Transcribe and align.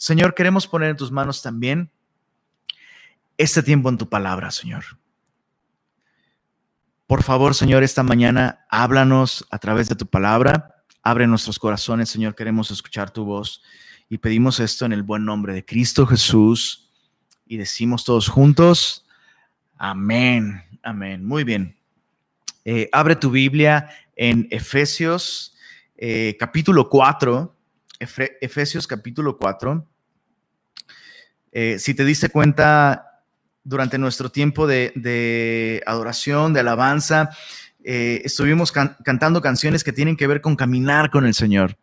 Señor, 0.00 0.34
queremos 0.34 0.66
poner 0.66 0.88
en 0.88 0.96
tus 0.96 1.12
manos 1.12 1.42
también 1.42 1.90
este 3.36 3.62
tiempo 3.62 3.90
en 3.90 3.98
tu 3.98 4.08
palabra, 4.08 4.50
Señor. 4.50 4.82
Por 7.06 7.22
favor, 7.22 7.54
Señor, 7.54 7.82
esta 7.82 8.02
mañana 8.02 8.64
háblanos 8.70 9.46
a 9.50 9.58
través 9.58 9.90
de 9.90 9.96
tu 9.96 10.06
palabra. 10.06 10.86
Abre 11.02 11.26
nuestros 11.26 11.58
corazones, 11.58 12.08
Señor. 12.08 12.34
Queremos 12.34 12.70
escuchar 12.70 13.10
tu 13.10 13.26
voz 13.26 13.62
y 14.08 14.16
pedimos 14.16 14.58
esto 14.58 14.86
en 14.86 14.94
el 14.94 15.02
buen 15.02 15.26
nombre 15.26 15.52
de 15.52 15.66
Cristo 15.66 16.06
Jesús. 16.06 16.90
Y 17.46 17.58
decimos 17.58 18.02
todos 18.02 18.26
juntos, 18.26 19.04
amén, 19.76 20.64
amén. 20.82 21.26
Muy 21.26 21.44
bien. 21.44 21.76
Eh, 22.64 22.88
abre 22.90 23.16
tu 23.16 23.30
Biblia 23.30 23.90
en 24.16 24.48
Efesios 24.50 25.54
eh, 25.98 26.38
capítulo 26.40 26.88
4. 26.88 27.54
Efesios 27.98 28.86
capítulo 28.86 29.36
4. 29.36 29.89
Eh, 31.52 31.78
si 31.78 31.94
te 31.94 32.04
diste 32.04 32.28
cuenta, 32.28 33.10
durante 33.64 33.98
nuestro 33.98 34.30
tiempo 34.30 34.66
de, 34.66 35.82
adoración, 35.86 36.52
de 36.52 36.60
alabanza, 36.60 37.30
eh, 37.84 38.22
estuvimos 38.24 38.72
cantando 38.72 39.40
canciones 39.40 39.84
que 39.84 39.92
tienen 39.92 40.16
que 40.16 40.26
ver 40.26 40.40
con 40.40 40.56
caminar 40.56 41.10
con 41.10 41.26
el 41.26 41.34
Señor. 41.34 41.76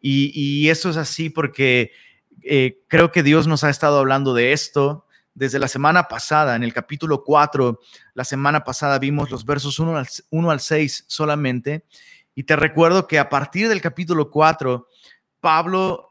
Y, 0.00 0.68
eso 0.68 0.90
es 0.90 0.96
así 0.96 1.28
porque 1.28 1.92
eh, 2.42 2.82
creo 2.88 3.12
que 3.12 3.22
Dios 3.22 3.46
nos 3.46 3.64
ha 3.64 3.70
estado 3.70 3.98
hablando 3.98 4.32
de 4.34 4.52
esto 4.52 5.06
desde 5.34 5.58
la 5.58 5.68
semana 5.68 6.08
pasada, 6.08 6.56
en 6.56 6.64
el 6.64 6.72
capítulo 6.72 7.22
4, 7.22 7.80
la 8.14 8.24
semana 8.24 8.64
pasada 8.64 8.98
vimos 8.98 9.30
los 9.30 9.44
versos 9.44 9.78
1 9.78 9.96
al, 9.96 10.08
1 10.30 10.50
al 10.50 10.60
6 10.60 11.04
solamente. 11.06 11.84
Y 12.34 12.44
te 12.44 12.56
recuerdo 12.56 13.06
que 13.06 13.18
a 13.18 13.28
partir 13.28 13.68
del 13.68 13.80
capítulo 13.80 14.30
4, 14.30 14.88
Pablo 15.40 16.09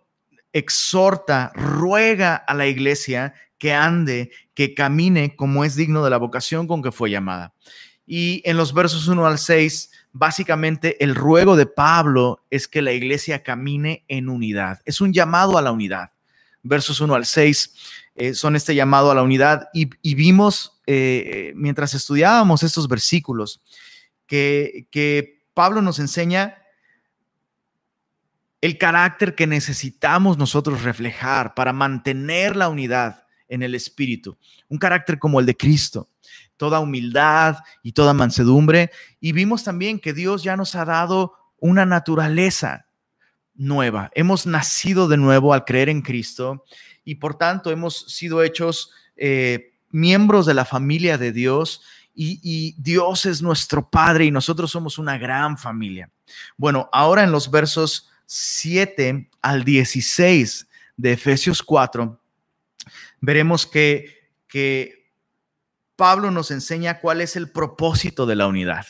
exhorta, 0.54 1.52
ruega 1.54 2.36
a 2.36 2.54
la 2.54 2.68
iglesia 2.68 3.34
que 3.58 3.74
ande, 3.74 4.32
que 4.54 4.74
camine 4.74 5.36
como 5.36 5.64
es 5.64 5.76
digno 5.76 6.04
de 6.04 6.10
la 6.10 6.18
vocación 6.18 6.68
con 6.68 6.82
que 6.82 6.92
fue 6.92 7.10
llamada. 7.10 7.54
Y 8.06 8.42
en 8.46 8.58
los 8.58 8.74
versos 8.74 9.08
1 9.08 9.26
al 9.28 9.38
6, 9.38 9.92
básicamente 10.12 11.04
el 11.04 11.14
ruego 11.14 11.56
de 11.56 11.68
Pablo 11.68 12.46
es 12.50 12.68
que 12.68 12.82
la 12.82 12.94
iglesia 12.94 13.44
camine 13.44 14.04
en 14.08 14.30
unidad. 14.30 14.80
Es 14.86 15.02
un 15.02 15.14
llamado 15.14 15.58
a 15.58 15.62
la 15.62 15.72
unidad. 15.72 16.12
Versos 16.64 17.02
1 17.02 17.14
al 17.14 17.26
6 17.26 17.74
eh, 18.16 18.34
son 18.34 18.56
este 18.56 18.74
llamado 18.74 19.12
a 19.12 19.16
la 19.16 19.24
unidad 19.24 19.70
y, 19.74 19.86
vimos 20.16 20.82
eh, 20.88 21.54
mientras 21.56 21.94
estudiábamos 21.94 22.64
estos 22.64 22.88
versículos 22.88 23.62
que 24.26 25.40
Pablo 25.54 25.82
nos 25.82 26.00
enseña 26.00 26.59
el 28.62 28.78
carácter 28.78 29.36
que 29.36 29.48
necesitamos 29.48 30.38
nosotros 30.38 30.84
reflejar 30.84 31.54
para 31.54 31.74
mantener 31.74 32.56
la 32.56 32.70
unidad 32.70 33.26
en 33.48 33.64
el 33.64 33.74
espíritu, 33.74 34.38
un 34.68 34.78
carácter 34.78 35.18
como 35.18 35.40
el 35.40 35.46
de 35.46 35.58
Cristo, 35.58 36.10
toda 36.58 36.80
humildad 36.80 37.58
y 37.82 37.94
toda 37.94 38.14
mansedumbre. 38.14 38.92
Y 39.20 39.32
vimos 39.32 39.64
también 39.64 40.00
que 40.00 40.14
Dios 40.14 40.44
ya 40.44 40.56
nos 40.56 40.76
ha 40.76 40.86
dado 40.86 41.34
una 41.58 41.86
naturaleza 41.86 42.86
nueva. 43.56 44.12
Hemos 44.14 44.46
nacido 44.46 45.08
de 45.08 45.18
nuevo 45.18 45.54
al 45.54 45.66
creer 45.66 45.90
en 45.90 46.02
Cristo 46.02 46.64
y 47.04 47.16
por 47.16 47.36
tanto 47.36 47.72
hemos 47.72 48.14
sido 48.14 48.44
hechos 48.44 48.92
eh, 49.16 49.74
miembros 49.90 50.46
de 50.46 50.54
la 50.54 50.66
familia 50.66 51.18
de 51.18 51.32
Dios 51.32 51.82
y, 52.14 52.40
y, 52.44 52.76
Dios 52.78 53.26
es 53.26 53.42
nuestro 53.42 53.90
Padre 53.90 54.26
y 54.26 54.32
nosotros 54.32 54.72
somos 54.72 54.98
una 54.98 55.18
gran 55.18 55.58
familia. 55.58 56.10
Bueno, 56.58 56.90
ahora 56.92 57.24
en 57.24 57.32
los 57.32 57.50
versos 57.50 58.09
7 58.32 59.28
al 59.42 59.64
16 59.64 60.68
de 60.98 61.14
Efesios 61.14 61.64
4, 61.64 62.22
veremos 63.22 63.66
que, 63.66 64.30
que 64.48 65.10
Pablo 65.96 66.30
nos 66.30 66.52
enseña 66.52 67.00
cuál 67.00 67.22
es 67.22 67.36
el 67.36 67.50
propósito 67.50 68.28
de 68.28 68.36
la 68.36 68.46
unidad. 68.46 68.86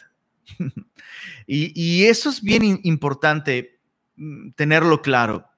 y, 1.48 2.04
eso 2.04 2.30
es 2.30 2.42
bien 2.42 2.82
importante 2.84 3.80
mm, 4.18 4.52
tenerlo 4.52 5.02
claro. 5.02 5.50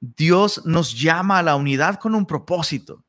Dios 0.00 0.66
nos 0.66 1.00
llama 1.00 1.38
a 1.38 1.42
la 1.42 1.56
unidad 1.56 1.98
con 1.98 2.14
un 2.14 2.26
propósito. 2.26 3.06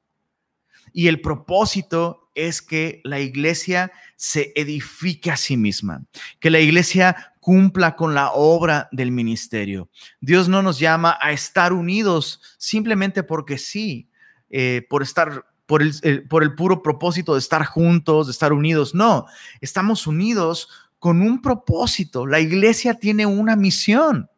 Y 0.94 1.08
el 1.08 1.19
propósito 1.19 2.31
es 2.36 2.62
que 2.62 3.02
la 3.03 3.19
iglesia 3.19 3.92
se 4.16 4.53
edifique 4.56 5.30
a 5.30 5.36
sí 5.36 5.58
misma, 5.58 6.06
que 6.40 6.50
la 6.50 6.59
iglesia 6.62 7.31
cumpla 7.41 7.96
con 7.96 8.13
la 8.13 8.31
obra 8.31 8.88
del 8.94 9.12
ministerio. 9.12 9.90
Dios 10.22 10.47
no 10.47 10.62
nos 10.62 10.79
llama 10.79 11.18
a 11.19 11.34
estar 11.34 11.74
unidos 11.74 12.40
simplemente 12.57 13.24
porque 13.24 13.57
sí, 13.57 14.09
eh, 14.50 14.85
por 14.88 15.02
estar, 15.02 15.46
por 15.66 15.81
el, 15.81 16.28
por 16.30 16.44
el 16.44 16.53
puro 16.56 16.84
propósito 16.84 17.34
de 17.34 17.40
estar 17.40 17.66
juntos, 17.66 18.28
de 18.28 18.31
estar 18.31 18.53
unidos. 18.53 18.94
No, 18.96 19.25
estamos 19.59 20.07
unidos 20.07 20.69
con 21.00 21.22
un 21.22 21.41
propósito. 21.41 22.28
La 22.28 22.40
iglesia 22.40 22.94
tiene 22.94 23.25
una 23.25 23.56
misión. 23.56 24.30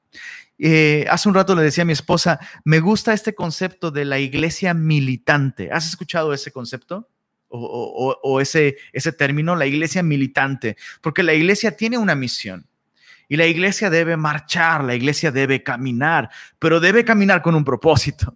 Eh, 0.58 1.06
hace 1.10 1.28
un 1.28 1.36
rato 1.36 1.56
le 1.56 1.64
decía 1.64 1.82
a 1.82 1.86
mi 1.86 1.92
esposa, 1.92 2.40
me 2.64 2.80
gusta 2.80 3.12
este 3.12 3.36
concepto 3.36 3.92
de 3.92 4.06
la 4.06 4.18
iglesia 4.20 4.74
militante. 4.74 5.72
¿Has 5.74 5.90
escuchado 5.90 6.34
ese 6.34 6.54
concepto? 6.54 7.10
O, 7.50 8.18
o, 8.24 8.42
ese, 8.42 8.78
ese 8.94 9.12
término, 9.12 9.56
la 9.56 9.68
iglesia 9.68 10.02
militante, 10.02 10.76
porque 11.02 11.22
la 11.22 11.36
iglesia 11.36 11.78
tiene 11.78 12.00
una 12.00 12.16
misión. 12.16 12.66
Y 13.28 13.38
la 13.38 13.46
iglesia 13.46 13.90
debe 13.90 14.18
marchar, 14.18 14.84
la 14.84 14.96
iglesia 14.96 15.32
debe 15.32 15.64
caminar, 15.64 16.30
pero 16.60 16.80
debe 16.80 17.06
caminar 17.06 17.42
con 17.42 17.56
un 17.56 17.64
propósito. 17.64 18.36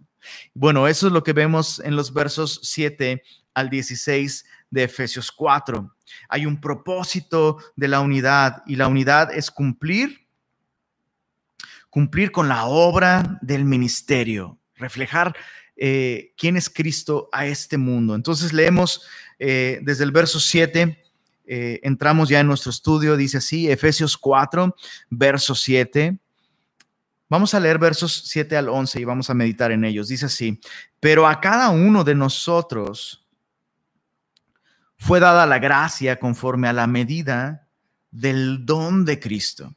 Bueno, 0.53 0.87
eso 0.87 1.07
es 1.07 1.13
lo 1.13 1.23
que 1.23 1.33
vemos 1.33 1.79
en 1.79 1.95
los 1.95 2.13
versos 2.13 2.59
7 2.63 3.21
al 3.53 3.69
16 3.69 4.45
de 4.69 4.83
Efesios 4.83 5.31
4. 5.31 5.95
Hay 6.29 6.45
un 6.45 6.59
propósito 6.59 7.57
de 7.75 7.87
la 7.87 8.01
unidad 8.01 8.63
y 8.65 8.75
la 8.75 8.87
unidad 8.87 9.33
es 9.33 9.51
cumplir, 9.51 10.27
cumplir 11.89 12.31
con 12.31 12.47
la 12.47 12.65
obra 12.65 13.39
del 13.41 13.65
ministerio, 13.65 14.59
reflejar 14.75 15.35
eh, 15.75 16.33
quién 16.37 16.57
es 16.57 16.69
Cristo 16.69 17.29
a 17.31 17.45
este 17.45 17.77
mundo. 17.77 18.15
Entonces 18.15 18.53
leemos 18.53 19.05
eh, 19.39 19.79
desde 19.83 20.03
el 20.03 20.11
verso 20.11 20.39
7. 20.39 21.03
Eh, 21.49 21.79
entramos 21.83 22.27
ya 22.27 22.41
en 22.41 22.47
nuestro 22.47 22.69
estudio, 22.69 23.15
dice 23.15 23.37
así, 23.37 23.71
Efesios 23.71 24.17
4, 24.17 24.75
verso 25.09 25.55
7. 25.55 26.19
Vamos 27.29 27.53
a 27.53 27.59
leer 27.61 27.79
versos 27.79 28.23
7 28.25 28.57
al 28.57 28.67
11 28.67 28.99
y 28.99 29.03
vamos 29.05 29.29
a 29.29 29.33
meditar 29.33 29.71
en 29.71 29.85
ellos. 29.85 30.09
Dice 30.09 30.25
así, 30.25 30.59
pero 30.99 31.25
a 31.25 31.39
cada 31.39 31.69
uno 31.69 32.03
de 32.03 32.15
nosotros 32.15 33.25
fue 34.97 35.21
dada 35.21 35.45
la 35.45 35.59
gracia 35.59 36.19
conforme 36.19 36.67
a 36.67 36.73
la 36.73 36.85
medida 36.85 37.67
del 38.11 38.65
don 38.65 39.05
de 39.05 39.19
Cristo. 39.19 39.73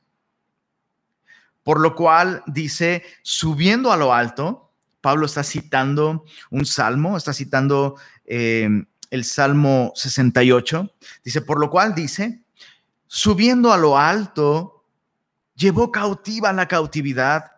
Por 1.63 1.79
lo 1.79 1.95
cual 1.95 2.43
dice, 2.47 3.05
subiendo 3.23 3.93
a 3.93 3.97
lo 3.97 4.13
alto, 4.13 4.73
Pablo 5.01 5.27
está 5.27 5.45
citando 5.45 6.25
un 6.51 6.67
salmo, 6.67 7.17
está 7.17 7.33
citando 7.33 7.97
eh, 8.25 8.69
el 9.11 9.25
Salmo 9.25 9.93
68, 9.97 10.95
dice, 11.25 11.41
por 11.43 11.61
lo 11.61 11.69
cual 11.69 11.95
dice, 11.95 12.43
subiendo 13.07 13.73
a 13.73 13.77
lo 13.77 13.99
alto, 13.99 14.85
llevó 15.55 15.91
cautiva 15.91 16.53
la 16.53 16.69
cautividad 16.69 17.51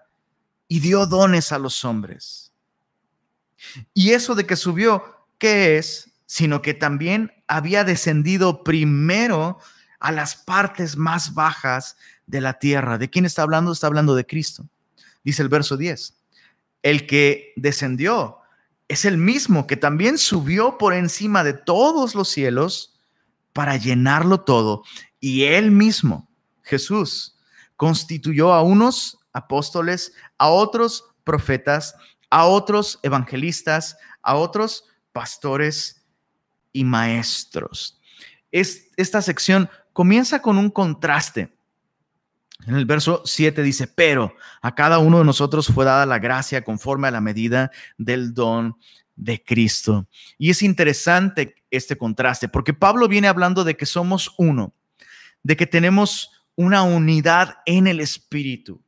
y 0.66 0.80
dio 0.80 1.06
dones 1.06 1.52
a 1.52 1.58
los 1.58 1.84
hombres. 1.84 2.52
Y 3.94 4.10
eso 4.10 4.34
de 4.34 4.46
que 4.46 4.56
subió, 4.56 5.26
¿qué 5.38 5.78
es? 5.78 6.10
Sino 6.26 6.62
que 6.62 6.74
también 6.74 7.32
había 7.46 7.84
descendido 7.84 8.64
primero 8.64 9.58
a 10.00 10.10
las 10.10 10.34
partes 10.34 10.96
más 10.96 11.34
bajas 11.34 11.96
de 12.26 12.40
la 12.40 12.58
tierra. 12.58 12.98
¿De 12.98 13.10
quién 13.10 13.24
está 13.24 13.42
hablando? 13.42 13.72
Está 13.72 13.86
hablando 13.86 14.14
de 14.14 14.26
Cristo. 14.26 14.66
Dice 15.22 15.42
el 15.42 15.48
verso 15.48 15.76
10. 15.76 16.16
El 16.82 17.06
que 17.06 17.52
descendió 17.56 18.38
es 18.92 19.06
el 19.06 19.16
mismo 19.16 19.66
que 19.66 19.78
también 19.78 20.18
subió 20.18 20.76
por 20.76 20.92
encima 20.92 21.42
de 21.44 21.54
todos 21.54 22.14
los 22.14 22.28
cielos 22.28 22.94
para 23.54 23.78
llenarlo 23.78 24.42
todo. 24.42 24.82
Y 25.18 25.44
él 25.44 25.70
mismo, 25.70 26.28
Jesús, 26.60 27.38
constituyó 27.76 28.52
a 28.52 28.60
unos 28.60 29.18
apóstoles, 29.32 30.12
a 30.36 30.50
otros 30.50 31.06
profetas, 31.24 31.94
a 32.28 32.44
otros 32.44 33.00
evangelistas, 33.02 33.96
a 34.20 34.36
otros 34.36 34.84
pastores 35.12 36.04
y 36.70 36.84
maestros. 36.84 37.98
esta 38.50 39.22
sección 39.22 39.70
comienza 39.94 40.42
con 40.42 40.58
un 40.58 40.68
contraste. 40.68 41.56
En 42.66 42.76
el 42.76 42.86
verso 42.86 43.22
7 43.24 43.62
dice, 43.62 43.86
pero 43.88 44.34
a 44.60 44.74
cada 44.74 44.98
uno 44.98 45.18
de 45.18 45.24
nosotros 45.24 45.66
fue 45.66 45.84
dada 45.84 46.06
la 46.06 46.18
gracia 46.18 46.62
conforme 46.62 47.08
a 47.08 47.10
la 47.10 47.20
medida 47.20 47.70
del 47.98 48.34
don 48.34 48.76
de 49.16 49.42
Cristo. 49.42 50.06
Y 50.38 50.50
es 50.50 50.62
interesante 50.62 51.56
este 51.70 51.96
contraste, 51.96 52.48
porque 52.48 52.74
Pablo 52.74 53.08
viene 53.08 53.28
hablando 53.28 53.64
de 53.64 53.76
que 53.76 53.86
somos 53.86 54.34
uno, 54.38 54.74
de 55.42 55.56
que 55.56 55.66
tenemos 55.66 56.30
una 56.54 56.82
unidad 56.82 57.56
en 57.66 57.86
el 57.86 58.00
espíritu. 58.00 58.82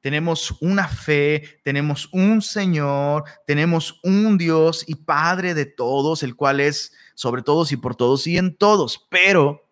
tenemos 0.00 0.56
una 0.60 0.86
fe, 0.86 1.60
tenemos 1.64 2.08
un 2.12 2.40
Señor, 2.40 3.24
tenemos 3.46 3.98
un 4.04 4.38
Dios 4.38 4.84
y 4.86 4.94
Padre 4.94 5.54
de 5.54 5.66
todos, 5.66 6.22
el 6.22 6.36
cual 6.36 6.60
es 6.60 6.92
sobre 7.16 7.42
todos 7.42 7.72
y 7.72 7.76
por 7.76 7.96
todos 7.96 8.26
y 8.28 8.38
en 8.38 8.56
todos, 8.56 9.06
pero 9.10 9.68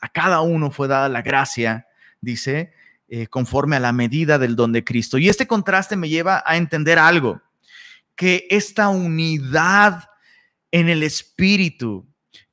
a 0.00 0.08
cada 0.08 0.40
uno 0.40 0.72
fue 0.72 0.88
dada 0.88 1.08
la 1.08 1.22
gracia, 1.22 1.86
dice, 2.20 2.72
eh, 3.08 3.26
conforme 3.26 3.76
a 3.76 3.80
la 3.80 3.92
medida 3.92 4.38
del 4.38 4.56
don 4.56 4.72
de 4.72 4.84
Cristo. 4.84 5.18
Y 5.18 5.28
este 5.28 5.46
contraste 5.46 5.96
me 5.96 6.08
lleva 6.08 6.42
a 6.46 6.56
entender 6.56 6.98
algo, 6.98 7.40
que 8.14 8.46
esta 8.50 8.88
unidad 8.88 10.08
en 10.70 10.88
el 10.88 11.02
Espíritu 11.02 12.06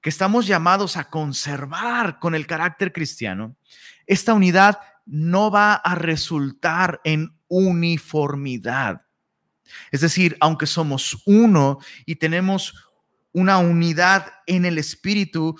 que 0.05 0.09
estamos 0.09 0.45
llamados 0.45 0.97
a 0.97 1.09
conservar 1.09 2.19
con 2.19 2.35
el 2.35 2.45
carácter 2.45 2.93
cristiano, 2.93 3.55
esta 4.05 4.35
unidad 4.35 4.79
no 5.07 5.49
va 5.49 5.73
a 5.73 5.95
resultar 5.95 7.01
en 7.03 7.35
uniformidad. 7.47 9.01
Es 9.91 10.01
decir, 10.01 10.37
aunque 10.39 10.67
somos 10.67 11.23
uno 11.25 11.79
y 12.05 12.17
tenemos 12.17 12.75
una 13.31 13.57
unidad 13.57 14.31
en 14.45 14.65
el 14.65 14.77
Espíritu, 14.77 15.57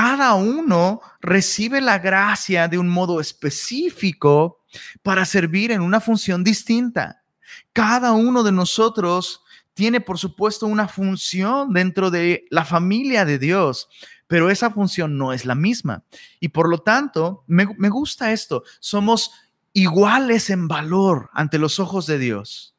cada 0.00 0.34
uno 0.34 1.00
recibe 1.20 1.80
la 1.80 1.98
gracia 1.98 2.68
de 2.68 2.78
un 2.78 2.88
modo 2.88 3.20
específico 3.20 4.62
para 5.02 5.24
servir 5.24 5.72
en 5.72 5.80
una 5.80 5.98
función 5.98 6.44
distinta. 6.44 7.24
Cada 7.72 8.12
uno 8.12 8.44
de 8.44 8.52
nosotros 8.52 9.42
tiene, 9.74 10.00
por 10.00 10.16
supuesto, 10.16 10.68
una 10.68 10.86
función 10.86 11.72
dentro 11.72 12.12
de 12.12 12.44
la 12.48 12.64
familia 12.64 13.24
de 13.24 13.40
Dios, 13.40 13.88
pero 14.28 14.50
esa 14.50 14.70
función 14.70 15.18
no 15.18 15.32
es 15.32 15.44
la 15.44 15.56
misma. 15.56 16.04
Y 16.38 16.50
por 16.50 16.68
lo 16.68 16.78
tanto, 16.78 17.42
me, 17.48 17.64
gusta 17.64 18.30
esto, 18.30 18.62
somos 18.78 19.32
iguales 19.72 20.48
en 20.50 20.68
valor 20.68 21.28
ante 21.32 21.58
los 21.58 21.80
ojos 21.80 22.06
de 22.06 22.20
Dios. 22.20 22.76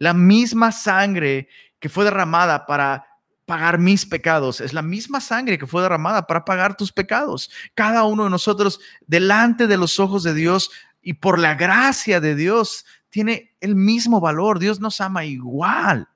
La 0.00 0.14
misma 0.14 0.72
sangre 0.72 1.48
que 1.78 1.88
fue 1.88 2.02
derramada 2.02 2.66
para 2.66 3.05
pagar 3.46 3.78
mis 3.78 4.04
pecados, 4.04 4.60
es 4.60 4.72
la 4.72 4.82
misma 4.82 5.20
sangre 5.20 5.58
que 5.58 5.66
fue 5.66 5.82
derramada 5.82 6.26
para 6.26 6.44
pagar 6.44 6.76
tus 6.76 6.92
pecados. 6.92 7.50
Cada 7.74 8.04
uno 8.04 8.24
de 8.24 8.30
nosotros, 8.30 8.80
delante 9.06 9.66
de 9.66 9.78
los 9.78 9.98
ojos 9.98 10.22
de 10.22 10.34
Dios 10.34 10.70
y 11.00 11.14
por 11.14 11.38
la 11.38 11.54
gracia 11.54 12.20
de 12.20 12.34
Dios, 12.34 12.84
tiene 13.08 13.56
el 13.60 13.76
mismo 13.76 14.20
valor. 14.20 14.58
Dios 14.58 14.80
nos 14.80 15.00
ama 15.00 15.24
igual 15.24 16.08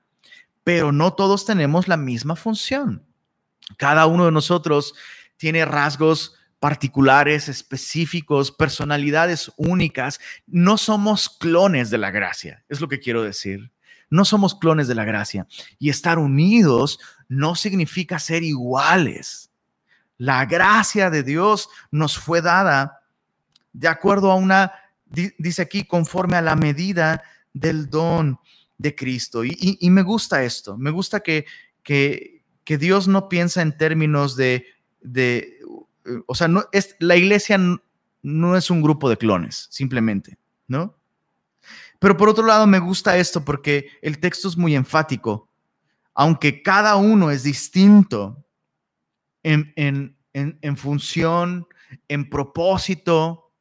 pero 0.64 0.92
no 0.92 1.12
todos 1.14 1.44
tenemos 1.44 1.88
la 1.88 1.96
misma 1.96 2.36
función. 2.36 3.04
Cada 3.76 4.06
uno 4.06 4.26
de 4.26 4.32
nosotros 4.32 4.94
tiene 5.36 5.64
rasgos 5.64 6.34
particulares, 6.58 7.48
específicos, 7.48 8.52
personalidades 8.52 9.50
únicas. 9.56 10.20
No 10.46 10.76
somos 10.76 11.28
clones 11.28 11.90
de 11.90 11.98
la 11.98 12.10
gracia, 12.10 12.64
es 12.68 12.80
lo 12.80 12.88
que 12.88 13.00
quiero 13.00 13.22
decir. 13.22 13.72
No 14.10 14.24
somos 14.24 14.54
clones 14.54 14.88
de 14.88 14.94
la 14.94 15.04
gracia. 15.04 15.46
Y 15.78 15.88
estar 15.88 16.18
unidos 16.18 16.98
no 17.30 17.54
significa 17.54 18.18
ser 18.18 18.42
iguales. 18.42 19.50
La 20.18 20.44
gracia 20.46 21.10
de 21.10 21.22
Dios 21.22 21.70
nos 21.92 22.18
fue 22.18 22.42
dada 22.42 23.04
de 23.72 23.86
acuerdo 23.86 24.32
a 24.32 24.34
una, 24.34 24.72
dice 25.06 25.62
aquí, 25.62 25.84
conforme 25.84 26.36
a 26.36 26.42
la 26.42 26.56
medida 26.56 27.22
del 27.52 27.88
don 27.88 28.40
de 28.78 28.96
Cristo. 28.96 29.44
Y, 29.44 29.78
me 29.90 30.02
gusta 30.02 30.42
esto, 30.42 30.76
me 30.76 30.90
gusta 30.90 31.20
que, 31.20 31.46
que, 31.84 32.42
Dios 32.66 33.06
no 33.08 33.28
piensa 33.28 33.62
en 33.62 33.76
términos 33.76 34.36
de, 34.36 34.64
de 35.00 35.58
o 36.26 36.34
sea, 36.34 36.48
no, 36.48 36.64
es, 36.72 36.96
la 36.98 37.16
iglesia 37.16 37.58
no, 38.22 38.56
es 38.56 38.70
un 38.70 38.82
grupo 38.82 39.08
de 39.08 39.16
clones, 39.16 39.68
simplemente, 39.70 40.36
¿no? 40.66 40.96
Pero 42.00 42.16
por 42.16 42.28
otro 42.28 42.44
lado, 42.44 42.66
me 42.66 42.80
gusta 42.80 43.16
esto 43.18 43.44
porque 43.44 43.88
el 44.02 44.18
texto 44.18 44.48
es 44.48 44.56
muy 44.56 44.74
enfático. 44.74 45.49
Aunque 46.14 46.62
cada 46.62 46.96
uno 46.96 47.30
es 47.30 47.42
distinto 47.42 48.46
en, 49.42 49.72
en, 49.76 50.18
en 50.32 50.76
función, 50.76 51.66
en 52.08 52.28
propósito, 52.28 53.52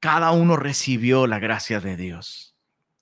cada 0.00 0.32
uno 0.32 0.56
recibió 0.56 1.26
la 1.26 1.38
gracia 1.38 1.80
de 1.80 1.96
Dios. 1.96 2.54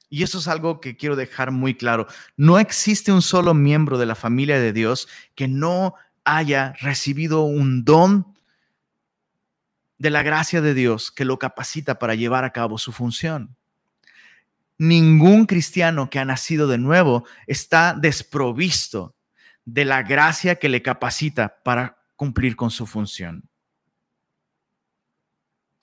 Y 0.08 0.22
eso 0.22 0.38
es 0.38 0.46
algo 0.46 0.78
que 0.78 0.96
quiero 0.96 1.16
dejar 1.16 1.50
muy 1.50 1.74
claro. 1.74 2.06
No 2.36 2.58
existe 2.58 3.10
un 3.12 3.22
solo 3.22 3.54
miembro 3.54 3.96
de 3.96 4.06
la 4.06 4.14
familia 4.14 4.60
de 4.60 4.72
Dios 4.72 5.08
que 5.34 5.48
no 5.48 5.94
haya 6.24 6.74
recibido 6.80 7.42
un 7.42 7.84
don 7.84 8.36
de 9.96 10.10
la 10.10 10.22
gracia 10.22 10.60
de 10.60 10.74
Dios 10.74 11.10
que 11.10 11.24
lo 11.24 11.38
capacita 11.38 11.98
para 11.98 12.14
llevar 12.14 12.44
a 12.44 12.52
cabo 12.52 12.76
su 12.76 12.92
función. 12.92 13.56
Ningún 14.82 15.46
cristiano 15.46 16.10
que 16.10 16.18
ha 16.18 16.24
nacido 16.24 16.66
de 16.66 16.76
nuevo 16.76 17.24
está 17.46 17.94
desprovisto 17.94 19.14
de 19.64 19.84
la 19.84 20.02
gracia 20.02 20.56
que 20.56 20.68
le 20.68 20.82
capacita 20.82 21.60
para 21.62 21.98
cumplir 22.16 22.56
con 22.56 22.72
su 22.72 22.84
función. 22.84 23.48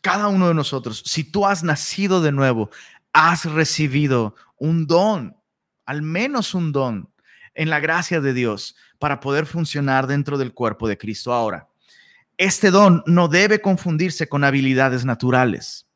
Cada 0.01 0.28
uno 0.28 0.50
de 0.50 0.54
nosotros, 0.54 1.01
si 1.06 1.24
tú 1.24 1.46
has 1.46 1.63
nacido 1.63 2.19
de 2.22 2.34
nuevo, 2.34 2.72
has 3.13 3.46
recibido 3.46 4.36
un 4.57 4.86
don, 4.86 5.38
al 5.86 6.01
menos 6.01 6.54
un 6.54 6.74
don 6.74 7.10
en 7.54 7.69
la 7.69 7.80
gracia 7.80 8.19
de 8.19 8.34
Dios 8.34 8.75
para 8.98 9.22
poder 9.22 9.46
funcionar 9.46 10.07
dentro 10.07 10.38
del 10.38 10.54
cuerpo 10.54 10.90
de 10.90 10.98
Cristo. 10.98 11.31
Ahora, 11.31 11.69
este 12.36 12.69
don 12.69 13.01
no 13.06 13.30
debe 13.30 13.62
confundirse 13.62 14.28
con 14.28 14.44
habilidades 14.44 15.06
naturales. 15.06 15.88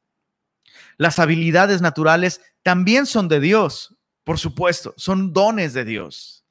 Las 0.98 1.20
habilidades 1.20 1.82
naturales 1.82 2.42
también 2.62 3.06
son 3.06 3.28
de 3.28 3.40
Dios, 3.40 3.96
por 4.24 4.40
supuesto, 4.40 4.94
son 4.98 5.34
dones 5.34 5.74
de 5.74 5.86
Dios. 5.86 6.44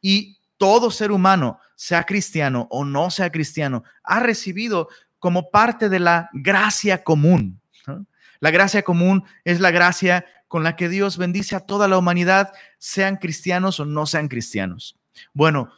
Y 0.00 0.38
todo 0.56 0.90
ser 0.90 1.12
humano, 1.12 1.58
sea 1.74 2.04
cristiano 2.04 2.66
o 2.70 2.84
no 2.84 3.10
sea 3.10 3.30
cristiano, 3.30 3.84
ha 4.02 4.20
recibido 4.20 4.88
como 5.18 5.50
parte 5.50 5.88
de 5.88 6.00
la 6.00 6.28
gracia 6.32 7.02
común. 7.02 7.60
La 8.40 8.50
gracia 8.50 8.82
común 8.82 9.24
es 9.44 9.60
la 9.60 9.70
gracia 9.70 10.24
con 10.46 10.62
la 10.62 10.76
que 10.76 10.88
Dios 10.88 11.18
bendice 11.18 11.56
a 11.56 11.60
toda 11.60 11.88
la 11.88 11.98
humanidad, 11.98 12.52
sean 12.78 13.16
cristianos 13.16 13.80
o 13.80 13.84
no 13.84 14.06
sean 14.06 14.28
cristianos. 14.28 14.96
Bueno, 15.32 15.70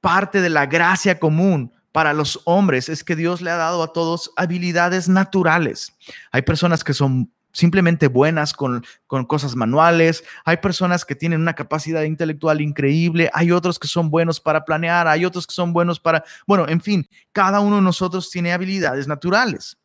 parte 0.00 0.40
de 0.40 0.50
la 0.50 0.66
gracia 0.66 1.18
común 1.18 1.72
para 1.92 2.12
los 2.12 2.40
hombres 2.44 2.88
es 2.88 3.04
que 3.04 3.16
Dios 3.16 3.40
le 3.40 3.50
ha 3.50 3.56
dado 3.56 3.82
a 3.82 3.92
todos 3.92 4.32
habilidades 4.36 5.08
naturales. 5.08 5.94
Hay 6.30 6.42
personas 6.42 6.84
que 6.84 6.94
son 6.94 7.32
simplemente 7.52 8.08
buenas 8.08 8.52
con, 8.52 8.84
con, 9.06 9.24
cosas 9.24 9.56
manuales, 9.56 10.24
hay 10.44 10.58
personas 10.58 11.04
que 11.04 11.14
tienen 11.14 11.40
una 11.40 11.54
capacidad 11.54 12.02
intelectual 12.02 12.60
increíble, 12.60 13.30
hay 13.32 13.50
otros 13.50 13.78
que 13.78 13.88
son 13.88 14.10
buenos 14.10 14.40
para 14.40 14.64
planear, 14.64 15.08
hay 15.08 15.24
otros 15.24 15.46
que 15.46 15.54
son 15.54 15.72
buenos 15.72 15.98
para, 15.98 16.24
bueno, 16.46 16.68
en 16.68 16.80
fin, 16.80 17.08
cada 17.32 17.60
uno 17.60 17.76
de 17.76 17.82
nosotros 17.82 18.30
tiene 18.30 18.52
habilidades 18.52 19.08
naturales. 19.08 19.78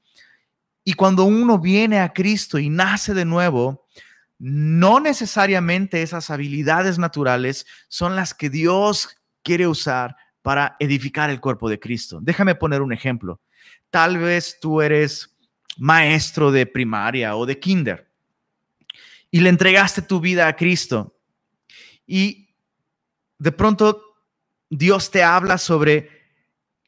Y 0.84 0.94
cuando 0.94 1.24
uno 1.24 1.60
viene 1.60 2.00
a 2.00 2.12
Cristo 2.12 2.60
y 2.60 2.70
nace 2.70 3.14
de 3.14 3.26
nuevo, 3.26 3.88
no 4.38 5.00
necesariamente 5.00 6.02
esas 6.02 6.30
habilidades 6.30 7.00
naturales 7.00 7.66
son 7.88 8.16
las 8.16 8.34
que 8.34 8.50
Dios 8.50 9.16
quiere 9.42 9.68
usar 9.68 10.18
para 10.42 10.76
edificar 10.80 11.30
el 11.30 11.40
cuerpo 11.40 11.70
de 11.70 11.80
Cristo. 11.80 12.20
Déjame 12.22 12.56
poner 12.56 12.82
un 12.82 12.92
ejemplo. 12.92 13.40
Tal 13.90 14.18
vez 14.18 14.58
tú 14.60 14.82
eres 14.82 15.33
maestro 15.78 16.52
de 16.52 16.66
primaria 16.66 17.36
o 17.36 17.46
de 17.46 17.60
kinder 17.60 18.12
y 19.32 19.40
le 19.40 19.50
entregaste 19.50 20.02
tu 20.02 20.20
vida 20.20 20.48
a 20.48 20.56
Cristo 20.56 21.20
y 22.06 22.56
de 23.40 23.52
pronto 23.52 24.02
Dios 24.70 25.12
te 25.12 25.24
habla 25.24 25.58
sobre 25.58 26.10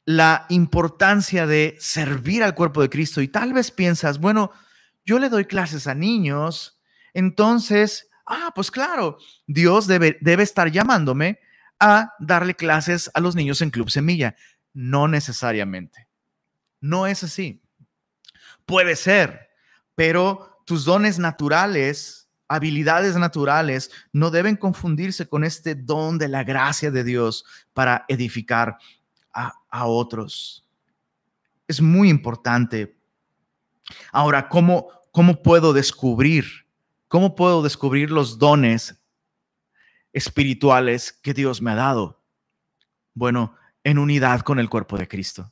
la 0.06 0.46
importancia 0.50 1.48
de 1.48 1.76
servir 1.80 2.44
al 2.44 2.54
cuerpo 2.54 2.82
de 2.82 2.90
Cristo 2.90 3.22
y 3.22 3.28
tal 3.28 3.54
vez 3.54 3.72
piensas, 3.72 4.20
bueno, 4.20 4.52
yo 5.04 5.20
le 5.20 5.30
doy 5.30 5.46
clases 5.46 5.88
a 5.88 5.96
niños, 5.96 6.80
entonces, 7.14 8.10
ah, 8.26 8.52
pues 8.54 8.70
claro, 8.70 9.18
Dios 9.48 9.88
debe, 9.88 10.18
debe 10.22 10.44
estar 10.44 10.72
llamándome 10.72 11.40
a 11.80 12.14
darle 12.20 12.56
clases 12.56 13.10
a 13.14 13.20
los 13.20 13.36
niños 13.36 13.62
en 13.62 13.70
Club 13.70 13.90
Semilla. 13.90 14.36
No 14.74 15.08
necesariamente. 15.08 16.08
No 16.82 17.08
es 17.08 17.24
así. 17.24 17.62
Puede 18.66 18.96
ser, 18.96 19.50
pero 19.94 20.62
tus 20.66 20.86
dones 20.86 21.20
naturales, 21.20 22.30
habilidades 22.48 23.16
naturales, 23.16 23.92
no 24.12 24.32
deben 24.32 24.56
confundirse 24.56 25.28
con 25.28 25.44
este 25.44 25.76
don 25.76 26.18
de 26.18 26.28
la 26.28 26.44
gracia 26.44 26.92
de 26.92 27.04
Dios 27.04 27.46
para 27.74 28.06
edificar 28.08 28.78
a, 29.32 29.86
otros. 29.86 30.66
Es 31.68 31.82
muy 31.82 32.10
importante. 32.10 32.98
Ahora, 34.12 34.48
¿cómo, 34.48 34.90
¿cómo 35.12 35.44
puedo 35.44 35.74
descubrir? 35.74 36.46
¿Cómo 37.10 37.36
puedo 37.36 37.62
descubrir 37.62 38.10
los 38.12 38.40
dones 38.40 38.96
espirituales 40.14 41.12
que 41.12 41.34
Dios 41.34 41.62
me 41.62 41.72
ha 41.72 41.76
dado? 41.76 42.24
Bueno, 43.14 43.56
en 43.84 44.00
unidad 44.00 44.42
con 44.42 44.60
el 44.60 44.70
cuerpo 44.70 44.98
de 44.98 45.08
Cristo. 45.08 45.52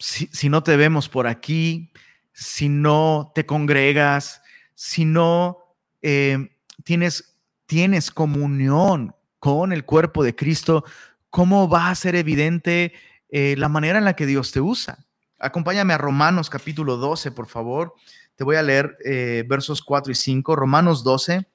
Si, 0.00 0.48
no 0.48 0.62
te 0.62 0.76
vemos 0.76 1.10
por 1.10 1.26
aquí, 1.26 1.92
si 2.32 2.70
no 2.70 3.32
te 3.34 3.44
congregas, 3.44 4.40
si 4.74 5.04
no 5.04 5.58
eh, 6.00 6.56
tienes, 6.84 7.36
tienes 7.66 8.10
comunión 8.10 9.14
con 9.38 9.74
el 9.74 9.84
cuerpo 9.84 10.24
de 10.24 10.34
Cristo, 10.34 10.84
¿cómo 11.28 11.68
va 11.68 11.90
a 11.90 11.94
ser 11.94 12.14
evidente 12.14 12.94
eh, 13.28 13.56
la 13.58 13.68
manera 13.68 13.98
en 13.98 14.06
la 14.06 14.16
que 14.16 14.24
Dios 14.24 14.52
te 14.52 14.62
usa? 14.62 15.06
Acompáñame 15.38 15.92
a 15.92 15.98
Romanos 15.98 16.48
capítulo 16.48 16.96
12, 16.96 17.30
por 17.32 17.46
favor. 17.46 17.94
Te 18.36 18.44
voy 18.44 18.56
a 18.56 18.62
leer 18.62 18.96
eh, 19.04 19.44
versos 19.46 19.82
4 19.82 20.12
y 20.12 20.14
5. 20.14 20.56
Romanos 20.56 21.04
12, 21.04 21.46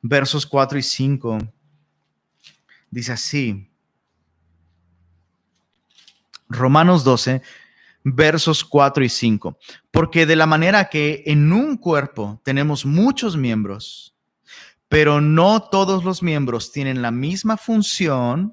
versos 0.00 0.44
4 0.44 0.76
y 0.76 0.82
5. 0.82 1.38
Dice 2.90 3.12
así. 3.12 3.71
Romanos 6.52 7.04
12, 7.04 7.42
versos 8.04 8.64
4 8.64 9.04
y 9.04 9.08
5. 9.08 9.58
Porque 9.90 10.26
de 10.26 10.36
la 10.36 10.46
manera 10.46 10.88
que 10.88 11.22
en 11.26 11.52
un 11.52 11.76
cuerpo 11.76 12.40
tenemos 12.44 12.84
muchos 12.84 13.36
miembros, 13.36 14.14
pero 14.88 15.20
no 15.20 15.62
todos 15.62 16.04
los 16.04 16.22
miembros 16.22 16.70
tienen 16.72 17.02
la 17.02 17.10
misma 17.10 17.56
función, 17.56 18.52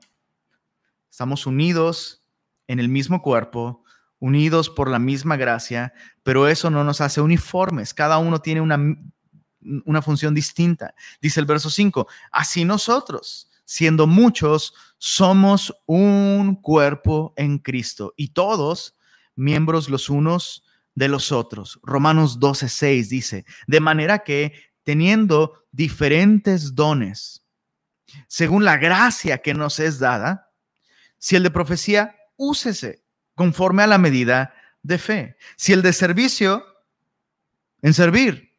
estamos 1.10 1.46
unidos 1.46 2.24
en 2.68 2.80
el 2.80 2.88
mismo 2.88 3.22
cuerpo, 3.22 3.84
unidos 4.20 4.70
por 4.70 4.90
la 4.90 5.00
misma 5.00 5.38
gracia, 5.38 5.94
pero 6.24 6.48
eso 6.48 6.70
no 6.70 6.84
nos 6.84 7.02
hace 7.02 7.22
uniformes. 7.22 7.94
Cada 7.94 8.18
uno 8.20 8.40
tiene 8.40 8.62
una, 8.62 8.78
una 9.86 10.02
función 10.02 10.34
distinta. 10.34 10.94
Dice 11.22 11.40
el 11.40 11.46
verso 11.46 11.70
5, 11.70 12.08
así 12.32 12.66
nosotros, 12.66 13.50
siendo 13.70 14.08
muchos, 14.08 14.74
somos 14.98 15.80
un 15.86 16.56
cuerpo 16.56 17.36
en 17.38 17.60
Cristo 17.60 18.16
y 18.18 18.30
todos 18.30 18.98
miembros 19.36 19.90
los 19.90 20.10
unos 20.10 20.64
de 20.96 21.08
los 21.08 21.32
otros. 21.32 21.80
Romanos 21.84 22.40
12, 22.40 22.68
6 22.68 23.10
dice, 23.10 23.46
de 23.68 23.80
manera 23.80 24.20
que 24.24 24.54
teniendo 24.84 25.66
diferentes 25.72 26.74
dones, 26.74 27.46
según 28.28 28.66
la 28.66 28.78
gracia 28.78 29.38
que 29.38 29.54
nos 29.54 29.80
es 29.80 30.00
dada, 30.00 30.50
si 31.20 31.36
el 31.36 31.44
de 31.44 31.52
profecía, 31.52 32.16
úsese 32.38 33.04
conforme 33.36 33.84
a 33.84 33.88
la 33.88 34.00
medida 34.00 34.52
de 34.82 34.98
fe. 34.98 35.38
Si 35.58 35.74
el 35.74 35.84
de 35.84 35.94
servicio, 35.94 36.66
en 37.84 37.94
servir. 37.94 38.58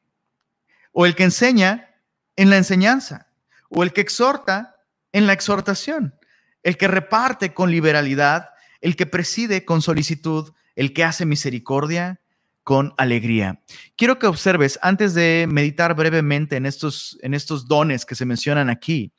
O 0.92 1.04
el 1.04 1.16
que 1.16 1.24
enseña, 1.24 1.96
en 2.36 2.48
la 2.48 2.58
enseñanza. 2.58 3.26
O 3.70 3.82
el 3.82 3.92
que 3.92 4.02
exhorta, 4.02 4.69
en 5.12 5.26
la 5.26 5.32
exhortación. 5.32 6.14
El 6.62 6.76
que 6.76 6.88
reparte 6.88 7.54
con 7.54 7.70
liberalidad. 7.70 8.50
El 8.80 8.96
que 8.96 9.06
preside 9.06 9.64
con 9.64 9.82
solicitud. 9.82 10.52
El 10.74 10.92
que 10.92 11.04
hace 11.04 11.26
misericordia 11.26 12.20
con 12.62 12.94
alegría. 12.98 13.62
Quiero 13.96 14.18
que 14.18 14.26
observes, 14.26 14.78
antes 14.82 15.14
de 15.14 15.46
meditar 15.50 15.94
brevemente 15.94 16.56
en 16.56 16.66
estos, 16.66 17.18
en 17.22 17.34
estos 17.34 17.66
dones 17.66 18.06
que 18.06 18.14
se 18.14 18.26
mencionan 18.26 18.70
aquí, 18.70 19.12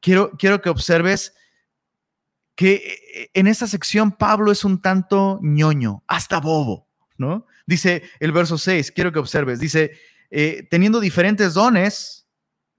quiero, 0.00 0.32
quiero 0.32 0.60
que 0.60 0.70
observes 0.70 1.34
que 2.56 2.74
eh, 3.14 3.30
en 3.34 3.46
esta 3.46 3.68
sección 3.68 4.10
Pablo 4.10 4.50
es 4.50 4.64
un 4.64 4.80
tanto 4.80 5.38
ñoño, 5.42 6.02
hasta 6.08 6.40
bobo, 6.40 6.88
¿no? 7.16 7.46
Dice 7.66 8.02
el 8.18 8.32
verso 8.32 8.58
6, 8.58 8.90
quiero 8.90 9.12
que 9.12 9.20
observes, 9.20 9.60
dice, 9.60 9.92
eh, 10.30 10.66
teniendo 10.68 10.98
diferentes 10.98 11.54
dones, 11.54 12.17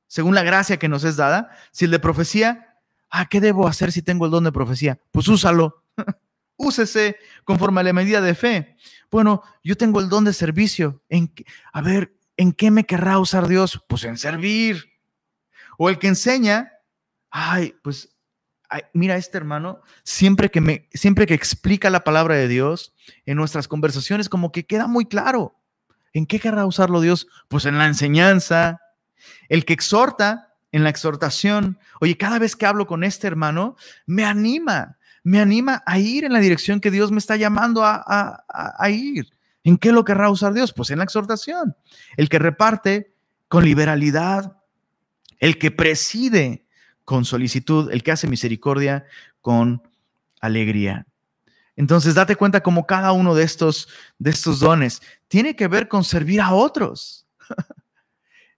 según 0.09 0.35
la 0.35 0.43
gracia 0.43 0.77
que 0.77 0.89
nos 0.89 1.03
es 1.03 1.15
dada, 1.15 1.51
si 1.71 1.85
el 1.85 1.91
de 1.91 1.99
profecía, 1.99 2.75
ah, 3.09 3.27
¿qué 3.27 3.39
debo 3.39 3.67
hacer 3.67 3.91
si 3.91 4.01
tengo 4.01 4.25
el 4.25 4.31
don 4.31 4.43
de 4.43 4.51
profecía? 4.51 4.99
Pues 5.11 5.27
úsalo, 5.27 5.85
úsese 6.57 7.17
conforme 7.45 7.79
a 7.79 7.83
la 7.83 7.93
medida 7.93 8.19
de 8.19 8.33
fe. 8.33 8.75
Bueno, 9.11 9.43
yo 9.63 9.77
tengo 9.77 9.99
el 9.99 10.09
don 10.09 10.25
de 10.25 10.33
servicio, 10.33 11.03
en, 11.09 11.31
a 11.71 11.81
ver, 11.81 12.17
¿en 12.37 12.51
qué 12.53 12.71
me 12.71 12.85
querrá 12.85 13.19
usar 13.19 13.47
Dios? 13.47 13.81
Pues 13.87 14.03
en 14.03 14.17
servir. 14.17 14.89
O 15.77 15.89
el 15.89 15.99
que 15.99 16.07
enseña, 16.07 16.73
ay, 17.29 17.75
pues 17.83 18.09
mira, 18.93 19.15
este 19.15 19.37
hermano, 19.37 19.81
siempre 20.03 20.49
que, 20.49 20.59
me, 20.59 20.89
siempre 20.91 21.27
que 21.27 21.35
explica 21.35 21.91
la 21.91 22.03
palabra 22.03 22.35
de 22.35 22.47
Dios 22.47 22.95
en 23.25 23.37
nuestras 23.37 23.67
conversaciones, 23.67 24.27
como 24.27 24.51
que 24.51 24.65
queda 24.65 24.87
muy 24.87 25.05
claro. 25.05 25.55
¿En 26.13 26.25
qué 26.25 26.39
querrá 26.39 26.65
usarlo 26.65 26.99
Dios? 26.99 27.27
Pues 27.47 27.65
en 27.65 27.77
la 27.77 27.85
enseñanza. 27.85 28.81
El 29.47 29.65
que 29.65 29.73
exhorta, 29.73 30.49
en 30.71 30.83
la 30.83 30.89
exhortación. 30.89 31.79
Oye, 31.99 32.17
cada 32.17 32.39
vez 32.39 32.55
que 32.55 32.65
hablo 32.65 32.87
con 32.87 33.03
este 33.03 33.27
hermano, 33.27 33.75
me 34.05 34.25
anima, 34.25 34.97
me 35.23 35.39
anima 35.39 35.83
a 35.85 35.99
ir 35.99 36.25
en 36.25 36.33
la 36.33 36.39
dirección 36.39 36.79
que 36.79 36.91
Dios 36.91 37.11
me 37.11 37.19
está 37.19 37.35
llamando 37.35 37.83
a, 37.83 38.89
ir. 38.89 39.29
¿En 39.63 39.77
qué 39.77 39.91
lo 39.91 40.05
querrá 40.05 40.29
usar 40.29 40.53
Dios? 40.53 40.73
Pues 40.73 40.89
en 40.91 40.99
la 40.99 41.03
exhortación. 41.03 41.75
El 42.17 42.29
que 42.29 42.39
reparte 42.39 43.13
con 43.47 43.65
liberalidad. 43.65 44.57
El 45.39 45.57
que 45.57 45.71
preside 45.71 46.65
con 47.05 47.25
solicitud, 47.25 47.91
el 47.91 48.03
que 48.03 48.11
hace 48.11 48.27
misericordia 48.27 49.05
con 49.41 49.81
alegría. 50.41 51.07
Entonces, 51.75 52.13
date 52.13 52.35
cuenta 52.35 52.61
como 52.61 52.85
cada 52.85 53.13
uno 53.13 53.33
de 53.35 53.43
estos, 53.43 53.87
de 54.17 54.29
estos 54.29 54.59
dones 54.59 55.01
tiene 55.27 55.55
que 55.55 55.67
ver 55.67 55.87
con 55.87 56.03
servir 56.03 56.41
a 56.41 56.53
otros. 56.53 57.25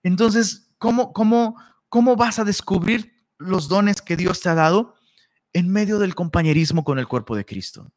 Entonces, 0.02 0.72
¿cómo, 0.78 1.12
cómo, 1.12 1.56
¿cómo 1.88 2.16
vas 2.16 2.38
a 2.38 2.44
descubrir 2.44 3.26
los 3.38 3.68
dones 3.68 4.02
que 4.02 4.16
Dios 4.16 4.40
te 4.40 4.48
ha 4.48 4.54
dado? 4.54 4.94
En 5.52 5.70
medio 5.70 5.98
del 5.98 6.14
compañerismo 6.14 6.84
con 6.84 6.98
el 6.98 7.08
cuerpo 7.08 7.36
de 7.36 7.44
Cristo. 7.44 7.92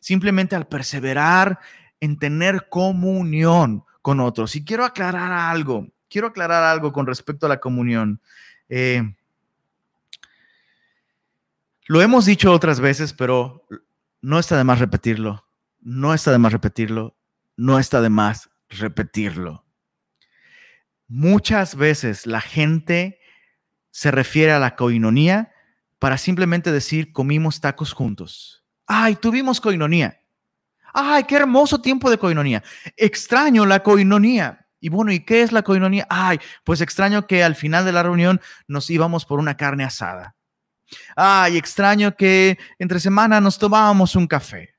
Simplemente 0.00 0.56
al 0.56 0.66
perseverar 0.66 1.58
en 2.00 2.18
tener 2.18 2.68
comunión 2.68 3.84
con 4.02 4.18
otros. 4.20 4.56
Y 4.56 4.64
quiero 4.64 4.84
aclarar 4.84 5.30
algo, 5.32 5.86
quiero 6.10 6.26
aclarar 6.26 6.64
algo 6.64 6.92
con 6.92 7.06
respecto 7.06 7.46
a 7.46 7.48
la 7.48 7.60
comunión. 7.60 8.20
Eh, 8.68 9.14
lo 11.86 12.02
hemos 12.02 12.26
dicho 12.26 12.52
otras 12.52 12.80
veces, 12.80 13.12
pero 13.12 13.66
no 14.20 14.38
está 14.38 14.56
de 14.56 14.64
más 14.64 14.78
repetirlo. 14.78 15.46
No 15.80 16.14
está 16.14 16.32
de 16.32 16.38
más 16.38 16.52
repetirlo. 16.52 17.16
No 17.56 17.78
está 17.78 18.00
de 18.00 18.08
más 18.08 18.50
repetirlo. 18.68 19.61
Muchas 21.08 21.76
veces 21.76 22.26
la 22.26 22.40
gente 22.40 23.20
se 23.90 24.10
refiere 24.10 24.52
a 24.52 24.58
la 24.58 24.76
coinonía 24.76 25.52
para 25.98 26.18
simplemente 26.18 26.72
decir 26.72 27.12
comimos 27.12 27.60
tacos 27.60 27.92
juntos. 27.92 28.64
Ay, 28.86 29.16
tuvimos 29.16 29.60
coinonía. 29.60 30.20
Ay, 30.92 31.24
qué 31.24 31.36
hermoso 31.36 31.80
tiempo 31.80 32.10
de 32.10 32.18
coinonía. 32.18 32.62
Extraño 32.96 33.64
la 33.66 33.82
coinonía. 33.82 34.66
Y 34.80 34.88
bueno, 34.88 35.12
¿y 35.12 35.20
qué 35.20 35.42
es 35.42 35.52
la 35.52 35.62
coinonía? 35.62 36.06
Ay, 36.10 36.40
pues 36.64 36.80
extraño 36.80 37.26
que 37.26 37.44
al 37.44 37.54
final 37.54 37.84
de 37.84 37.92
la 37.92 38.02
reunión 38.02 38.40
nos 38.66 38.90
íbamos 38.90 39.24
por 39.24 39.38
una 39.38 39.56
carne 39.56 39.84
asada. 39.84 40.34
Ay, 41.16 41.56
extraño 41.56 42.16
que 42.16 42.58
entre 42.78 43.00
semana 43.00 43.40
nos 43.40 43.58
tomábamos 43.58 44.16
un 44.16 44.26
café. 44.26 44.74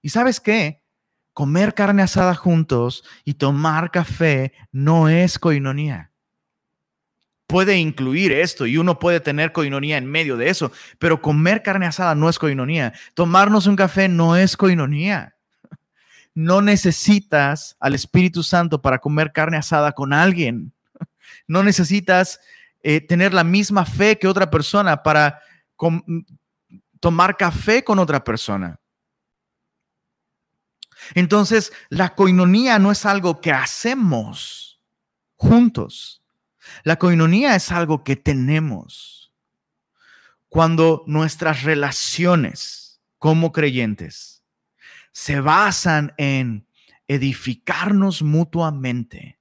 ¿Y 0.00 0.08
sabes 0.08 0.40
qué? 0.40 0.82
Comer 1.36 1.74
carne 1.74 2.02
asada 2.02 2.34
juntos 2.34 3.04
y 3.22 3.34
tomar 3.34 3.90
café 3.90 4.54
no 4.72 5.10
es 5.10 5.38
coinonía. 5.38 6.10
Puede 7.46 7.76
incluir 7.76 8.32
esto 8.32 8.64
y 8.64 8.78
uno 8.78 8.98
puede 8.98 9.20
tener 9.20 9.52
coinonía 9.52 9.98
en 9.98 10.06
medio 10.06 10.38
de 10.38 10.48
eso, 10.48 10.72
pero 10.98 11.20
comer 11.20 11.62
carne 11.62 11.84
asada 11.84 12.14
no 12.14 12.30
es 12.30 12.38
coinonía. 12.38 12.94
Tomarnos 13.12 13.66
un 13.66 13.76
café 13.76 14.08
no 14.08 14.34
es 14.34 14.56
coinonía. 14.56 15.36
No 16.34 16.62
necesitas 16.62 17.76
al 17.80 17.94
Espíritu 17.94 18.42
Santo 18.42 18.80
para 18.80 18.98
comer 18.98 19.30
carne 19.30 19.58
asada 19.58 19.92
con 19.92 20.14
alguien. 20.14 20.72
No 21.46 21.62
necesitas 21.62 22.40
eh, 22.82 23.02
tener 23.02 23.34
la 23.34 23.44
misma 23.44 23.84
fe 23.84 24.18
que 24.18 24.26
otra 24.26 24.50
persona 24.50 25.02
para 25.02 25.42
tomar 26.98 27.36
café 27.36 27.84
con 27.84 27.98
otra 27.98 28.24
persona. 28.24 28.80
Entonces, 31.14 31.72
la 31.88 32.14
coinonía 32.14 32.78
no 32.78 32.90
es 32.92 33.06
algo 33.06 33.40
que 33.40 33.52
hacemos 33.52 34.80
juntos. 35.36 36.22
La 36.84 36.96
coinonía 36.96 37.54
es 37.54 37.70
algo 37.70 38.04
que 38.04 38.16
tenemos. 38.16 39.32
Cuando 40.48 41.04
nuestras 41.06 41.62
relaciones 41.62 43.00
como 43.18 43.52
creyentes 43.52 44.42
se 45.12 45.40
basan 45.40 46.14
en 46.18 46.66
edificarnos 47.08 48.22
mutuamente, 48.22 49.38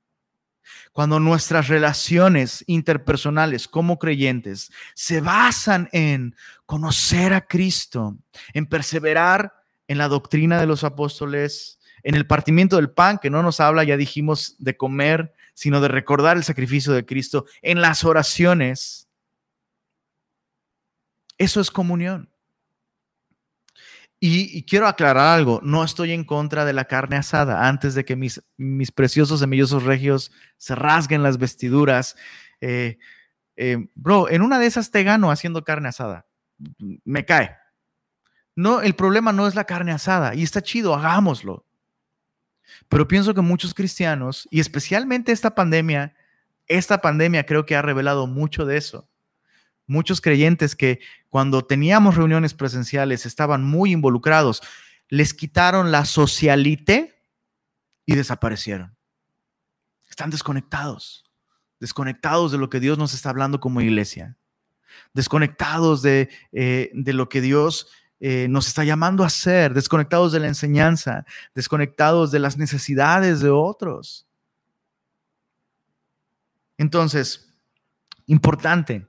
cuando 0.92 1.20
nuestras 1.20 1.68
relaciones 1.68 2.64
interpersonales 2.68 3.68
como 3.68 4.00
creyentes 4.00 4.72
se 4.94 5.20
basan 5.20 5.90
en 5.92 6.36
conocer 6.66 7.34
a 7.34 7.42
Cristo, 7.42 8.18
en 8.54 8.66
perseverar 8.66 9.65
en 9.88 9.98
la 9.98 10.08
doctrina 10.08 10.60
de 10.60 10.66
los 10.66 10.84
apóstoles, 10.84 11.80
en 12.04 12.16
el 12.16 12.28
partimiento 12.28 12.76
del 12.76 12.92
pan, 12.92 13.20
que 13.20 13.30
no 13.30 13.44
nos 13.44 13.60
habla, 13.60 13.84
ya 13.84 13.98
dijimos, 13.98 14.56
de 14.60 14.78
comer, 14.78 15.34
sino 15.54 15.82
de 15.82 15.88
recordar 15.88 16.38
el 16.38 16.44
sacrificio 16.44 16.94
de 16.94 17.06
Cristo, 17.06 17.46
en 17.62 17.82
las 17.82 18.04
oraciones. 18.04 19.08
Eso 21.38 21.62
es 21.62 21.72
comunión. 21.72 22.30
Y, 24.20 24.64
quiero 24.64 24.88
aclarar 24.88 25.38
algo, 25.38 25.60
no 25.62 25.84
estoy 25.84 26.12
en 26.12 26.24
contra 26.24 26.66
de 26.66 26.74
la 26.74 26.86
carne 26.86 27.18
asada. 27.18 27.68
Antes 27.68 27.94
de 27.96 28.06
que 28.06 28.16
mis, 28.16 28.42
mis 28.58 28.92
preciosos 28.92 29.40
semillosos 29.40 29.84
regios 29.84 30.32
se 30.58 30.74
rasguen 30.74 31.22
las 31.22 31.38
vestiduras, 31.38 32.16
eh, 32.62 32.98
eh, 33.56 33.88
bro, 33.94 34.30
en 34.30 34.42
una 34.42 34.58
de 34.58 34.66
esas 34.66 34.90
te 34.90 35.04
gano 35.04 35.32
haciendo 35.32 35.64
carne 35.64 35.90
asada. 35.90 36.26
Me 37.04 37.26
cae. 37.26 37.56
No, 38.56 38.82
el 38.82 38.96
problema 38.96 39.34
no 39.34 39.48
es 39.48 39.56
la 39.56 39.66
carne 39.66 39.92
asada 39.92 40.34
y 40.36 40.44
está 40.44 40.62
chido, 40.62 40.96
hagámoslo. 40.96 41.66
Pero 42.90 43.08
pienso 43.08 43.34
que 43.34 43.42
muchos 43.42 43.74
cristianos, 43.74 44.48
y 44.50 44.60
especialmente 44.60 45.32
esta 45.32 45.56
pandemia, 45.56 46.16
esta 46.68 47.02
pandemia 47.02 47.46
creo 47.46 47.66
que 47.66 47.76
ha 47.76 47.82
revelado 47.82 48.28
mucho 48.28 48.66
de 48.66 48.78
eso 48.78 49.10
muchos 49.88 50.22
creyentes 50.22 50.76
que 50.76 51.00
cuando 51.30 51.66
teníamos 51.66 52.16
reuniones 52.16 52.54
presenciales 52.54 53.26
estaban 53.26 53.64
muy 53.64 53.92
involucrados, 53.92 54.62
les 55.10 55.34
quitaron 55.34 55.92
la 55.92 56.06
socialite 56.06 57.22
y 58.06 58.16
desaparecieron. 58.16 58.96
Están 60.10 60.30
desconectados, 60.30 61.26
desconectados 61.80 62.52
de 62.52 62.58
lo 62.58 62.70
que 62.70 62.80
Dios 62.80 62.98
nos 62.98 63.14
está 63.14 63.30
hablando 63.30 63.60
como 63.60 63.82
iglesia, 63.82 64.38
desconectados 65.14 66.02
de, 66.02 66.30
eh, 66.52 66.92
lo 66.94 67.30
que 67.30 67.42
Dios 67.42 67.88
eh, 68.20 68.48
nos 68.50 68.68
está 68.68 68.84
llamando 68.84 69.24
a 69.24 69.28
hacer, 69.28 69.74
desconectados 69.74 70.32
de 70.32 70.40
la 70.40 70.48
enseñanza, 70.48 71.26
desconectados 71.54 72.32
de 72.32 72.40
las 72.40 72.58
necesidades 72.58 73.42
de 73.42 73.50
otros. 73.50 74.26
Entonces, 76.78 77.54
importante, 78.26 79.08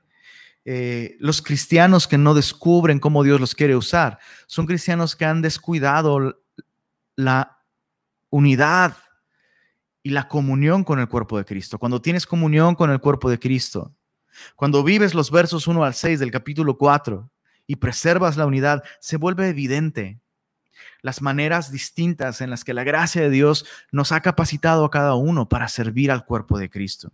eh, 0.65 1.17
los 1.21 1.41
cristianos 1.41 2.09
que 2.09 2.19
no 2.19 2.35
descubren 2.35 2.99
cómo 2.99 3.23
Dios 3.23 3.41
los 3.41 3.55
quiere 3.55 3.77
usar. 3.77 4.19
Son 4.47 4.67
cristianos 4.67 5.15
que 5.15 5.25
han 5.25 5.41
descuidado 5.41 6.43
la 7.15 7.59
unidad 8.31 8.97
y 10.03 10.11
la 10.11 10.27
comunión 10.29 10.83
con 10.83 10.99
el 10.99 11.09
cuerpo 11.09 11.39
de 11.39 11.45
Cristo. 11.45 11.79
Cuando 11.79 12.03
tienes 12.03 12.27
comunión 12.27 12.75
con 12.75 12.91
el 12.91 13.01
cuerpo 13.01 13.31
de 13.31 13.39
Cristo, 13.39 13.95
cuando 14.57 14.83
vives 14.83 15.15
los 15.15 15.31
versos 15.31 15.67
1 15.67 15.85
al 15.85 15.95
6 15.95 16.19
del 16.21 16.31
capítulo 16.31 16.77
4 16.77 17.31
y 17.67 17.77
preservas 17.77 18.37
la 18.37 18.47
unidad, 18.47 18.83
se 19.01 19.17
vuelve 19.17 19.49
evidente 19.49 20.21
las 21.03 21.23
maneras 21.23 21.71
distintas 21.71 22.41
en 22.41 22.51
las 22.51 22.65
que 22.65 22.75
la 22.75 22.85
gracia 22.85 23.23
de 23.23 23.31
Dios 23.31 23.65
nos 23.93 24.13
ha 24.13 24.21
capacitado 24.21 24.85
a 24.85 24.91
cada 24.91 25.15
uno 25.15 25.49
para 25.49 25.69
servir 25.69 26.11
al 26.11 26.25
cuerpo 26.25 26.59
de 26.59 26.69
Cristo. 26.69 27.13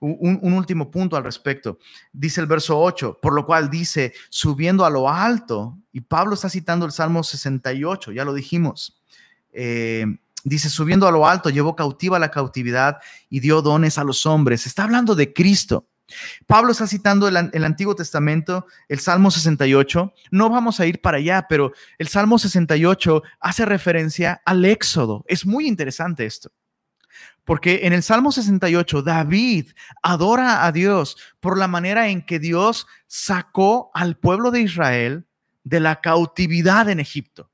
Un, 0.00 0.52
último 0.54 0.90
punto 0.90 1.16
al 1.16 1.24
respecto. 1.24 1.78
Dice 2.12 2.40
el 2.40 2.46
verso 2.46 2.78
8, 2.80 3.18
por 3.20 3.34
lo 3.34 3.46
cual 3.46 3.70
dice, 3.70 4.12
subiendo 4.28 4.84
a 4.84 4.90
lo 4.90 5.08
alto, 5.08 5.78
y 5.92 6.00
Pablo 6.00 6.34
está 6.34 6.48
citando 6.48 6.86
el 6.86 6.92
Salmo 6.92 7.22
68, 7.22 8.12
ya 8.12 8.24
lo 8.24 8.34
dijimos. 8.34 9.00
Eh, 9.52 10.06
dice, 10.44 10.68
subiendo 10.68 11.06
a 11.06 11.12
lo 11.12 11.26
alto, 11.26 11.50
llevó 11.50 11.76
cautiva 11.76 12.18
la 12.18 12.30
cautividad 12.30 12.98
y 13.28 13.40
dio 13.40 13.62
dones 13.62 13.98
a 13.98 14.04
los 14.04 14.26
hombres. 14.26 14.66
Está 14.66 14.84
hablando 14.84 15.14
de 15.14 15.32
Cristo. 15.32 15.86
Pablo 16.46 16.72
está 16.72 16.86
citando 16.86 17.28
el, 17.28 17.64
Antiguo 17.64 17.94
Testamento, 17.94 18.66
el 18.88 19.00
Salmo 19.00 19.30
68. 19.30 20.12
No 20.30 20.50
vamos 20.50 20.80
a 20.80 20.86
ir 20.86 21.00
para 21.00 21.18
allá, 21.18 21.46
pero 21.48 21.72
el 21.98 22.08
Salmo 22.08 22.38
68 22.38 23.22
hace 23.40 23.64
referencia 23.64 24.42
al 24.44 24.64
Éxodo. 24.64 25.24
Es 25.28 25.46
muy 25.46 25.66
interesante 25.66 26.26
esto. 26.26 26.50
Porque 27.44 27.80
en 27.84 27.92
el 27.92 28.02
Salmo 28.02 28.32
68, 28.32 29.02
David 29.02 29.72
adora 30.02 30.66
a 30.66 30.72
Dios 30.72 31.16
por 31.40 31.58
la 31.58 31.68
manera 31.68 32.08
en 32.08 32.24
que 32.24 32.38
Dios 32.38 32.86
sacó 33.06 33.90
al 33.94 34.16
pueblo 34.16 34.50
de 34.50 34.60
Israel 34.60 35.26
de 35.64 35.80
la 35.80 36.00
cautividad 36.00 36.88
en 36.88 37.00
Egipto. 37.00 37.50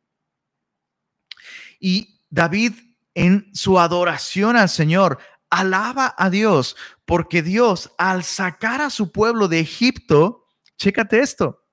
Y 1.79 2.21
David 2.31 2.73
en 3.15 3.51
su 3.55 3.79
adoración 3.79 4.57
al 4.57 4.69
Señor 4.69 5.19
alaba 5.51 6.15
a 6.19 6.31
Dios 6.31 6.77
porque 7.05 7.43
Dios 7.43 7.93
al 7.99 8.25
sacar 8.25 8.81
a 8.81 8.91
su 8.91 9.13
pueblo 9.13 9.49
de 9.49 9.61
Egipto, 9.61 10.47
chécate 10.77 11.21
esto, 11.21 11.65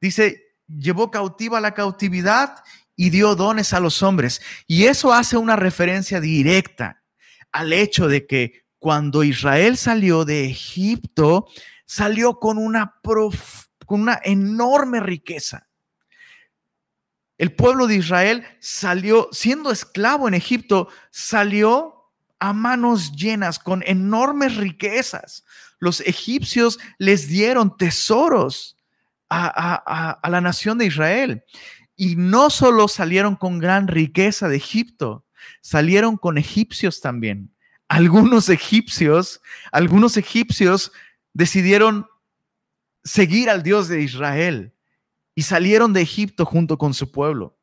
dice, 0.00 0.54
llevó 0.68 1.10
cautiva 1.10 1.60
la 1.60 1.74
cautividad 1.74 2.62
y 2.94 3.10
dio 3.10 3.34
dones 3.34 3.72
a 3.72 3.80
los 3.80 4.02
hombres. 4.02 4.40
Y 4.66 4.84
eso 4.84 5.12
hace 5.12 5.36
una 5.36 5.56
referencia 5.56 6.20
directa 6.20 7.02
al 7.52 7.72
hecho 7.72 8.08
de 8.08 8.26
que 8.26 8.64
cuando 8.78 9.24
Israel 9.24 9.76
salió 9.76 10.24
de 10.24 10.46
Egipto, 10.46 11.46
salió 11.86 12.38
con 12.38 12.58
una, 12.58 12.94
con 13.02 14.00
una 14.00 14.20
enorme 14.22 15.00
riqueza. 15.00 15.68
El 17.38 17.54
pueblo 17.54 17.86
de 17.86 17.96
Israel 17.96 18.46
salió, 18.60 19.28
siendo 19.32 19.70
esclavo 19.70 20.26
en 20.26 20.34
Egipto, 20.34 20.88
salió 21.10 21.95
a 22.38 22.52
manos 22.52 23.12
llenas 23.12 23.58
con 23.58 23.82
enormes 23.86 24.56
riquezas. 24.56 25.44
Los 25.78 26.00
egipcios 26.00 26.78
les 26.98 27.28
dieron 27.28 27.76
tesoros 27.76 28.76
a, 29.28 30.18
a 30.22 30.30
la 30.30 30.40
nación 30.40 30.78
de 30.78 30.86
Israel. 30.86 31.44
Y 31.96 32.16
no 32.16 32.50
solo 32.50 32.88
salieron 32.88 33.36
con 33.36 33.58
gran 33.58 33.88
riqueza 33.88 34.48
de 34.48 34.56
Egipto, 34.56 35.24
salieron 35.60 36.16
con 36.16 36.38
egipcios 36.38 37.00
también. 37.00 37.54
Algunos 37.88 38.48
egipcios, 38.48 39.40
algunos 39.72 40.16
egipcios 40.16 40.92
decidieron 41.32 42.06
seguir 43.04 43.48
al 43.48 43.62
Dios 43.62 43.88
de 43.88 44.02
Israel 44.02 44.72
y 45.34 45.42
salieron 45.42 45.92
de 45.92 46.00
Egipto 46.02 46.44
junto 46.44 46.76
con 46.76 46.94
su 46.94 47.12
pueblo. 47.12 47.56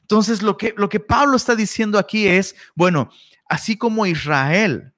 Entonces, 0.00 0.42
lo 0.42 0.56
que, 0.56 0.74
lo 0.76 0.88
que 0.88 1.00
Pablo 1.00 1.36
está 1.36 1.54
diciendo 1.54 1.98
aquí 1.98 2.26
es, 2.26 2.54
bueno, 2.74 3.10
así 3.52 3.76
como 3.76 4.06
Israel 4.06 4.94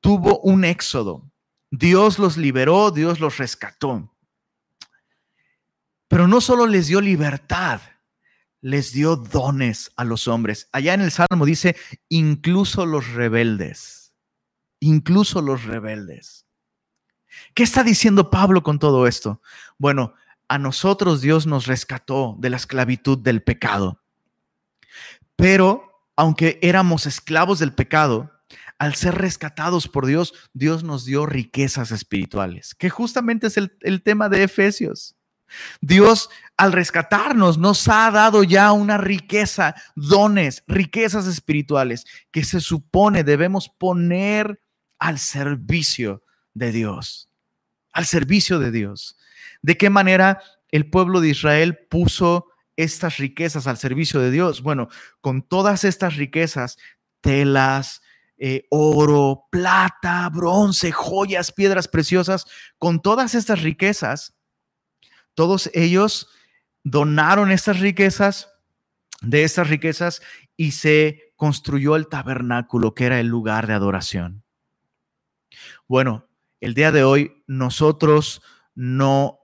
tuvo 0.00 0.40
un 0.40 0.64
éxodo, 0.64 1.30
Dios 1.70 2.18
los 2.18 2.36
liberó, 2.36 2.90
Dios 2.90 3.20
los 3.20 3.38
rescató. 3.38 4.12
Pero 6.08 6.26
no 6.26 6.40
solo 6.40 6.66
les 6.66 6.88
dio 6.88 7.00
libertad, 7.00 7.80
les 8.60 8.92
dio 8.92 9.14
dones 9.14 9.92
a 9.94 10.02
los 10.02 10.26
hombres. 10.26 10.68
Allá 10.72 10.94
en 10.94 11.02
el 11.02 11.12
Salmo 11.12 11.46
dice, 11.46 11.76
incluso 12.08 12.84
los 12.84 13.12
rebeldes, 13.12 14.12
incluso 14.80 15.40
los 15.40 15.62
rebeldes. 15.62 16.46
¿Qué 17.54 17.62
está 17.62 17.84
diciendo 17.84 18.28
Pablo 18.28 18.64
con 18.64 18.80
todo 18.80 19.06
esto? 19.06 19.40
Bueno, 19.78 20.14
a 20.48 20.58
nosotros 20.58 21.20
Dios 21.20 21.46
nos 21.46 21.66
rescató 21.66 22.34
de 22.40 22.50
la 22.50 22.56
esclavitud 22.56 23.18
del 23.18 23.44
pecado. 23.44 24.02
Pero 25.36 25.93
aunque 26.16 26.58
éramos 26.62 27.06
esclavos 27.06 27.58
del 27.58 27.72
pecado, 27.72 28.30
al 28.78 28.94
ser 28.94 29.14
rescatados 29.14 29.88
por 29.88 30.06
Dios, 30.06 30.34
Dios 30.52 30.84
nos 30.84 31.04
dio 31.04 31.26
riquezas 31.26 31.90
espirituales, 31.90 32.74
que 32.74 32.90
justamente 32.90 33.46
es 33.46 33.56
el, 33.56 33.76
el 33.80 34.02
tema 34.02 34.28
de 34.28 34.42
Efesios. 34.42 35.16
Dios 35.80 36.30
al 36.56 36.72
rescatarnos 36.72 37.58
nos 37.58 37.86
ha 37.88 38.10
dado 38.10 38.42
ya 38.44 38.72
una 38.72 38.98
riqueza, 38.98 39.74
dones, 39.94 40.64
riquezas 40.66 41.26
espirituales 41.26 42.04
que 42.30 42.44
se 42.44 42.60
supone 42.60 43.24
debemos 43.24 43.68
poner 43.68 44.60
al 44.98 45.18
servicio 45.18 46.22
de 46.54 46.72
Dios, 46.72 47.28
al 47.92 48.06
servicio 48.06 48.58
de 48.58 48.70
Dios. 48.70 49.16
¿De 49.62 49.76
qué 49.76 49.90
manera 49.90 50.40
el 50.70 50.88
pueblo 50.90 51.20
de 51.20 51.28
Israel 51.28 51.78
puso 51.88 52.46
estas 52.76 53.18
riquezas 53.18 53.66
al 53.66 53.76
servicio 53.76 54.20
de 54.20 54.30
Dios? 54.30 54.62
Bueno, 54.62 54.88
con 55.20 55.42
todas 55.42 55.84
estas 55.84 56.16
riquezas, 56.16 56.76
telas, 57.20 58.02
eh, 58.36 58.66
oro, 58.70 59.46
plata, 59.50 60.28
bronce, 60.28 60.92
joyas, 60.92 61.52
piedras 61.52 61.88
preciosas, 61.88 62.46
con 62.78 63.00
todas 63.00 63.34
estas 63.34 63.62
riquezas, 63.62 64.34
todos 65.34 65.70
ellos 65.72 66.28
donaron 66.82 67.50
estas 67.50 67.80
riquezas, 67.80 68.50
de 69.20 69.44
estas 69.44 69.68
riquezas, 69.68 70.20
y 70.56 70.72
se 70.72 71.32
construyó 71.36 71.96
el 71.96 72.08
tabernáculo, 72.08 72.94
que 72.94 73.06
era 73.06 73.20
el 73.20 73.28
lugar 73.28 73.66
de 73.66 73.74
adoración. 73.74 74.44
Bueno, 75.88 76.28
el 76.60 76.74
día 76.74 76.92
de 76.92 77.04
hoy 77.04 77.42
nosotros 77.46 78.42
no 78.74 79.38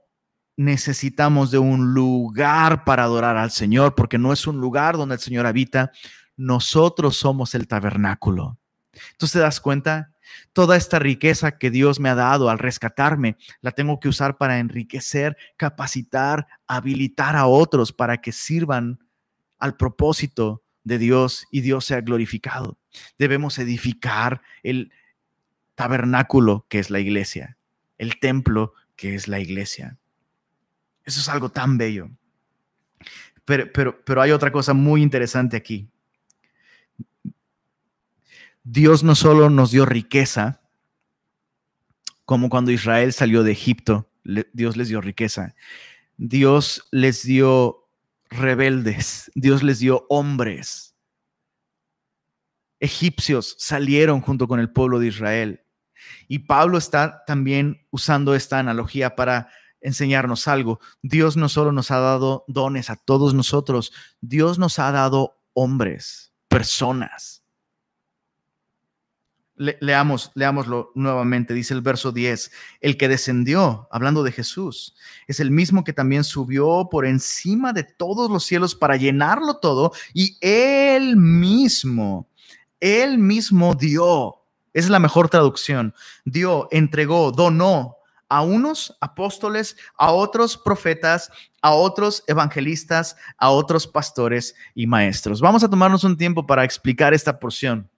necesitamos 0.60 1.50
de 1.50 1.58
un 1.58 1.94
lugar 1.94 2.84
para 2.84 3.04
adorar 3.04 3.38
al 3.38 3.50
Señor, 3.50 3.94
porque 3.94 4.18
no 4.18 4.30
es 4.30 4.46
un 4.46 4.60
lugar 4.60 4.98
donde 4.98 5.14
el 5.14 5.20
Señor 5.20 5.46
habita, 5.46 5.90
nosotros 6.36 7.16
somos 7.16 7.54
el 7.54 7.66
tabernáculo. 7.66 8.58
Entonces 9.12 9.32
te 9.32 9.38
das 9.38 9.60
cuenta, 9.60 10.12
Toda 10.52 10.76
esta 10.76 10.98
riqueza 10.98 11.58
que 11.58 11.70
Dios 11.70 11.98
me 11.98 12.08
ha 12.08 12.14
dado 12.14 12.50
al 12.50 12.58
rescatarme, 12.58 13.36
la 13.62 13.72
tengo 13.72 13.98
que 13.98 14.08
usar 14.08 14.36
para 14.36 14.58
enriquecer, 14.58 15.36
capacitar, 15.56 16.46
habilitar 16.68 17.34
a 17.34 17.46
otros 17.46 17.92
para 17.92 18.18
que 18.18 18.30
sirvan 18.30 19.00
al 19.58 19.76
propósito 19.76 20.62
de 20.84 20.98
Dios 20.98 21.46
y 21.50 21.62
Dios 21.62 21.84
sea 21.84 22.00
glorificado. 22.00 22.78
Debemos 23.18 23.58
edificar 23.58 24.40
el 24.62 24.92
tabernáculo 25.74 26.66
que 26.68 26.78
es 26.78 26.90
la 26.90 27.00
iglesia, 27.00 27.56
el 27.98 28.20
templo 28.20 28.74
que 28.94 29.16
es 29.16 29.26
la 29.26 29.40
iglesia. 29.40 29.99
Eso 31.10 31.18
es 31.18 31.28
algo 31.28 31.48
tan 31.48 31.76
bello. 31.76 32.08
pero, 33.44 33.68
pero, 33.72 34.00
pero 34.04 34.22
hay 34.22 34.30
otra 34.30 34.52
cosa 34.52 34.74
muy 34.74 35.02
interesante 35.02 35.56
aquí. 35.56 35.88
Dios 38.62 39.02
no 39.02 39.16
solo 39.16 39.50
nos 39.50 39.72
dio 39.72 39.86
riqueza, 39.86 40.60
como 42.24 42.48
cuando 42.48 42.70
Israel 42.70 43.12
salió 43.12 43.42
de 43.42 43.50
Egipto, 43.50 44.08
Dios 44.52 44.76
les 44.76 44.86
dio 44.86 45.00
riqueza. 45.00 45.56
Dios 46.16 46.86
les 46.92 47.24
dio 47.24 47.88
rebeldes, 48.28 49.32
Dios 49.34 49.64
les 49.64 49.80
dio 49.80 50.06
hombres. 50.08 50.94
Egipcios 52.78 53.56
salieron 53.58 54.20
junto 54.20 54.46
con 54.46 54.60
el 54.60 54.70
pueblo 54.70 55.00
de 55.00 55.08
Israel. 55.08 55.64
Y 56.28 56.38
Pablo 56.38 56.78
está 56.78 57.24
también 57.26 57.84
usando 57.90 58.36
esta 58.36 58.60
analogía 58.60 59.16
para 59.16 59.50
enseñarnos 59.80 60.48
algo. 60.48 60.80
Dios 61.02 61.36
no 61.36 61.48
solo 61.48 61.72
nos 61.72 61.90
ha 61.90 61.98
dado 61.98 62.44
dones 62.48 62.90
a 62.90 62.96
todos 62.96 63.34
nosotros, 63.34 63.92
Dios 64.20 64.58
nos 64.58 64.78
ha 64.78 64.90
dado 64.92 65.40
hombres, 65.54 66.32
personas. 66.48 67.42
Leamos, 69.56 70.30
leámoslo 70.34 70.90
nuevamente, 70.94 71.52
dice 71.52 71.74
el 71.74 71.82
verso 71.82 72.12
10, 72.12 72.50
el 72.80 72.96
que 72.96 73.08
descendió, 73.08 73.88
hablando 73.90 74.22
de 74.22 74.32
Jesús, 74.32 74.96
es 75.26 75.38
el 75.38 75.50
mismo 75.50 75.84
que 75.84 75.92
también 75.92 76.24
subió 76.24 76.88
por 76.90 77.04
encima 77.04 77.74
de 77.74 77.84
todos 77.84 78.30
los 78.30 78.46
cielos 78.46 78.74
para 78.74 78.96
llenarlo 78.96 79.58
todo 79.58 79.92
y 80.14 80.38
él 80.40 81.14
mismo, 81.14 82.26
él 82.80 83.18
mismo 83.18 83.74
dio, 83.74 84.36
es 84.72 84.88
la 84.88 84.98
mejor 84.98 85.28
traducción, 85.28 85.94
dio, 86.24 86.68
entregó, 86.70 87.30
donó 87.30 87.99
a 88.30 88.42
unos 88.42 88.96
apóstoles, 89.00 89.76
a 89.98 90.12
otros 90.12 90.56
profetas, 90.56 91.30
a 91.60 91.72
otros 91.72 92.22
evangelistas, 92.28 93.16
a 93.36 93.50
otros 93.50 93.88
pastores 93.88 94.54
y 94.72 94.86
maestros. 94.86 95.40
Vamos 95.40 95.64
a 95.64 95.68
tomarnos 95.68 96.04
un 96.04 96.16
tiempo 96.16 96.46
para 96.46 96.64
explicar 96.64 97.12
esta 97.12 97.38
porción. 97.38 97.90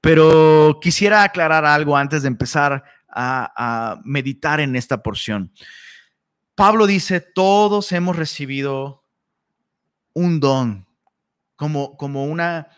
Pero 0.00 0.78
quisiera 0.80 1.22
aclarar 1.22 1.66
algo 1.66 1.96
antes 1.96 2.22
de 2.22 2.28
empezar 2.28 2.82
a, 3.12 4.00
meditar 4.04 4.58
en 4.58 4.74
esta 4.74 5.02
porción. 5.02 5.52
Pablo 6.54 6.86
dice, 6.86 7.20
todos 7.20 7.92
hemos 7.92 8.16
recibido 8.16 9.04
un 10.14 10.40
don, 10.40 10.86
como, 11.56 11.96
como, 11.98 12.24
una, 12.24 12.68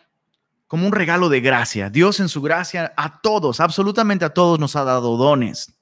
como 0.66 0.86
un 0.86 0.92
regalo 0.92 1.28
de 1.28 1.40
gracia. 1.40 1.88
Dios 1.88 2.18
en 2.18 2.28
su 2.28 2.42
gracia 2.42 2.92
a 2.96 3.20
todos, 3.20 3.60
absolutamente 3.60 4.24
a 4.24 4.34
todos 4.34 4.58
nos 4.58 4.74
ha 4.74 4.82
dado 4.82 5.16
dones, 5.16 5.72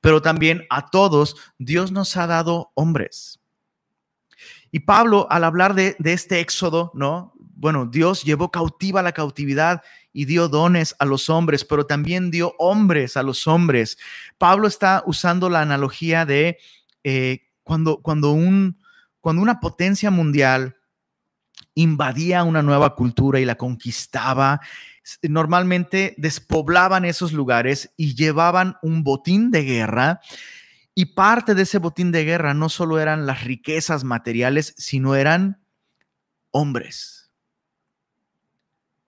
pero 0.00 0.22
también 0.22 0.66
a 0.70 0.86
todos 0.86 1.36
Dios 1.58 1.92
nos 1.92 2.16
ha 2.16 2.26
dado 2.26 2.72
hombres. 2.74 3.40
Y 4.70 4.80
Pablo, 4.80 5.26
al 5.30 5.44
hablar 5.44 5.74
de, 5.74 5.96
este 6.04 6.40
éxodo, 6.40 6.90
¿no? 6.94 7.32
Bueno, 7.38 7.86
Dios 7.86 8.24
llevó 8.24 8.50
cautiva 8.50 9.02
la 9.02 9.12
cautividad 9.12 9.82
y 10.12 10.26
dio 10.26 10.48
dones 10.48 10.94
a 10.98 11.04
los 11.04 11.30
hombres, 11.30 11.64
pero 11.64 11.86
también 11.86 12.30
dio 12.30 12.54
hombres 12.58 13.16
a 13.16 13.22
los 13.22 13.46
hombres. 13.46 13.96
Pablo 14.38 14.68
está 14.68 15.02
usando 15.06 15.48
la 15.48 15.62
analogía 15.62 16.26
de 16.26 16.58
eh, 17.04 17.44
cuando, 17.62 18.02
cuando, 18.02 18.32
un, 18.32 18.78
cuando 19.20 19.42
una 19.42 19.60
potencia 19.60 20.10
mundial 20.10 20.76
invadía 21.74 22.44
una 22.44 22.62
nueva 22.62 22.94
cultura 22.94 23.40
y 23.40 23.44
la 23.44 23.56
conquistaba, 23.56 24.60
normalmente 25.22 26.14
despoblaban 26.18 27.04
esos 27.04 27.32
lugares 27.32 27.92
y 27.96 28.14
llevaban 28.14 28.76
un 28.82 29.04
botín 29.04 29.50
de 29.50 29.62
guerra. 29.64 30.20
Y 30.94 31.14
parte 31.14 31.54
de 31.54 31.62
ese 31.62 31.78
botín 31.78 32.12
de 32.12 32.24
guerra 32.24 32.54
no 32.54 32.68
solo 32.68 32.98
eran 32.98 33.26
las 33.26 33.44
riquezas 33.44 34.04
materiales, 34.04 34.74
sino 34.78 35.14
eran 35.14 35.60
hombres 36.50 37.16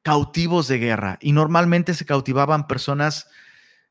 cautivos 0.09 0.69
de 0.69 0.79
guerra 0.79 1.19
y 1.21 1.33
normalmente 1.33 1.93
se 1.93 2.07
cautivaban 2.07 2.67
personas 2.67 3.29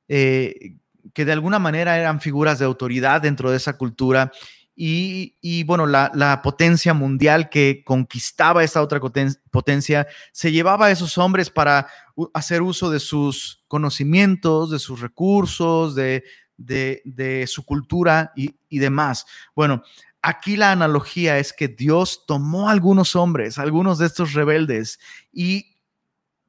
eh, 0.07 0.77
que 1.13 1.25
de 1.25 1.31
alguna 1.31 1.59
manera 1.59 1.97
eran 1.99 2.21
figuras 2.21 2.57
de 2.57 2.65
autoridad 2.65 3.21
dentro 3.21 3.51
de 3.51 3.57
esa 3.57 3.77
cultura 3.77 4.31
y, 4.79 5.63
bueno, 5.63 5.87
la, 5.87 6.41
potencia 6.43 6.93
mundial 6.93 7.49
que 7.49 7.83
conquistaba 7.83 8.63
esa 8.63 8.83
otra 8.83 8.99
potencia 8.99 10.07
se 10.31 10.51
llevaba 10.51 10.85
a 10.85 10.91
esos 10.91 11.17
hombres 11.17 11.49
para 11.49 11.87
hacer 12.35 12.61
uso 12.61 12.91
de 12.91 12.99
sus 12.99 13.63
conocimientos, 13.67 14.69
de 14.69 14.77
sus 14.77 15.01
recursos, 15.01 15.95
de, 15.95 16.23
su 17.47 17.65
cultura 17.65 18.31
y, 18.35 18.55
y 18.69 18.77
demás. 18.77 19.25
Bueno, 19.55 19.81
aquí 20.21 20.55
la 20.55 20.71
analogía 20.71 21.39
es 21.39 21.53
que 21.53 21.69
Dios 21.69 22.25
tomó 22.27 22.69
a 22.69 22.71
algunos 22.71 23.15
hombres, 23.15 23.57
algunos 23.57 23.97
de 23.97 24.05
estos 24.05 24.33
rebeldes, 24.33 24.99
y 25.31 25.77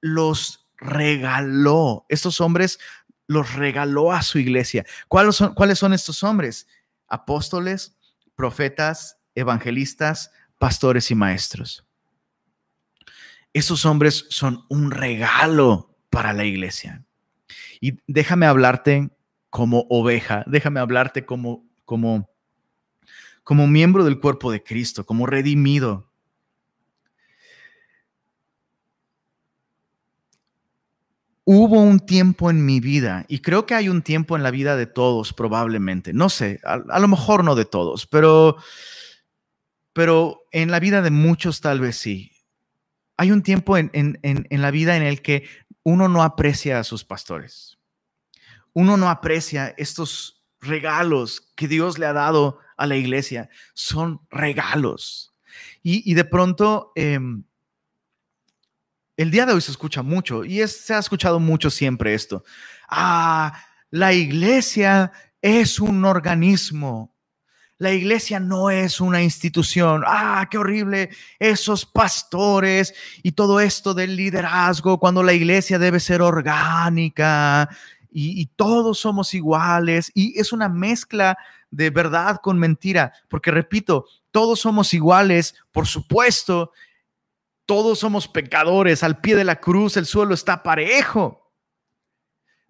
los 0.03 0.69
regaló. 0.77 2.05
Estos 2.11 2.43
hombres 2.43 2.79
los 3.27 3.55
regaló 3.55 4.13
a 4.13 4.21
su 4.21 4.39
iglesia. 4.39 4.85
¿Cuáles 5.09 5.37
son, 5.37 5.55
¿Cuáles 5.55 5.79
son 5.79 5.95
estos 5.95 6.23
hombres? 6.23 6.67
Apóstoles, 7.09 7.98
profetas, 8.39 9.19
evangelistas, 9.35 10.31
pastores 10.59 11.11
y 11.11 11.17
maestros. 11.17 11.85
Esos 13.53 13.85
hombres 13.85 14.27
son 14.31 14.65
un 14.69 14.93
regalo 14.93 15.99
para 16.09 16.33
la 16.33 16.45
iglesia. 16.45 17.05
Y 17.81 17.99
déjame 18.07 18.47
hablarte 18.47 19.11
como 19.51 19.87
oveja, 19.91 20.45
déjame 20.47 20.79
hablarte 20.79 21.27
como, 21.27 21.69
como, 21.85 22.31
como 23.43 23.67
miembro 23.67 24.05
del 24.05 24.21
cuerpo 24.21 24.53
de 24.53 24.63
Cristo, 24.63 25.05
como 25.05 25.27
redimido, 25.27 26.08
Hubo 31.51 31.81
un 31.81 32.01
tiempo 32.01 32.51
en 32.51 32.67
mi 32.67 32.79
vida, 32.79 33.25
y 33.27 33.39
creo 33.39 33.65
que 33.65 33.75
hay 33.75 33.89
un 33.89 34.03
tiempo 34.03 34.37
en 34.37 34.43
la 34.43 34.51
vida 34.51 34.77
de 34.77 34.85
todos 34.85 35.33
probablemente, 35.33 36.13
no 36.13 36.29
sé, 36.29 36.61
a, 36.63 36.99
lo 36.99 37.09
mejor 37.09 37.43
no 37.43 37.55
de 37.55 37.65
todos, 37.65 38.07
pero, 38.07 38.59
pero 39.95 40.43
en 40.53 40.71
la 40.71 40.79
vida 40.79 41.01
de 41.01 41.11
muchos 41.11 41.63
tal 41.63 41.81
vez 41.81 41.97
sí. 41.97 42.33
Hay 43.17 43.33
un 43.33 43.43
tiempo 43.43 43.79
en, 43.79 43.91
en 43.95 44.61
la 44.61 44.71
vida 44.71 44.99
en 44.99 45.03
el 45.03 45.23
que 45.23 45.49
uno 45.85 46.07
no 46.11 46.23
aprecia 46.23 46.81
a 46.81 46.85
sus 46.85 47.07
pastores. 47.07 47.79
Uno 48.75 48.99
no 48.99 49.09
aprecia 49.09 49.75
estos 49.79 50.45
regalos 50.61 51.51
que 51.57 51.67
Dios 51.67 51.99
le 51.99 52.05
ha 52.05 52.13
dado 52.13 52.59
a 52.77 52.87
la 52.87 52.97
iglesia. 52.97 53.49
Son 53.73 54.21
regalos. 54.29 55.35
Y, 55.83 56.03
y 56.11 56.13
de 56.13 56.27
pronto... 56.27 56.93
Em, 56.95 57.48
el 59.19 59.33
día 59.33 59.45
de 59.45 59.53
hoy 59.53 59.61
se 59.61 59.73
escucha 59.73 60.03
mucho 60.03 60.45
y 60.45 60.67
se 60.69 60.95
ha 60.95 60.99
escuchado 60.99 61.41
mucho 61.41 61.71
siempre 61.71 62.15
esto. 62.15 62.45
Ah, 62.89 63.53
la 63.91 64.13
iglesia 64.13 65.11
es 65.43 65.81
un 65.81 66.05
organismo. 66.05 67.13
La 67.79 67.93
iglesia 67.93 68.39
no 68.39 68.71
es 68.71 69.01
una 69.01 69.21
institución. 69.21 70.05
Ah, 70.07 70.47
qué 70.49 70.57
horrible 70.57 71.11
esos 71.41 71.85
pastores 71.85 72.95
y 73.25 73.33
todo 73.33 73.59
esto 73.59 73.93
del 73.93 74.15
liderazgo 74.15 74.99
cuando 75.01 75.25
la 75.25 75.33
iglesia 75.33 75.81
debe 75.81 75.99
ser 75.99 76.23
orgánica 76.23 77.69
y, 78.11 78.47
todos 78.55 79.01
somos 79.01 79.35
iguales. 79.35 80.13
Y 80.15 80.39
es 80.39 80.53
una 80.53 80.69
mezcla 80.69 81.37
de 81.73 81.91
verdad 81.91 82.41
con 82.41 82.57
mentira, 82.57 83.13
porque 83.29 83.51
repito, 83.51 84.07
todos 84.31 84.61
somos 84.61 84.95
iguales, 84.95 85.57
por 85.73 85.87
supuesto, 85.89 86.73
todos 87.69 87.99
somos 87.99 88.27
pecadores, 88.27 89.03
al 89.03 89.21
pie 89.21 89.37
de 89.37 89.45
la 89.45 89.61
cruz 89.61 89.99
el 89.99 90.07
suelo 90.07 90.33
está 90.33 90.63
parejo. 90.63 91.53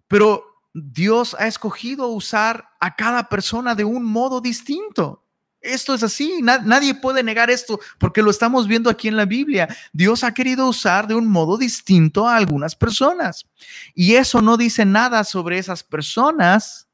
Pero 0.09 0.43
Dios 0.73 1.37
ha 1.39 1.47
escogido 1.47 2.09
usar 2.09 2.71
a 2.81 2.97
cada 2.97 3.29
persona 3.29 3.75
de 3.75 3.85
un 3.85 4.03
modo 4.03 4.41
distinto. 4.41 5.25
Esto 5.61 5.93
es 5.93 6.03
así, 6.03 6.41
nadie 6.41 6.95
puede 6.95 7.23
negar 7.23 7.49
esto 7.49 7.79
porque 7.97 8.21
lo 8.21 8.29
estamos 8.29 8.67
viendo 8.67 8.89
aquí 8.89 9.07
en 9.07 9.15
la 9.15 9.23
Biblia. 9.23 9.73
Dios 9.93 10.25
ha 10.25 10.33
querido 10.33 10.67
usar 10.67 11.07
de 11.07 11.15
un 11.15 11.27
modo 11.27 11.57
distinto 11.57 12.27
a 12.27 12.35
algunas 12.35 12.75
personas. 12.75 13.47
Y 13.95 14.15
eso 14.15 14.41
no 14.41 14.57
dice 14.57 14.83
nada 14.83 15.23
sobre 15.23 15.59
esas 15.59 15.81
personas. 15.81 16.89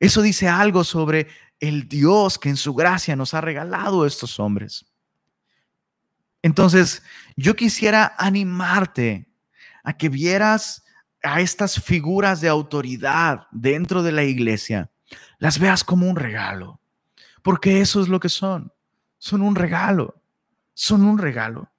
Eso 0.00 0.22
dice 0.22 0.48
algo 0.48 0.82
sobre 0.82 1.26
el 1.60 1.86
Dios 1.88 2.38
que 2.38 2.48
en 2.48 2.56
su 2.56 2.72
gracia 2.72 3.16
nos 3.16 3.34
ha 3.34 3.42
regalado 3.42 4.06
estos 4.06 4.40
hombres. 4.40 4.86
Entonces, 6.44 7.02
yo 7.36 7.56
quisiera 7.56 8.14
animarte 8.18 9.32
a 9.82 9.96
que 9.96 10.10
vieras 10.10 10.84
a 11.22 11.40
estas 11.40 11.82
figuras 11.82 12.42
de 12.42 12.50
autoridad 12.50 13.46
dentro 13.50 14.02
de 14.02 14.12
la 14.12 14.24
iglesia, 14.24 14.90
las 15.38 15.58
veas 15.58 15.84
como 15.84 16.06
un 16.06 16.16
regalo, 16.16 16.82
porque 17.42 17.80
eso 17.80 18.02
es 18.02 18.08
lo 18.08 18.20
que 18.20 18.28
son, 18.28 18.70
son 19.16 19.40
un 19.40 19.54
regalo, 19.54 20.20
son 20.74 21.06
un 21.06 21.16
regalo. 21.16 21.72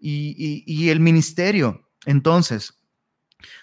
Y, 0.00 0.88
el 0.88 0.98
ministerio, 0.98 1.88
entonces, 2.04 2.80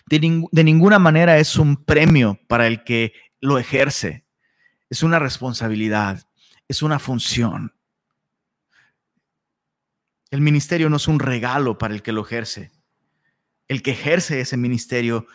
de, 0.05 0.47
de 0.49 0.63
ninguna 0.63 0.97
manera 0.97 1.39
es 1.39 1.57
un 1.57 1.83
premio 1.83 2.39
para 2.47 2.67
el 2.67 2.85
que 2.85 3.11
lo 3.41 3.59
ejerce, 3.59 4.23
es 4.89 5.03
una 5.03 5.19
responsabilidad, 5.19 6.25
es 6.69 6.81
una 6.81 6.99
función. 6.99 7.73
El 10.35 10.41
ministerio 10.41 10.89
no 10.89 10.97
es 10.97 11.07
un 11.07 11.21
regalo 11.21 11.77
para 11.77 11.93
el 11.93 12.01
que 12.01 12.11
lo 12.11 12.21
ejerce. 12.21 12.69
El 13.69 13.81
que 13.81 13.91
ejerce 13.91 14.41
ese 14.41 14.57
ministerio 14.57 15.27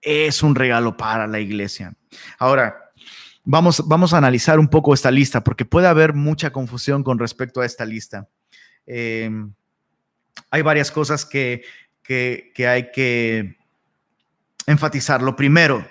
es 0.00 0.42
un 0.42 0.54
regalo 0.54 0.96
para 0.96 1.26
la 1.26 1.40
iglesia. 1.40 1.94
Ahora, 2.38 2.90
vamos, 3.44 3.86
vamos 3.86 4.14
a 4.14 4.16
analizar 4.16 4.58
un 4.58 4.68
poco 4.68 4.94
esta 4.94 5.10
lista 5.10 5.44
porque 5.44 5.66
puede 5.66 5.88
haber 5.88 6.14
mucha 6.14 6.52
confusión 6.52 7.02
con 7.02 7.18
respecto 7.18 7.60
a 7.60 7.66
esta 7.66 7.84
lista. 7.84 8.28
Eh, 8.86 9.30
hay 10.50 10.62
varias 10.62 10.90
cosas 10.90 11.26
que, 11.26 11.62
que 12.02 12.66
hay 12.66 12.90
que 12.92 13.58
enfatizar. 14.66 15.20
Lo 15.20 15.36
primero, 15.36 15.86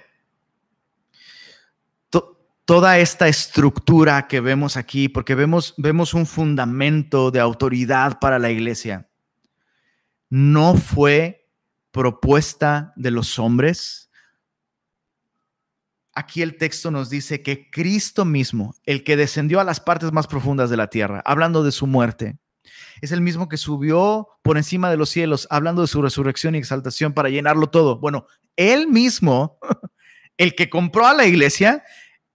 toda 2.66 2.98
esta 2.98 3.28
estructura 3.28 4.28
que 4.28 4.42
vemos 4.42 4.76
aquí, 4.76 5.08
porque 5.08 5.36
vemos, 5.36 5.76
vemos 5.78 6.14
un 6.14 6.26
fundamento 6.26 7.32
de 7.32 7.40
autoridad 7.40 8.20
para 8.20 8.40
la 8.40 8.50
iglesia, 8.50 9.08
no 10.30 10.76
fue 10.76 11.48
propuesta 11.92 12.92
de 12.96 13.12
los 13.12 13.40
hombres. 13.40 14.10
Aquí 16.14 16.42
el 16.42 16.58
texto 16.58 16.92
nos 16.92 17.10
dice 17.10 17.44
que 17.44 17.70
Cristo 17.70 18.26
mismo, 18.26 18.76
el 18.86 19.04
que 19.04 19.16
descendió 19.16 19.60
a 19.60 19.64
las 19.64 19.80
partes 19.80 20.12
más 20.12 20.28
profundas 20.28 20.70
de 20.70 20.78
la 20.78 20.88
tierra, 20.88 21.22
hablando 21.26 21.64
de 21.64 21.72
su 21.72 21.88
muerte, 21.88 22.38
es 23.02 23.12
el 23.12 23.22
mismo 23.22 23.48
que 23.48 23.58
subió 23.58 24.28
por 24.42 24.58
encima 24.58 24.90
de 24.90 24.98
los 24.98 25.10
cielos, 25.10 25.48
hablando 25.52 25.82
de 25.82 25.88
su 25.88 26.02
resurrección 26.02 26.56
y 26.56 26.58
exaltación 26.58 27.14
para 27.14 27.30
llenarlo 27.30 27.68
todo. 27.68 28.00
Bueno, 28.00 28.26
él 28.56 28.88
mismo, 28.88 29.60
el 30.38 30.56
que 30.56 30.70
compró 30.70 31.06
a 31.06 31.14
la 31.14 31.26
iglesia, 31.26 31.84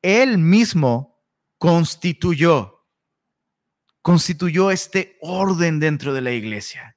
él 0.03 0.39
mismo 0.39 1.21
constituyó, 1.59 2.85
constituyó 4.03 4.71
este 4.71 5.19
orden 5.21 5.81
dentro 5.81 6.15
de 6.15 6.23
la 6.23 6.33
iglesia. 6.33 6.97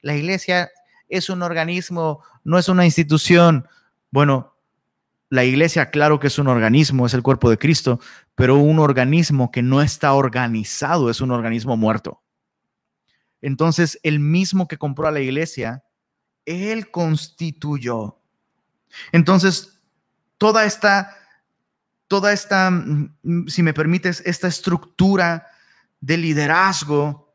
La 0.00 0.14
iglesia 0.14 0.70
es 1.08 1.28
un 1.28 1.42
organismo, 1.42 2.22
no 2.44 2.58
es 2.58 2.68
una 2.68 2.84
institución. 2.84 3.68
Bueno, 4.10 4.56
la 5.28 5.44
iglesia, 5.44 5.90
claro 5.90 6.20
que 6.20 6.28
es 6.28 6.38
un 6.38 6.46
organismo, 6.46 7.06
es 7.06 7.14
el 7.14 7.22
cuerpo 7.22 7.50
de 7.50 7.58
Cristo, 7.58 7.98
pero 8.34 8.56
un 8.56 8.78
organismo 8.78 9.50
que 9.50 9.62
no 9.62 9.82
está 9.82 10.12
organizado 10.12 11.10
es 11.10 11.20
un 11.20 11.32
organismo 11.32 11.76
muerto. 11.76 12.22
Entonces, 13.40 13.98
el 14.02 14.20
mismo 14.20 14.68
que 14.68 14.78
compró 14.78 15.08
a 15.08 15.12
la 15.12 15.20
iglesia, 15.20 15.84
él 16.44 16.90
constituyó. 16.90 18.20
Entonces, 19.12 19.80
toda 20.38 20.64
esta 20.64 21.16
toda 22.08 22.32
esta, 22.32 22.70
mm, 22.70 23.46
si 23.48 23.62
me 23.62 23.74
permites, 23.74 24.22
esta 24.24 24.48
estructura 24.48 25.46
de 26.00 26.16
liderazgo, 26.16 27.34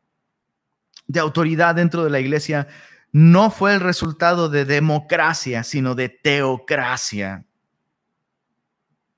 de 1.06 1.20
autoridad 1.20 1.74
dentro 1.74 2.04
de 2.04 2.10
la 2.10 2.20
iglesia, 2.20 2.68
no 3.12 3.50
fue 3.50 3.74
el 3.74 3.80
resultado 3.80 4.48
de 4.48 4.64
democracia, 4.64 5.62
sino 5.64 5.94
de 5.94 6.08
teocracia. 6.08 7.44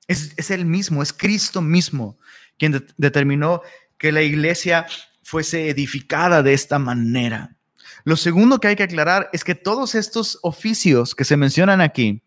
Es, 0.06 0.50
el 0.50 0.66
mismo, 0.66 1.02
es 1.02 1.12
Cristo 1.12 1.62
mismo 1.62 2.18
quien 2.58 2.86
determinó 2.98 3.62
que 3.96 4.12
la 4.12 4.22
iglesia 4.22 4.86
fuese 5.22 5.70
edificada 5.70 6.42
de 6.42 6.52
esta 6.52 6.78
manera. 6.78 7.56
Lo 8.04 8.16
segundo 8.16 8.60
que 8.60 8.68
hay 8.68 8.76
que 8.76 8.82
aclarar 8.82 9.30
es 9.32 9.44
que 9.44 9.54
todos 9.54 9.94
estos 9.94 10.38
oficios 10.42 11.14
que 11.14 11.24
se 11.24 11.36
mencionan 11.36 11.80
aquí, 11.80 12.22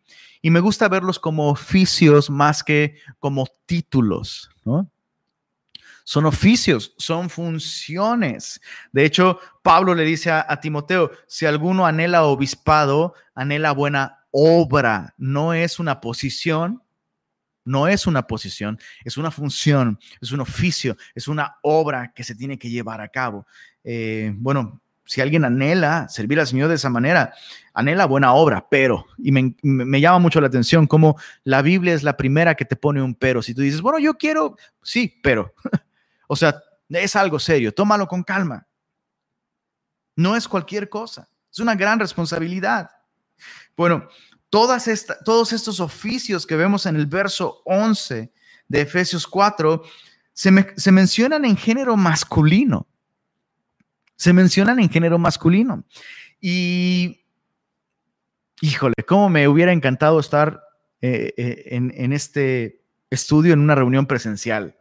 y 0.47 0.49
me 0.49 0.61
gusta 0.61 0.87
verlos 0.87 1.19
como 1.19 1.49
oficios 1.49 2.29
más 2.29 2.63
que 2.63 3.01
como 3.19 3.45
títulos, 3.65 4.49
¿no? 4.63 4.89
Son 6.05 6.25
oficios, 6.25 6.93
son 6.97 7.29
funciones. 7.29 8.61
De 8.93 9.03
hecho, 9.03 9.41
Pablo 9.61 9.93
le 9.93 10.05
dice 10.05 10.31
a, 10.31 10.57
Timoteo, 10.61 11.11
si 11.27 11.45
alguno 11.45 11.85
anhela 11.85 12.23
obispado, 12.23 13.13
anhela 13.35 13.73
buena 13.73 14.25
obra. 14.31 15.13
No 15.17 15.53
es 15.53 15.79
una 15.79 15.99
posición, 15.99 16.81
no 17.65 17.89
es 17.89 18.07
una 18.07 18.25
posición, 18.25 18.79
es 19.03 19.17
una 19.17 19.31
función, 19.31 19.99
es 20.21 20.31
un 20.31 20.39
oficio, 20.39 20.95
es 21.13 21.27
una 21.27 21.57
obra 21.61 22.13
que 22.15 22.23
se 22.23 22.35
tiene 22.35 22.57
que 22.57 22.69
llevar 22.69 23.01
a 23.01 23.09
cabo. 23.09 23.45
Eh, 23.83 24.31
bueno, 24.37 24.79
si 25.07 25.21
alguien 25.21 25.45
anhela 25.45 26.07
servir 26.09 26.39
al 26.39 26.47
Señor 26.47 26.67
de 26.67 26.75
esa 26.75 26.89
manera, 26.89 27.33
anhela 27.73 28.05
buena 28.05 28.33
obra, 28.33 28.67
pero, 28.69 29.07
y 29.17 29.31
me, 29.31 30.01
llama 30.01 30.19
mucho 30.19 30.41
la 30.41 30.47
atención 30.47 30.85
cómo 30.85 31.17
la 31.43 31.61
Biblia 31.61 31.93
es 31.93 32.03
la 32.03 32.17
primera 32.17 32.55
que 32.55 32.65
te 32.65 32.75
pone 32.75 33.01
un 33.01 33.15
pero. 33.15 33.41
Si 33.41 33.53
tú 33.53 33.61
dices, 33.61 33.81
bueno, 33.81 33.99
yo 33.99 34.15
quiero, 34.15 34.57
sí, 34.83 35.19
pero, 35.23 35.53
o 36.27 36.35
sea, 36.35 36.61
es 36.89 37.15
algo 37.15 37.39
serio, 37.39 37.73
tómalo 37.73 38.07
con 38.07 38.21
calma. 38.21 38.67
No 40.15 40.35
es 40.35 40.47
cualquier 40.47 40.89
cosa, 40.89 41.29
es 41.51 41.59
una 41.59 41.75
gran 41.75 41.99
responsabilidad. 41.99 42.89
Bueno, 43.77 44.09
todas 44.49 44.89
todos 45.23 45.53
estos 45.53 45.79
oficios 45.79 46.45
que 46.45 46.55
vemos 46.57 46.85
en 46.85 46.97
el 46.97 47.05
verso 47.05 47.61
11 47.63 48.31
de 48.67 48.81
Efesios 48.81 49.25
4 49.25 49.83
se, 50.33 50.73
se 50.75 50.91
mencionan 50.91 51.45
en 51.45 51.55
género 51.55 51.95
masculino 51.95 52.87
se 54.17 54.33
mencionan 54.33 54.79
en 54.79 54.89
género 54.89 55.17
masculino. 55.17 55.85
Y, 56.41 57.21
híjole, 58.61 58.95
cómo 59.07 59.29
me 59.29 59.47
hubiera 59.47 59.71
encantado 59.71 60.19
estar 60.19 60.61
eh, 61.01 61.33
eh, 61.37 61.63
en, 61.67 62.11
este 62.11 62.81
estudio 63.09 63.53
en 63.53 63.59
una 63.59 63.75
reunión 63.75 64.07
presencial, 64.07 64.75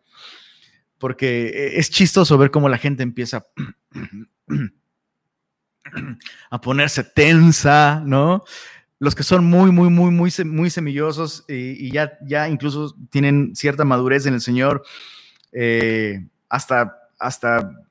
porque 0.98 1.48
eh, 1.48 1.78
es 1.78 1.90
chistoso 1.90 2.38
ver 2.38 2.50
cómo 2.50 2.68
la 2.68 2.78
gente 2.78 3.02
empieza 3.02 3.46
a 6.50 6.60
ponerse 6.60 7.04
tensa, 7.04 8.02
¿no? 8.04 8.42
Los 8.98 9.14
que 9.14 9.22
son 9.22 9.44
muy, 9.44 9.70
muy, 9.70 9.90
muy, 9.90 10.10
muy, 10.10 10.32
muy 10.46 10.70
semillosos 10.70 11.44
y, 11.48 11.90
ya, 11.90 12.16
ya 12.22 12.48
incluso 12.48 12.96
tienen 13.10 13.54
cierta 13.54 13.84
madurez 13.84 14.24
en 14.24 14.32
el 14.32 14.40
Señor, 14.40 14.84
hasta, 16.48 16.96
hasta 17.18 17.85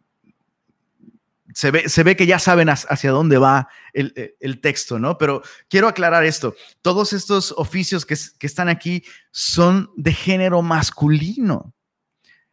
se 1.56 2.04
ve, 2.04 2.16
que 2.18 2.26
ya 2.26 2.38
saben 2.38 2.68
hacia 2.68 3.12
dónde 3.12 3.38
va 3.38 3.70
el, 3.94 4.60
texto, 4.60 5.00
¿no? 5.00 5.18
Pero 5.18 5.42
quiero 5.70 5.88
aclarar 5.88 6.26
esto. 6.26 6.54
Todos 6.82 7.14
estos 7.14 7.54
oficios 7.56 8.06
que, 8.06 8.14
están 8.14 8.68
aquí 8.68 9.06
son 9.32 9.90
de 9.96 10.12
género 10.12 10.62
masculino. 10.62 11.74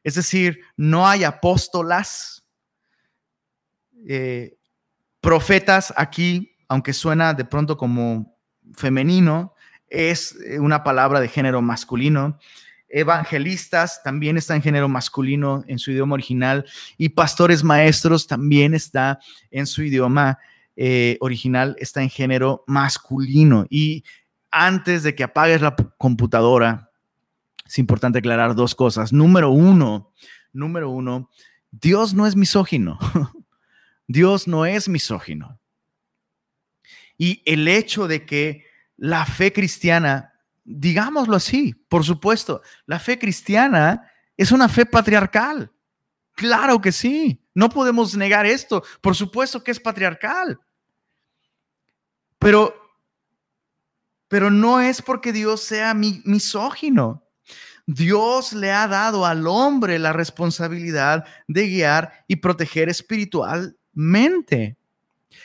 Es 0.04 0.14
decir, 0.14 0.60
no 0.76 1.08
hay 1.08 1.24
apóstolas, 1.24 2.44
eh, 4.06 4.56
profetas 5.20 5.92
aquí, 5.96 6.56
aunque 6.68 6.92
suena 6.92 7.34
de 7.34 7.44
pronto 7.44 7.76
como 7.76 8.38
femenino, 8.72 9.56
es 9.88 10.36
una 10.60 10.84
palabra 10.84 11.20
de 11.20 11.26
género 11.26 11.60
masculino 11.60 12.38
evangelistas 12.92 14.02
también 14.02 14.36
está 14.36 14.54
en 14.54 14.62
género 14.62 14.88
masculino 14.88 15.64
en 15.66 15.78
su 15.78 15.90
idioma 15.90 16.14
original 16.14 16.64
y 16.98 17.08
pastores 17.08 17.64
maestros 17.64 18.26
también 18.26 18.74
está 18.74 19.18
en 19.50 19.66
su 19.66 19.82
idioma 19.82 20.38
eh, 20.76 21.16
original, 21.20 21.74
está 21.78 22.02
en 22.02 22.10
género 22.10 22.64
masculino. 22.66 23.66
Y 23.70 24.04
antes 24.50 25.02
de 25.02 25.14
que 25.14 25.24
apagues 25.24 25.62
la 25.62 25.74
computadora, 25.96 26.90
es 27.66 27.78
importante 27.78 28.18
aclarar 28.18 28.54
dos 28.54 28.74
cosas. 28.74 29.12
Número 29.12 29.50
uno, 29.50 30.12
número 30.52 30.90
uno, 30.90 31.30
Dios 31.70 32.12
no 32.12 32.26
es 32.26 32.36
misógino. 32.36 32.98
Dios 34.06 34.46
no 34.46 34.66
es 34.66 34.88
misógino. 34.88 35.58
Y 37.16 37.42
el 37.46 37.68
hecho 37.68 38.08
de 38.08 38.26
que 38.26 38.66
la 38.96 39.24
fe 39.24 39.52
cristiana 39.52 40.31
digámoslo 40.64 41.36
así, 41.36 41.74
por 41.88 42.04
supuesto, 42.04 42.62
la 42.86 42.98
fe 42.98 43.18
cristiana 43.18 44.10
es 44.36 44.52
una 44.52 44.68
fe 44.68 44.86
patriarcal. 44.86 45.70
Claro 46.34 46.80
que 46.80 46.92
sí, 46.92 47.44
no 47.54 47.68
podemos 47.68 48.16
negar 48.16 48.46
esto, 48.46 48.82
por 49.00 49.14
supuesto 49.14 49.62
que 49.62 49.70
es 49.70 49.80
patriarcal. 49.80 50.58
Pero 52.38 52.82
pero 54.32 54.50
no 54.50 54.80
es 54.80 55.02
porque 55.02 55.30
Dios 55.30 55.60
sea 55.60 55.92
misógino. 55.92 57.22
Dios 57.86 58.54
le 58.54 58.72
ha 58.72 58.88
dado 58.88 59.26
al 59.26 59.46
hombre 59.46 59.98
la 59.98 60.14
responsabilidad 60.14 61.26
de 61.48 61.68
guiar 61.68 62.24
y 62.26 62.36
proteger 62.36 62.88
espiritualmente. 62.88 64.78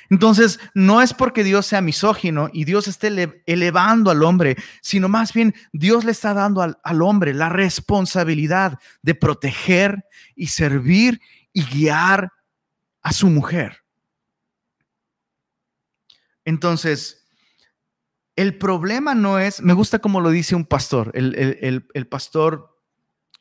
Entonces, 0.10 0.60
no 0.74 1.02
es 1.02 1.13
porque 1.13 1.43
Dios 1.43 1.65
sea 1.65 1.82
misógino 1.82 2.50
y 2.54 2.63
Dios 2.63 2.88
esté 2.88 3.41
elevando 3.46 4.10
al 4.12 4.24
hombre, 4.24 4.56
sino 4.82 5.10
más 5.10 5.34
bien 5.34 5.54
Dios 5.74 6.06
le 6.06 6.12
está 6.12 6.34
dando 6.34 6.62
al, 6.62 7.02
hombre 7.02 7.34
la 7.34 7.50
responsabilidad 7.50 8.80
de 9.02 9.15
proteger 9.15 10.06
y 10.36 10.48
servir 10.48 11.22
y 11.52 11.63
guiar 11.63 12.32
a 13.02 13.12
su 13.12 13.28
mujer. 13.30 13.84
Entonces, 16.46 17.28
el 18.36 18.58
problema 18.58 19.15
no 19.15 19.39
es, 19.39 19.62
me 19.62 19.74
gusta 19.74 20.00
como 20.00 20.22
lo 20.22 20.30
dice 20.30 20.56
un 20.56 20.65
pastor, 20.65 21.12
el, 21.13 22.08
pastor 22.10 22.78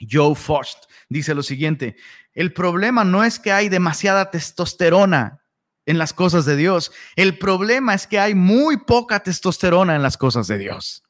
Joe 0.00 0.34
Fost 0.34 0.90
dice 1.08 1.34
lo 1.34 1.42
siguiente, 1.42 1.96
el 2.32 2.52
problema 2.52 3.04
no 3.04 3.22
es 3.22 3.38
que 3.38 3.52
hay 3.52 3.68
demasiada 3.68 4.30
testosterona 4.30 5.45
en 5.86 5.98
las 5.98 6.12
cosas 6.12 6.44
de 6.44 6.56
Dios, 6.56 6.92
el 7.14 7.38
problema 7.38 7.94
es 7.94 8.06
que 8.06 8.18
hay 8.18 8.34
muy 8.34 8.76
poca 8.76 9.20
testosterona 9.20 9.94
en 9.94 10.02
las 10.02 10.16
cosas 10.16 10.48
de 10.48 10.58
Dios. 10.58 11.02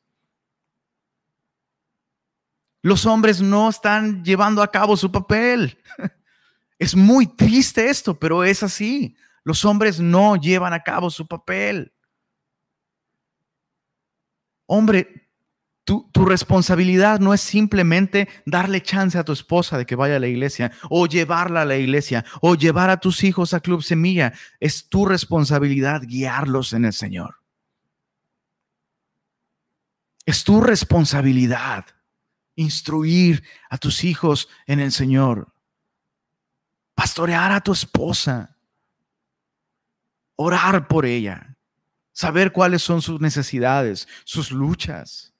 Los 2.82 3.04
hombres 3.06 3.40
no 3.40 3.68
están 3.68 4.22
llevando 4.22 4.62
a 4.62 4.70
cabo 4.70 4.96
su 4.96 5.10
papel. 5.10 5.82
Es 6.78 6.94
muy 6.94 7.26
triste 7.26 7.88
esto, 7.88 8.18
pero 8.18 8.44
es 8.44 8.62
así. 8.62 9.16
Los 9.44 9.64
hombres 9.64 9.98
no 9.98 10.36
llevan 10.36 10.74
a 10.74 10.82
cabo 10.82 11.08
su 11.08 11.26
papel. 11.26 11.94
Hombre, 14.66 15.25
tu, 15.86 16.10
responsabilidad 16.26 17.20
no 17.20 17.32
es 17.32 17.40
simplemente 17.40 18.28
darle 18.44 18.82
chance 18.82 19.16
a 19.16 19.22
tu 19.22 19.32
esposa 19.32 19.78
de 19.78 19.86
que 19.86 19.94
vaya 19.94 20.16
a 20.16 20.18
la 20.18 20.26
iglesia 20.26 20.72
o 20.90 21.06
llevarla 21.06 21.62
a 21.62 21.64
la 21.64 21.76
iglesia 21.76 22.24
o 22.40 22.56
llevar 22.56 22.90
a 22.90 22.98
tus 22.98 23.22
hijos 23.22 23.54
a 23.54 23.60
Club 23.60 23.84
Semilla. 23.84 24.32
Es 24.58 24.88
tu 24.88 25.06
responsabilidad 25.06 26.02
guiarlos 26.02 26.72
en 26.72 26.86
el 26.86 26.92
Señor. 26.92 27.36
Es 30.24 30.42
tu 30.42 30.60
responsabilidad 30.60 31.86
instruir 32.56 33.44
a 33.70 33.78
tus 33.78 34.02
hijos 34.02 34.48
en 34.66 34.80
el 34.80 34.90
Señor. 34.90 35.54
Pastorear 36.96 37.52
a 37.52 37.60
tu 37.60 37.72
esposa. 37.72 38.56
Orar 40.34 40.88
por 40.88 41.06
ella. 41.06 41.56
Saber 42.10 42.50
cuáles 42.50 42.82
son 42.82 43.02
sus 43.02 43.20
necesidades, 43.20 44.08
sus 44.24 44.50
luchas. 44.50 45.35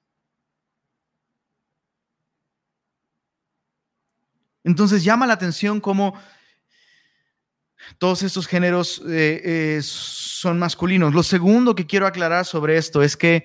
Entonces 4.66 5.04
llama 5.04 5.28
la 5.28 5.34
atención 5.34 5.80
cómo 5.80 6.14
todos 7.98 8.24
estos 8.24 8.48
géneros 8.48 9.00
eh, 9.06 9.40
eh, 9.44 9.80
son 9.80 10.58
masculinos. 10.58 11.14
Lo 11.14 11.22
segundo 11.22 11.76
que 11.76 11.86
quiero 11.86 12.04
aclarar 12.04 12.44
sobre 12.44 12.76
esto 12.76 13.00
es 13.00 13.16
que 13.16 13.44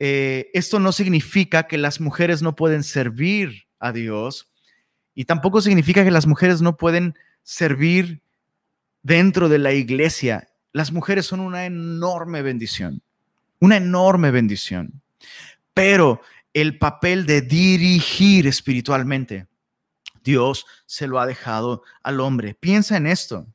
eh, 0.00 0.50
esto 0.54 0.80
no 0.80 0.90
significa 0.90 1.68
que 1.68 1.78
las 1.78 2.00
mujeres 2.00 2.42
no 2.42 2.56
pueden 2.56 2.82
servir 2.82 3.68
a 3.78 3.92
Dios 3.92 4.48
y 5.14 5.26
tampoco 5.26 5.60
significa 5.60 6.02
que 6.02 6.10
las 6.10 6.26
mujeres 6.26 6.60
no 6.60 6.76
pueden 6.76 7.14
servir 7.44 8.20
dentro 9.04 9.48
de 9.48 9.58
la 9.58 9.72
iglesia. 9.72 10.48
Las 10.72 10.90
mujeres 10.90 11.24
son 11.24 11.38
una 11.38 11.66
enorme 11.66 12.42
bendición, 12.42 13.00
una 13.60 13.76
enorme 13.76 14.32
bendición. 14.32 15.02
Pero 15.72 16.20
el 16.52 16.78
papel 16.78 17.26
de 17.26 17.42
dirigir 17.42 18.48
espiritualmente 18.48 19.47
Dios 20.22 20.66
se 20.86 21.06
lo 21.06 21.20
ha 21.20 21.26
dejado 21.26 21.82
al 22.02 22.20
hombre. 22.20 22.54
Piensa 22.54 22.96
en 22.96 23.06
esto, 23.06 23.46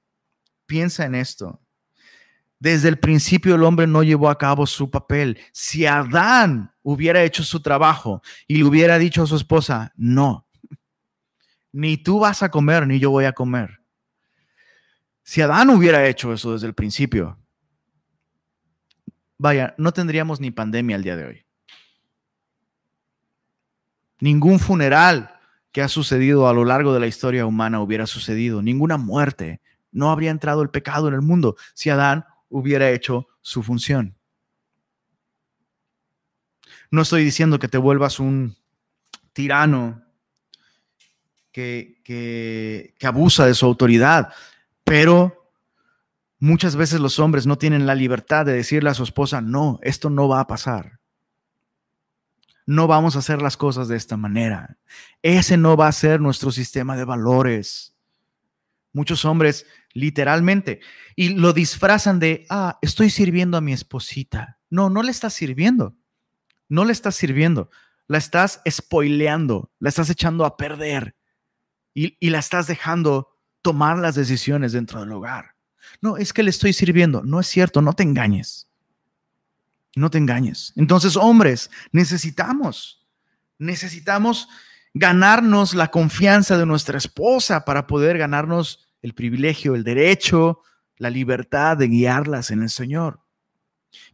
piensa 0.65 1.06
en 1.06 1.15
esto. 1.15 1.62
Desde 2.60 2.88
el 2.88 2.97
principio 2.97 3.56
el 3.56 3.63
hombre 3.63 3.88
no 3.88 4.04
llevó 4.04 4.30
a 4.30 4.38
cabo 4.38 4.65
su 4.65 4.89
papel. 4.89 5.38
Si 5.52 5.86
Adán 5.86 6.73
hubiera 6.82 7.21
hecho 7.23 7.43
su 7.43 7.62
trabajo 7.62 8.21
y 8.47 8.58
le 8.58 8.63
hubiera 8.63 8.97
dicho 8.97 9.23
a 9.23 9.28
su 9.28 9.36
esposa, 9.36 9.91
no, 9.97 10.47
ni 11.73 11.97
tú 11.97 12.19
vas 12.19 12.43
a 12.43 12.49
comer, 12.49 12.88
ni 12.88 12.99
yo 12.99 13.10
voy 13.10 13.26
a 13.26 13.34
comer. 13.34 13.82
Si 15.23 15.41
Adán 15.41 15.69
hubiera 15.71 16.08
hecho 16.08 16.32
eso 16.32 16.54
desde 16.54 16.67
el 16.67 16.73
principio, 16.73 17.38
vaya, 19.38 19.73
no 19.78 19.91
tendríamos 19.91 20.39
ni 20.39 20.52
pandemia 20.52 20.95
al 20.95 21.04
día 21.04 21.15
de 21.15 21.26
hoy. 21.26 21.45
Ningún 24.19 24.60
funeral 24.60 25.32
que 25.73 25.81
ha 25.81 25.89
sucedido 25.89 26.47
a 26.47 26.53
lo 26.53 26.63
largo 26.65 26.93
de 26.93 26.99
la 26.99 27.07
historia 27.07 27.47
humana 27.47 27.81
hubiera 27.81 28.05
sucedido. 28.05 28.62
Ninguna 28.62 28.97
muerte. 28.97 29.59
No 29.91 30.12
habría 30.12 30.29
entrado 30.31 30.62
el 30.62 30.69
pecado 30.69 31.07
en 31.07 31.15
el 31.15 31.21
mundo 31.21 31.57
si 31.73 31.89
Adán 31.89 32.25
hubiera 32.47 32.91
hecho 32.91 33.27
su 33.41 33.63
función. 33.63 34.15
No 36.91 37.01
estoy 37.01 37.23
diciendo 37.25 37.57
que 37.57 37.67
te 37.67 37.79
vuelvas 37.79 38.19
un 38.19 38.55
tirano 39.33 40.03
que, 41.51 41.99
que, 42.03 42.93
que 42.99 43.07
abusa 43.07 43.47
de 43.47 43.55
su 43.55 43.65
autoridad, 43.65 44.31
pero 44.83 45.49
muchas 46.38 46.75
veces 46.75 46.99
los 46.99 47.17
hombres 47.17 47.47
no 47.47 47.57
tienen 47.57 47.88
la 47.88 47.95
libertad 47.95 48.45
de 48.45 48.53
decirle 48.53 48.91
a 48.91 48.95
su 48.95 49.03
esposa, 49.03 49.41
no, 49.41 49.79
esto 49.81 50.12
no 50.12 50.27
va 50.27 50.39
a 50.39 50.47
pasar 50.47 50.99
no 52.65 52.88
vamos 52.88 53.15
a 53.15 53.19
hacer 53.19 53.41
las 53.41 53.58
cosas 53.58 53.88
de 53.88 53.97
esta 53.97 54.17
manera. 54.17 54.78
Ese 55.21 55.58
no 55.58 55.76
va 55.76 55.88
a 55.88 55.91
ser 55.91 56.21
nuestro 56.21 56.52
sistema 56.52 56.95
de 56.95 57.06
valores. 57.06 57.95
Muchos 58.93 59.26
hombres 59.26 59.65
literalmente 59.93 60.80
y 61.15 61.30
lo 61.30 61.54
disfrazan 61.54 62.19
de, 62.19 62.45
ah, 62.49 62.80
estoy 62.82 63.10
sirviendo 63.10 63.58
a 63.58 63.62
mi 63.62 63.73
esposita. 63.73 64.60
No, 64.69 64.89
no 64.89 65.04
le 65.04 65.12
estás 65.12 65.34
sirviendo. 65.34 65.95
No 66.69 66.86
le 66.86 66.93
estás 66.93 67.15
sirviendo. 67.15 67.69
La 68.08 68.17
estás 68.17 68.62
spoileando, 68.69 69.71
la 69.80 69.89
estás 69.89 70.10
echando 70.10 70.45
a 70.45 70.58
perder 70.58 71.15
y, 71.93 72.17
y 72.19 72.30
la 72.30 72.39
estás 72.39 72.67
dejando 72.67 73.30
tomar 73.62 73.97
las 73.97 74.15
decisiones 74.15 74.73
dentro 74.73 74.99
del 74.99 75.12
hogar. 75.12 75.56
No, 76.02 76.17
es 76.17 76.34
que 76.34 76.43
le 76.43 76.49
estoy 76.49 76.73
sirviendo. 76.73 77.23
No 77.23 77.39
es 77.39 77.47
cierto, 77.47 77.82
no 77.82 77.93
te 77.93 78.04
engañes. 78.04 78.69
No 79.95 80.10
te 80.10 80.17
engañes. 80.17 80.73
Entonces, 80.75 81.15
hombres, 81.15 81.69
necesitamos, 81.91 83.06
necesitamos 83.60 84.47
ganarnos 84.93 85.73
la 85.73 85.89
confianza 85.89 86.58
de 86.58 86.65
nuestra 86.65 86.97
esposa 86.97 87.65
para 87.65 87.88
poder 87.88 88.17
ganarnos 88.17 88.88
el 89.01 89.13
privilegio, 89.13 89.75
el 89.75 89.84
derecho, 89.84 90.62
la 90.97 91.10
libertad 91.10 91.77
de 91.77 91.88
guiarlas 91.88 92.51
en 92.51 92.63
el 92.63 92.69
Señor. 92.69 93.19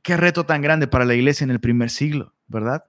Qué 0.02 0.18
reto 0.18 0.46
tan 0.46 0.62
grande 0.62 0.88
para 0.88 1.06
la 1.06 1.16
iglesia 1.16 1.44
en 1.44 1.52
el 1.52 1.60
primer 1.60 1.90
siglo, 1.90 2.34
¿verdad? 2.48 2.86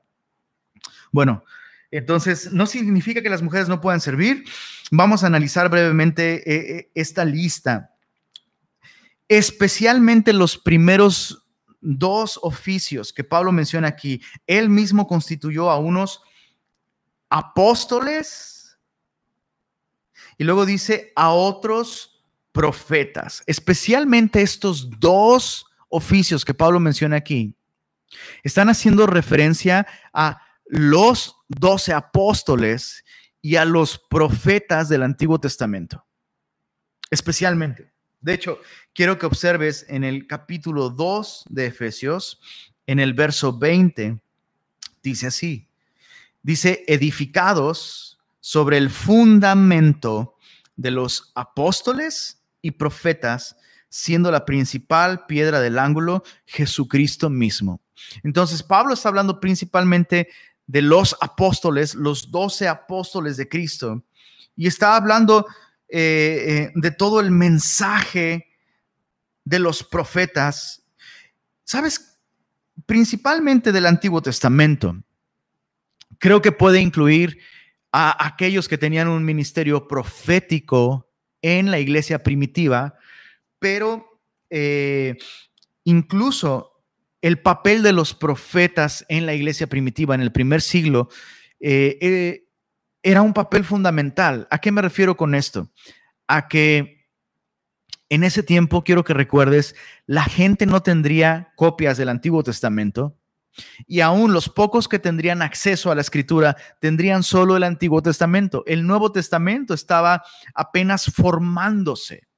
Bueno, 1.13 1.45
entonces, 1.91 2.53
no 2.53 2.67
significa 2.67 3.23
que 3.23 3.31
las 3.31 3.43
mujeres 3.43 3.69
no 3.69 3.81
puedan 3.81 4.01
servir. 4.01 4.45
Vamos 4.91 5.25
a 5.25 5.27
analizar 5.27 5.69
brevemente 5.69 6.43
eh, 6.47 6.79
eh, 6.79 6.91
esta 6.95 7.25
lista. 7.25 7.95
Especialmente 9.29 10.33
los 10.33 10.57
primeros 10.57 11.49
dos 11.81 12.39
oficios 12.43 13.13
que 13.13 13.25
Pablo 13.25 13.53
menciona 13.53 13.89
aquí. 13.89 14.23
Él 14.47 14.69
mismo 14.69 15.07
constituyó 15.07 15.71
a 15.71 15.79
unos 15.79 16.23
apóstoles 17.29 18.79
y 20.37 20.45
luego 20.45 20.67
dice 20.67 21.13
a 21.17 21.31
otros 21.31 22.23
profetas. 22.53 23.43
Especialmente 23.47 24.43
estos 24.43 24.91
dos 24.99 25.67
oficios 25.89 26.45
que 26.45 26.55
Pablo 26.55 26.81
menciona 26.81 27.17
aquí 27.17 27.57
están 28.43 28.69
haciendo 28.69 29.07
referencia 29.07 29.87
a 30.13 30.43
los 30.67 31.37
doce 31.49 31.93
apóstoles 31.93 33.05
y 33.43 33.57
a 33.57 33.65
los 33.65 33.99
profetas 33.99 34.89
del 34.89 35.03
Antiguo 35.03 35.39
Testamento. 35.41 36.07
Especialmente. 37.11 37.90
De 38.21 38.35
hecho, 38.35 38.61
quiero 38.95 39.19
que 39.19 39.27
observes 39.27 39.87
en 39.89 40.05
el 40.05 40.27
capítulo 40.27 40.91
2 40.91 41.45
de 41.49 41.67
Efesios, 41.67 42.41
en 42.87 42.99
el 43.01 43.15
verso 43.15 43.57
20, 43.57 44.21
dice 45.03 45.27
así, 45.29 45.69
dice, 46.43 46.85
edificados 46.87 48.19
sobre 48.41 48.77
el 48.77 48.91
fundamento 48.91 50.37
de 50.77 50.91
los 50.91 51.33
apóstoles 51.35 52.43
y 52.63 52.73
profetas, 52.73 53.57
siendo 53.89 54.31
la 54.31 54.45
principal 54.45 55.27
piedra 55.27 55.61
del 55.61 55.79
ángulo 55.79 56.23
Jesucristo 56.47 57.31
mismo. 57.31 57.81
Entonces, 58.23 58.63
Pablo 58.63 58.95
está 58.95 59.09
hablando 59.09 59.41
principalmente 59.41 60.29
de 60.67 60.83
los 60.83 61.17
apóstoles, 61.21 61.95
los 61.95 62.31
doce 62.31 62.69
apóstoles 62.69 63.37
de 63.37 63.49
Cristo, 63.49 64.03
y 64.57 64.67
está 64.67 64.95
hablando 64.95 65.47
eh, 65.93 66.45
eh, 66.47 66.73
de 66.75 66.91
todo 66.93 67.19
el 67.19 67.33
mensaje 67.33 68.47
de 69.45 69.59
los 69.59 69.83
profetas, 69.83 70.85
¿sabes? 71.65 72.21
Principalmente 72.87 73.73
del 73.73 73.87
Antiguo 73.87 74.23
Testamento. 74.23 75.03
Creo 76.19 76.41
que 76.41 76.53
puede 76.53 76.81
incluir 76.81 77.39
a 77.91 78.25
aquellos 78.25 78.69
que 78.69 78.79
tenían 78.79 79.09
un 79.09 79.25
ministerio 79.25 79.89
profético 79.89 81.11
en 81.43 81.73
la 81.73 81.81
iglesia 81.81 82.23
primitiva, 82.23 82.95
pero 83.59 84.21
eh, 84.49 85.17
incluso 85.83 86.85
el 87.21 87.41
papel 87.41 87.83
de 87.83 87.93
los 87.93 88.15
profetas 88.15 89.05
en 89.09 89.27
la 89.27 89.35
iglesia 89.35 89.67
primitiva 89.67 90.15
en 90.15 90.21
el 90.21 90.31
primer 90.31 90.63
siglo 90.63 91.09
era 93.03 93.23
un 93.23 93.33
papel 93.33 93.65
fundamental. 93.65 94.47
¿A 94.51 94.59
qué 94.59 94.73
me 94.73 94.83
refiero 94.83 95.17
con 95.17 95.35
esto? 95.35 95.71
A 96.27 96.49
que 96.49 97.01
en 98.11 98.25
ese 98.25 98.43
tiempo, 98.43 98.83
quiero 98.83 99.05
que 99.05 99.15
recuerdes, 99.15 99.77
la 100.07 100.25
gente 100.25 100.67
no 100.67 100.83
tendría 100.83 101.53
copias 101.55 101.97
del 101.97 102.09
Antiguo 102.09 102.43
Testamento, 102.43 103.17
Y 103.87 104.01
aún 104.01 104.33
los 104.33 104.49
pocos 104.49 104.89
que 104.89 104.99
tendrían 104.99 105.43
acceso 105.43 105.91
a 105.91 105.95
la 105.95 106.01
escritura 106.01 106.57
tendrían 106.81 107.23
solo 107.23 107.57
el 107.57 107.65
Antiguo 107.65 108.01
Testamento. 108.01 108.63
El 108.67 108.87
Nuevo 108.87 109.11
Testamento 109.13 109.75
estaba 109.75 110.23
apenas 110.55 111.07
formándose. 111.07 112.29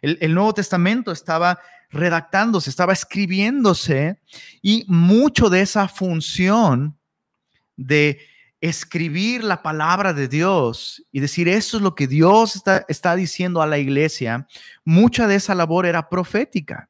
El, 0.00 0.18
el 0.20 0.34
Nuevo 0.34 0.54
Testamento 0.54 1.12
estaba 1.12 1.58
redactándose, 1.90 2.70
estaba 2.70 2.92
escribiéndose 2.92 4.20
y 4.62 4.84
mucho 4.88 5.50
de 5.50 5.60
esa 5.60 5.86
función 5.86 6.98
de 7.76 8.18
escribir 8.68 9.44
la 9.44 9.62
palabra 9.62 10.14
de 10.14 10.26
Dios 10.26 11.04
y 11.12 11.20
decir 11.20 11.48
eso 11.48 11.76
es 11.76 11.82
lo 11.82 11.94
que 11.94 12.06
Dios 12.06 12.56
está, 12.56 12.86
está 12.88 13.14
diciendo 13.14 13.60
a 13.60 13.66
la 13.66 13.76
iglesia, 13.76 14.46
mucha 14.86 15.26
de 15.26 15.34
esa 15.34 15.54
labor 15.54 15.84
era 15.84 16.08
profética. 16.08 16.88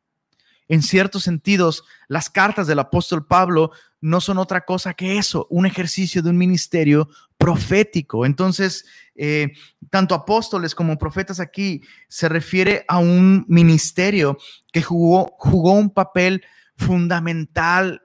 En 0.68 0.82
ciertos 0.82 1.24
sentidos, 1.24 1.82
las 2.06 2.30
cartas 2.30 2.68
del 2.68 2.78
apóstol 2.78 3.26
Pablo 3.26 3.72
no 4.00 4.20
son 4.20 4.38
otra 4.38 4.64
cosa 4.64 4.94
que 4.94 5.18
eso, 5.18 5.48
un 5.50 5.66
ejercicio 5.66 6.22
de 6.22 6.30
un 6.30 6.38
ministerio 6.38 7.08
profético. 7.36 8.24
Entonces, 8.24 8.86
eh, 9.16 9.52
tanto 9.90 10.14
apóstoles 10.14 10.76
como 10.76 10.96
profetas 10.96 11.40
aquí 11.40 11.82
se 12.06 12.28
refiere 12.28 12.84
a 12.86 12.98
un 12.98 13.44
ministerio 13.48 14.38
que 14.72 14.80
jugó, 14.80 15.34
jugó 15.38 15.72
un 15.72 15.90
papel 15.90 16.44
fundamental 16.76 18.00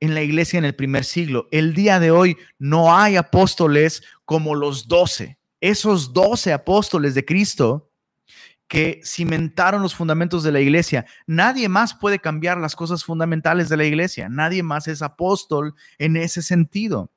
en 0.00 0.14
la 0.14 0.22
iglesia 0.22 0.58
en 0.58 0.64
el 0.64 0.74
primer 0.74 1.04
siglo. 1.04 1.46
El 1.50 1.74
día 1.74 2.00
de 2.00 2.10
hoy 2.10 2.36
no 2.58 2.96
hay 2.96 3.16
apóstoles 3.16 4.02
como 4.24 4.54
los 4.54 4.88
doce. 4.88 5.38
Esos 5.60 6.12
doce 6.12 6.52
apóstoles 6.52 7.14
de 7.14 7.24
Cristo 7.24 7.90
que 8.66 9.00
cimentaron 9.04 9.82
los 9.82 9.94
fundamentos 9.94 10.42
de 10.42 10.52
la 10.52 10.60
iglesia. 10.60 11.04
Nadie 11.26 11.68
más 11.68 11.92
puede 11.92 12.18
cambiar 12.18 12.56
las 12.58 12.76
cosas 12.76 13.04
fundamentales 13.04 13.68
de 13.68 13.76
la 13.76 13.84
iglesia. 13.84 14.28
Nadie 14.28 14.62
más 14.62 14.88
es 14.88 15.02
apóstol 15.02 15.74
en 15.98 16.16
ese 16.16 16.40
sentido. 16.40 17.10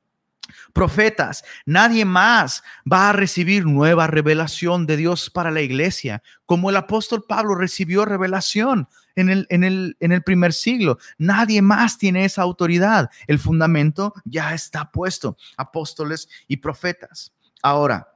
Profetas, 0.73 1.45
nadie 1.65 2.03
más 2.03 2.63
va 2.91 3.09
a 3.09 3.13
recibir 3.13 3.65
nueva 3.65 4.07
revelación 4.07 4.85
de 4.85 4.97
Dios 4.97 5.29
para 5.29 5.51
la 5.51 5.61
iglesia, 5.61 6.21
como 6.45 6.69
el 6.69 6.75
apóstol 6.75 7.23
Pablo 7.25 7.55
recibió 7.55 8.03
revelación 8.03 8.89
en 9.15 9.29
el, 9.29 9.47
en 9.49 9.63
el, 9.63 9.97
en 9.99 10.11
el 10.11 10.23
primer 10.23 10.53
siglo. 10.53 10.97
Nadie 11.17 11.61
más 11.61 11.97
tiene 11.97 12.25
esa 12.25 12.41
autoridad. 12.41 13.09
El 13.27 13.39
fundamento 13.39 14.13
ya 14.25 14.53
está 14.53 14.91
puesto, 14.91 15.37
apóstoles 15.57 16.29
y 16.47 16.57
profetas. 16.57 17.33
Ahora, 17.61 18.13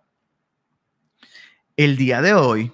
el 1.76 1.96
día 1.96 2.22
de 2.22 2.34
hoy, 2.34 2.72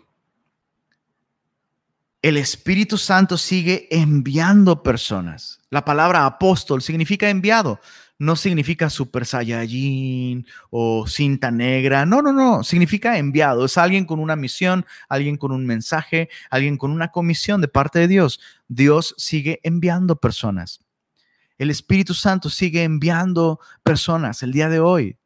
el 2.21 2.38
Espíritu 2.38 2.97
Santo 2.97 3.38
sigue 3.38 3.88
enviando 3.91 4.82
personas. 4.82 5.59
La 5.69 5.84
palabra 5.84 6.26
apóstol 6.26 6.82
significa 6.82 7.30
enviado, 7.30 7.82
no 8.24 8.36
significa 8.36 8.89
super 8.89 9.26
saiyajin 9.26 10.47
o 10.69 11.05
cinta 11.07 11.51
negra. 11.51 12.05
No, 12.05 12.21
no, 12.21 12.32
no, 12.32 12.63
significa 12.63 13.17
enviado. 13.17 13.65
Es 13.65 13.78
alguien 13.78 14.05
con 14.05 14.19
una 14.19 14.36
misión, 14.36 14.86
alguien 15.09 15.38
con 15.38 15.51
un 15.51 15.65
mensaje, 15.65 16.30
alguien 16.49 16.78
con 16.78 16.91
una 16.91 17.11
comisión 17.11 17.59
de 17.61 17.67
parte 17.67 17.99
de 17.99 18.07
Dios. 18.07 18.39
Dios 18.67 19.13
sigue 19.17 19.59
enviando 19.63 20.15
personas. 20.15 20.80
El 21.57 21.69
Espíritu 21.69 22.13
Santo 22.13 22.49
sigue 22.49 22.84
enviando 22.84 23.59
personas 23.84 24.41
el 24.41 24.53
día 24.53 24.69
de 24.69 24.80
hoy. 24.80 25.17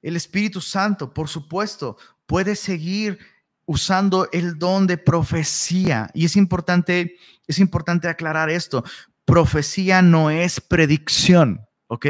El 0.00 0.16
Espíritu 0.16 0.60
Santo, 0.60 1.12
por 1.12 1.28
supuesto, 1.28 1.96
puede 2.26 2.54
seguir 2.56 3.18
usando 3.66 4.28
el 4.32 4.58
don 4.58 4.86
de 4.86 4.98
profecía. 4.98 6.10
Y 6.14 6.24
es 6.24 6.36
importante, 6.36 7.16
es 7.46 7.58
importante 7.58 8.08
aclarar 8.08 8.50
esto. 8.50 8.84
Profecía 9.24 10.02
no 10.02 10.30
es 10.30 10.60
predicción, 10.60 11.66
¿ok? 11.86 12.06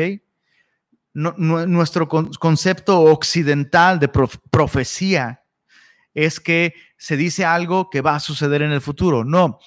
nuestro 1.14 2.08
concepto 2.08 3.02
occidental 3.02 4.00
de 4.00 4.08
profecía 4.08 5.44
es 6.12 6.40
que 6.40 6.74
se 6.98 7.16
dice 7.16 7.44
algo 7.44 7.88
que 7.88 8.00
va 8.00 8.16
a 8.16 8.20
suceder 8.20 8.62
en 8.62 8.72
el 8.72 8.80
futuro. 8.80 9.24
No, 9.24 9.60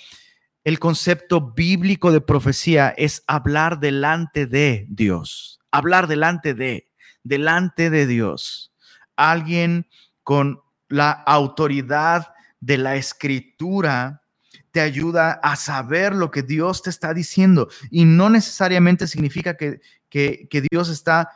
el 0.64 0.80
concepto 0.80 1.54
bíblico 1.54 2.12
de 2.12 2.20
profecía 2.20 2.90
es 2.90 3.24
hablar 3.28 3.80
delante 3.80 4.46
de 4.46 4.86
Dios, 4.90 5.60
hablar 5.72 6.08
delante 6.08 6.54
de, 6.54 6.92
delante 7.24 7.90
de 7.90 8.08
Dios. 8.08 8.74
Alguien 9.16 9.88
con 10.24 10.60
la 10.90 11.12
autoridad 11.12 12.34
de 12.60 12.78
la 12.78 12.98
escritura 12.98 14.24
te 14.72 14.82
ayuda 14.82 15.34
a 15.44 15.56
saber 15.56 16.14
lo 16.14 16.32
que 16.32 16.44
Dios 16.44 16.82
te 16.82 16.90
está 16.90 17.14
diciendo 17.14 17.70
y 17.90 18.06
no 18.06 18.30
necesariamente 18.30 19.08
significa 19.08 19.56
que, 19.56 19.82
que, 20.10 20.68
Dios 20.70 20.90
está 20.90 21.30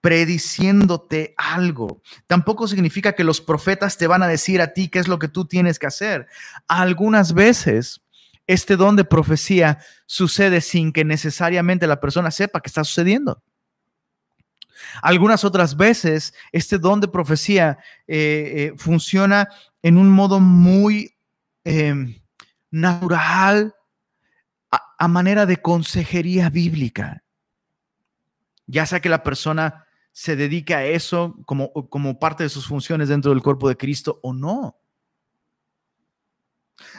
prediciéndote 0.00 1.34
algo. 1.36 2.02
Tampoco 2.26 2.66
significa 2.66 3.12
que 3.12 3.24
los 3.24 3.40
profetas 3.40 3.96
te 3.98 4.06
van 4.06 4.22
a 4.22 4.28
decir 4.28 4.60
a 4.60 4.72
ti 4.72 4.88
qué 4.88 4.98
es 4.98 5.08
lo 5.08 5.18
que 5.18 5.28
tú 5.28 5.46
tienes 5.46 5.78
que 5.78 5.86
hacer. 5.86 6.26
Algunas 6.66 7.34
veces 7.34 8.02
este 8.46 8.76
don 8.76 8.96
de 8.96 9.04
profecía 9.04 9.78
sucede 10.06 10.60
sin 10.60 10.92
que 10.92 11.04
necesariamente 11.04 11.86
la 11.86 12.00
persona 12.00 12.30
sepa 12.30 12.60
que 12.60 12.68
está 12.68 12.84
sucediendo. 12.84 13.42
Algunas 15.00 15.44
otras 15.44 15.76
veces, 15.76 16.34
este 16.50 16.78
don 16.78 17.00
de 17.00 17.08
profecía 17.08 17.78
eh, 18.06 18.52
eh, 18.56 18.72
funciona 18.76 19.48
en 19.82 19.96
un 19.96 20.10
modo 20.10 20.40
muy 20.40 21.16
em, 21.64 22.21
natural, 22.72 23.76
a, 24.98 25.06
manera 25.06 25.46
de 25.46 25.58
consejería 25.58 26.48
bíblica. 26.48 27.22
Ya 28.66 28.86
sea 28.86 29.00
que 29.00 29.08
la 29.08 29.22
persona 29.22 29.86
se 30.10 30.34
dedique 30.34 30.74
a 30.74 30.84
eso 30.84 31.36
como, 31.46 31.72
como 31.72 32.18
parte 32.18 32.42
de 32.42 32.48
sus 32.48 32.66
funciones 32.66 33.08
dentro 33.08 33.30
del 33.30 33.42
cuerpo 33.42 33.68
de 33.68 33.76
Cristo 33.76 34.18
o 34.22 34.32
no. 34.32 34.78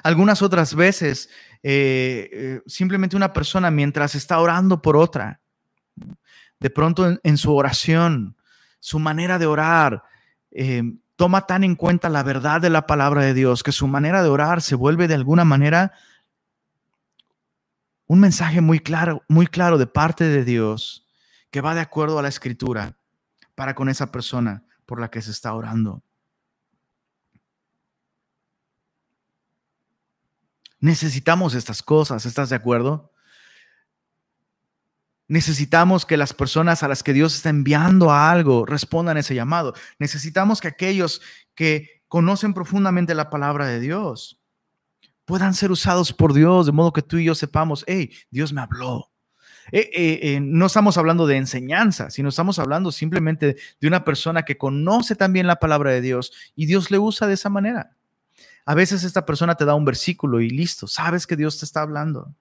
Algunas 0.04 0.42
otras 0.42 0.76
veces, 0.76 1.30
eh, 1.64 2.62
simplemente 2.68 3.16
una 3.16 3.34
persona 3.34 3.72
mientras 3.72 4.16
está 4.16 4.40
orando 4.40 4.82
por 4.82 4.96
otra, 4.96 5.42
de 6.60 6.70
pronto 6.70 7.20
en, 7.24 7.38
su 7.38 7.54
oración, 7.54 8.38
su 8.80 9.00
manera 9.00 9.40
de 9.40 9.48
orar, 9.48 10.04
eh, 10.52 10.84
toma 11.16 11.46
tan 11.46 11.64
en 11.64 11.76
cuenta 11.76 12.10
la 12.10 12.24
verdad 12.24 12.62
de 12.62 12.70
la 12.70 12.88
palabra 12.88 13.22
de 13.22 13.34
Dios 13.34 13.64
que 13.64 13.72
su 13.72 13.88
manera 13.88 14.24
de 14.24 14.30
orar 14.30 14.62
se 14.62 14.76
vuelve 14.76 15.08
de 15.08 15.16
alguna 15.16 15.46
manera 15.46 15.94
un 18.08 18.20
mensaje 18.20 18.62
muy 18.62 18.80
claro, 18.80 19.24
muy 19.28 19.48
claro 19.48 19.78
de 19.78 19.88
parte 19.88 20.26
de 20.26 20.44
Dios 20.44 21.08
que 21.52 21.62
va 21.62 21.76
de 21.76 21.82
acuerdo 21.82 22.20
a 22.20 22.22
la 22.22 22.30
escritura 22.30 22.98
para 23.56 23.76
con 23.76 23.90
esa 23.90 24.12
persona 24.12 24.64
por 24.86 25.00
la 25.00 25.10
que 25.10 25.22
se 25.22 25.32
está 25.32 25.54
orando. 25.54 26.04
Necesitamos 30.80 31.54
estas 31.54 31.82
cosas, 31.82 32.26
¿estás 32.26 32.50
de 32.50 32.58
acuerdo? 32.58 33.13
Necesitamos 35.34 36.06
que 36.06 36.16
las 36.16 36.32
personas 36.32 36.84
a 36.84 36.88
las 36.88 37.02
que 37.02 37.12
Dios 37.12 37.34
está 37.34 37.50
enviando 37.50 38.12
a 38.12 38.30
algo 38.30 38.68
respondan 38.68 39.18
ese 39.18 39.34
llamado. 39.34 39.74
Necesitamos 39.98 40.62
que 40.62 40.68
aquellos 40.68 41.24
que 41.56 42.04
conocen 42.08 42.54
profundamente 42.54 43.16
la 43.16 43.32
palabra 43.32 43.66
de 43.66 43.80
Dios 43.80 44.40
puedan 45.26 45.56
ser 45.56 45.72
usados 45.72 46.14
por 46.14 46.36
Dios, 46.36 46.68
de 46.68 46.72
modo 46.72 46.94
que 46.94 47.02
tú 47.02 47.18
y 47.18 47.24
yo 47.24 47.34
sepamos, 47.34 47.84
hey, 47.88 48.12
Dios 48.30 48.54
me 48.54 48.62
habló. 48.62 49.10
Eh, 49.72 49.90
eh, 49.96 50.20
eh, 50.22 50.40
no 50.40 50.68
estamos 50.68 51.00
hablando 51.00 51.26
de 51.26 51.38
enseñanza, 51.38 52.12
sino 52.12 52.30
estamos 52.30 52.60
hablando 52.60 52.92
simplemente 52.92 53.56
de 53.82 53.88
una 53.88 54.06
persona 54.06 54.44
que 54.44 54.60
conoce 54.60 55.16
también 55.16 55.48
la 55.48 55.56
palabra 55.56 55.90
de 55.90 56.02
Dios 56.02 56.32
y 56.56 56.68
Dios 56.68 56.92
le 56.92 57.00
usa 57.00 57.26
de 57.26 57.34
esa 57.34 57.50
manera. 57.50 57.98
A 58.68 58.76
veces 58.76 59.04
esta 59.04 59.26
persona 59.26 59.56
te 59.56 59.66
da 59.66 59.74
un 59.74 59.84
versículo 59.84 60.42
y 60.42 60.52
listo, 60.52 60.86
sabes 60.86 61.26
que 61.26 61.36
Dios 61.36 61.58
te 61.58 61.66
está 61.66 61.82
hablando 61.82 62.36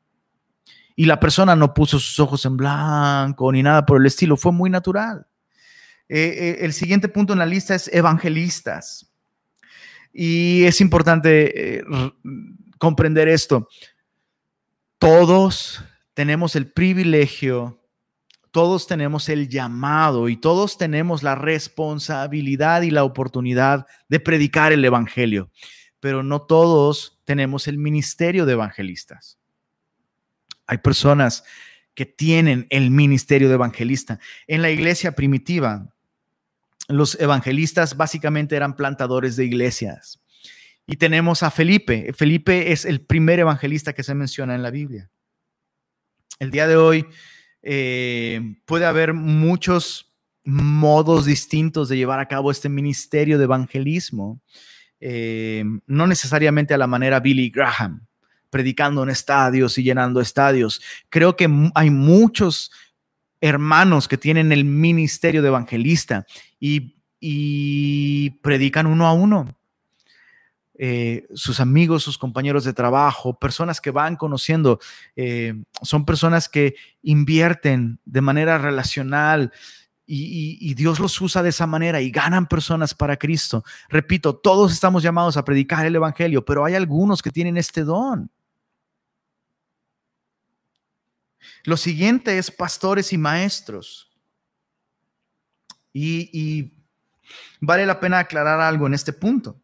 y 0.97 1.07
la 1.07 1.21
persona 1.21 1.57
no 1.57 1.75
puso 1.75 1.99
sus 1.99 2.19
ojos 2.21 2.45
en 2.45 2.57
blanco 2.57 3.51
ni 3.53 3.63
nada 3.63 3.87
por 3.87 4.01
el 4.01 4.07
estilo, 4.07 4.37
fue 4.37 4.53
muy 4.53 4.71
natural. 4.71 5.27
Eh, 6.09 6.19
eh, 6.19 6.57
el 6.61 6.73
siguiente 6.73 7.09
punto 7.09 7.33
en 7.33 7.39
la 7.39 7.47
lista 7.47 7.75
es 7.75 7.89
evangelistas. 7.93 9.11
Y 10.13 10.65
es 10.65 10.81
importante 10.81 11.79
eh, 11.79 11.85
comprender 12.79 13.29
esto. 13.29 13.69
Todos 14.99 15.83
tenemos 16.15 16.55
el 16.55 16.71
privilegio, 16.71 17.81
todos 18.51 18.87
tenemos 18.87 19.31
el 19.31 19.49
llamado 19.49 20.29
y 20.29 20.37
todos 20.37 20.77
tenemos 20.77 21.23
la 21.23 21.35
responsabilidad 21.35 22.83
y 22.83 22.91
la 22.91 23.05
oportunidad 23.05 23.87
de 24.09 24.21
predicar 24.21 24.73
el 24.73 24.85
Evangelio, 24.85 25.51
pero 25.99 26.23
no 26.23 26.43
todos 26.43 27.21
tenemos 27.25 27.67
el 27.67 27.79
ministerio 27.79 28.45
de 28.45 28.53
evangelistas. 28.53 29.39
Hay 30.73 30.79
personas 30.79 31.45
que 31.95 32.07
tienen 32.07 32.67
el 32.71 32.91
ministerio 32.91 33.49
de 33.49 33.57
evangelista. 33.57 34.19
En 34.47 34.63
la 34.63 34.71
iglesia 34.71 35.13
primitiva, 35.13 35.95
los 36.89 37.21
evangelistas 37.21 37.95
básicamente 37.95 38.57
eran 38.57 38.75
plantadores 38.75 39.37
de 39.37 39.45
iglesias. 39.45 40.23
Y 40.87 40.97
tenemos 40.97 41.43
a 41.43 41.51
Felipe. 41.51 42.15
Felipe 42.15 42.73
es 42.73 42.87
el 42.87 43.03
primer 43.03 43.39
evangelista 43.39 43.93
que 43.93 44.03
se 44.03 44.15
menciona 44.15 44.55
en 44.55 44.63
la 44.63 44.71
Biblia. 44.71 45.11
El 46.39 46.51
día 46.51 46.67
de 46.67 46.77
hoy 46.77 47.05
eh, 47.61 48.57
puede 48.65 48.87
haber 48.87 49.13
muchos 49.13 50.11
modos 50.43 51.27
distintos 51.27 51.91
de 51.91 51.99
llevar 51.99 52.19
a 52.19 52.29
cabo 52.29 52.51
este 52.51 52.71
ministerio 52.71 53.37
de 53.37 53.45
evangelismo, 53.45 54.41
eh, 55.01 55.65
no 55.87 56.07
necesariamente 56.07 56.73
a 56.73 56.79
la 56.79 56.87
manera 56.87 57.21
Billy 57.21 57.51
Graham, 57.51 58.07
predicando 58.53 59.03
en 59.03 59.09
estadios 59.09 59.79
y 59.79 59.83
llenando 59.83 60.21
estadios. 60.21 60.83
Creo 61.09 61.37
que 61.37 61.49
hay 61.75 61.89
muchos 61.89 62.71
hermanos 63.41 64.09
que 64.09 64.19
tienen 64.19 64.53
el 64.53 64.67
ministerio 64.67 65.41
de 65.41 65.49
evangelista 65.49 66.27
y, 66.61 66.95
predican 68.43 68.87
uno 68.87 69.07
a 69.07 69.15
uno. 69.15 69.57
Eh, 70.75 71.27
sus 71.35 71.61
amigos, 71.61 72.03
sus 72.03 72.19
compañeros 72.19 72.65
de 72.65 72.75
trabajo, 72.75 73.39
personas 73.39 73.81
que 73.81 73.91
van 73.91 74.17
conociendo, 74.17 74.81
eh, 75.17 75.55
son 75.81 76.05
personas 76.05 76.49
que 76.49 76.75
invierten 77.03 78.01
de 78.05 78.21
manera 78.21 78.59
relacional 78.59 79.53
y, 80.05 80.59
y, 80.61 80.75
Dios 80.75 80.99
los 80.99 81.21
usa 81.21 81.43
de 81.43 81.51
esa 81.51 81.67
manera 81.67 82.01
y 82.01 82.11
ganan 82.11 82.49
personas 82.49 82.93
para 82.93 83.17
Cristo. 83.17 83.65
Repito, 83.89 84.35
todos 84.35 84.73
estamos 84.73 85.03
llamados 85.03 85.37
a 85.37 85.45
predicar 85.45 85.87
el 85.87 85.95
Evangelio, 85.95 86.45
pero 86.45 86.65
hay 86.65 86.75
algunos 86.75 87.23
que 87.23 87.31
tienen 87.31 87.57
este 87.57 87.85
don. 87.85 88.29
Lo 91.65 91.77
siguiente 91.77 92.39
es 92.39 92.51
pastores 92.51 93.13
y 93.13 93.19
maestros. 93.19 94.11
Y, 95.93 96.73
vale 97.61 97.87
la 97.87 98.01
pena 98.01 98.19
aclarar 98.19 98.61
algo 98.61 98.87
en 98.87 98.95
este 98.95 99.13
punto. 99.13 99.61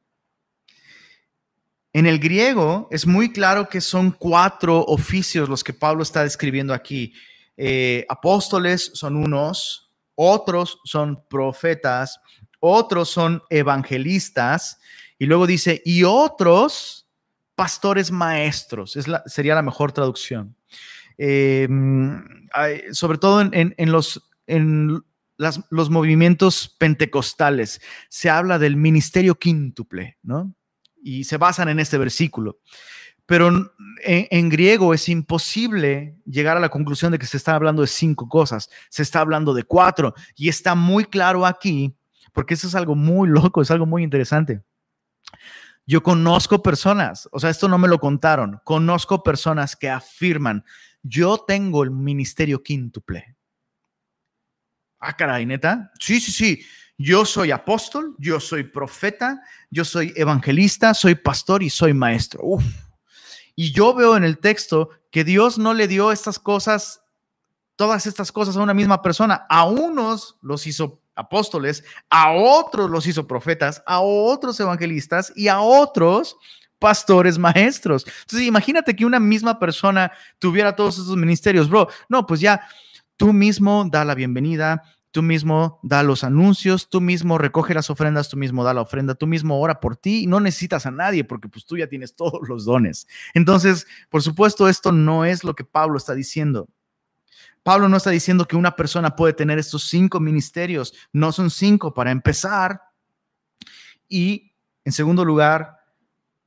En 1.93 2.07
el 2.07 2.19
griego 2.19 2.89
es 2.91 3.07
muy 3.07 3.33
claro 3.33 3.69
que 3.69 3.81
son 3.81 4.11
cuatro 4.13 4.85
oficios 4.85 5.49
los 5.49 5.65
que 5.65 5.73
Pablo 5.73 6.03
está 6.03 6.23
describiendo 6.23 6.75
aquí. 6.75 7.15
Eh, 7.57 8.05
apóstoles 8.09 8.91
son 8.95 9.17
unos, 9.17 9.91
otros 10.15 10.81
son 10.85 11.25
profetas, 11.29 12.21
otros 12.61 13.09
son 13.09 13.43
evangelistas, 13.51 14.79
y 15.19 15.27
luego 15.27 15.47
dice, 15.47 15.83
y 15.85 16.05
otros 16.05 17.09
pastores 17.55 18.13
maestros, 18.13 18.97
es 18.97 19.07
sería 19.27 19.57
la 19.57 19.63
mejor 19.63 19.91
traducción. 19.91 20.55
Em, 21.19 22.25
sobre 22.93 23.19
todo 23.19 23.41
en, 23.41 23.93
los, 23.93 24.31
en 24.47 25.03
los 25.37 25.91
movimientos 25.91 26.77
pentecostales, 26.79 27.81
se 28.09 28.31
habla 28.31 28.59
del 28.59 28.77
ministerio 28.77 29.35
quíntuple, 29.35 30.17
¿no? 30.23 30.55
Y 31.03 31.25
se 31.25 31.37
basan 31.37 31.69
en 31.69 31.81
este 31.81 31.99
versículo. 31.99 32.61
Pero 33.27 33.49
en, 33.49 33.69
en, 34.31 34.49
griego 34.49 34.95
es 34.95 35.09
imposible 35.09 36.17
llegar 36.25 36.57
a 36.57 36.61
la 36.61 36.71
conclusión 36.71 37.13
de 37.13 37.19
que 37.19 37.27
se 37.27 37.37
está 37.37 37.55
hablando 37.55 37.83
de 37.83 37.89
cinco 37.89 38.27
cosas, 38.29 38.71
se 38.89 39.03
está 39.03 39.21
hablando 39.21 39.53
de 39.53 39.65
cuatro. 39.65 40.15
Y 40.35 40.49
está 40.49 40.75
muy 40.75 41.05
claro 41.05 41.45
aquí, 41.45 41.95
porque 42.33 42.55
eso 42.55 42.69
es 42.69 42.75
algo 42.75 42.95
muy 42.95 43.29
loco, 43.29 43.61
es 43.61 43.71
algo 43.71 43.87
muy 43.87 44.03
interesante. 44.03 44.63
Yo 45.87 46.03
conozco 46.03 46.63
personas, 46.63 47.29
o 47.33 47.41
sea, 47.41 47.49
esto 47.49 47.67
no 47.67 47.79
me 47.79 47.89
lo 47.89 47.99
contaron, 47.99 48.61
conozco 48.63 49.23
personas 49.23 49.75
que 49.75 49.89
afirman, 49.89 50.65
yo 51.09 51.39
tengo 51.39 51.83
el 51.83 51.91
ministerio 51.91 52.63
quíntuple. 52.63 53.37
Ah, 55.01 55.17
caray, 55.17 55.47
neta. 55.47 55.93
Sí, 55.99 56.21
sí, 56.21 56.33
sí. 56.33 56.65
Yo 56.97 57.25
soy 57.25 57.53
apóstol, 57.53 58.17
yo 58.19 58.41
soy 58.41 58.65
profeta, 58.65 59.41
yo 59.71 59.85
soy 59.85 60.13
evangelista, 60.17 60.95
soy 60.95 61.15
pastor 61.15 61.63
y 61.63 61.71
soy 61.71 61.95
maestro. 61.95 62.41
Uf. 62.43 62.65
Y 63.55 63.73
yo 63.73 63.95
veo 63.95 64.17
en 64.17 64.25
el 64.25 64.39
texto 64.39 64.91
que 65.11 65.25
Dios 65.25 65.59
no 65.59 65.75
le 65.75 65.87
dio 65.87 66.11
estas 66.11 66.39
cosas, 66.39 67.03
todas 67.77 68.07
estas 68.07 68.33
cosas 68.33 68.57
a 68.57 68.63
una 68.63 68.75
misma 68.75 69.01
persona. 69.01 69.47
A 69.49 69.65
unos 69.69 70.37
los 70.43 70.67
hizo 70.67 71.01
apóstoles, 71.15 71.85
a 72.11 72.33
otros 72.33 72.91
los 72.91 73.07
hizo 73.07 73.27
profetas, 73.27 73.83
a 73.87 74.01
otros 74.01 74.59
evangelistas 74.59 75.33
y 75.37 75.49
a 75.49 75.61
otros 75.61 76.37
pastores 76.79 77.39
maestros. 77.39 78.07
Entonces, 78.23 78.47
imagínate 78.47 78.95
que 78.95 79.05
una 79.05 79.21
misma 79.21 79.59
persona 79.59 80.13
tuviera 80.39 80.77
todos 80.77 80.99
esos 80.99 81.17
ministerios, 81.17 81.69
bro. 81.69 81.89
No, 82.09 82.27
pues 82.27 82.41
ya 82.41 82.61
tú 83.17 83.33
mismo 83.33 83.87
da 83.91 84.05
la 84.05 84.15
bienvenida, 84.15 84.83
tú 85.11 85.23
mismo 85.23 85.81
da 85.83 86.03
los 86.03 86.23
anuncios, 86.25 86.89
tú 86.89 87.01
mismo 87.01 87.39
recoge 87.39 87.75
las 87.75 87.91
ofrendas, 87.91 88.29
tú 88.29 88.37
mismo 88.37 88.63
da 88.65 88.75
la 88.75 88.83
ofrenda, 88.83 89.15
tú 89.15 89.27
mismo 89.27 89.61
ora 89.61 89.81
por 89.81 89.97
ti 89.97 90.23
y 90.23 90.27
no 90.27 90.41
necesitas 90.41 90.87
a 90.87 90.91
nadie 90.91 91.25
porque 91.25 91.49
pues 91.49 91.65
tú 91.65 91.77
ya 91.77 91.89
tienes 91.89 92.15
todos 92.15 92.49
los 92.49 92.65
dones. 92.65 93.07
Entonces, 93.35 93.87
por 94.11 94.23
supuesto, 94.23 94.69
esto 94.69 94.93
no 94.93 95.25
es 95.25 95.45
lo 95.45 95.55
que 95.55 95.65
Pablo 95.65 95.97
está 95.97 96.15
diciendo. 96.15 96.69
Pablo 97.63 97.89
no 97.89 97.97
está 97.97 98.11
diciendo 98.11 98.47
que 98.47 98.57
una 98.57 98.77
persona 98.77 99.17
puede 99.17 99.33
tener 99.33 99.59
estos 99.59 99.89
cinco 99.89 100.21
ministerios, 100.21 100.95
no 101.13 101.33
son 101.33 101.51
cinco 101.51 101.93
para 101.93 102.11
empezar. 102.11 102.81
Y 104.09 104.53
en 104.85 104.93
segundo 104.93 105.25
lugar, 105.25 105.78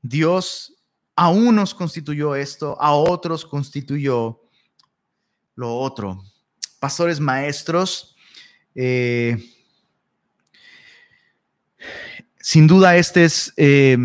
Dios 0.01 0.73
a 1.15 1.29
unos 1.29 1.73
constituyó 1.75 2.35
esto, 2.35 2.79
a 2.81 2.93
otros 2.93 3.45
constituyó 3.45 4.41
lo 5.55 5.77
otro. 5.77 6.23
Pastores 6.79 7.19
maestros, 7.19 8.15
eh, 8.73 9.37
sin 12.39 12.67
duda 12.67 12.95
este 12.97 13.25
es, 13.25 13.53
eh, 13.57 13.97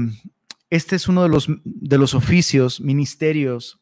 este 0.69 0.97
es 0.97 1.09
uno 1.09 1.23
de 1.23 1.29
los, 1.29 1.47
de 1.65 1.99
los 1.99 2.15
oficios, 2.15 2.81
ministerios 2.81 3.79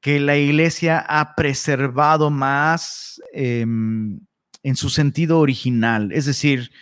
que 0.00 0.20
la 0.20 0.36
iglesia 0.36 0.98
ha 0.98 1.34
preservado 1.34 2.28
más 2.28 3.22
em, 3.32 4.20
en 4.62 4.76
su 4.76 4.90
sentido 4.90 5.38
original. 5.38 6.12
Es 6.12 6.26
decir, 6.26 6.72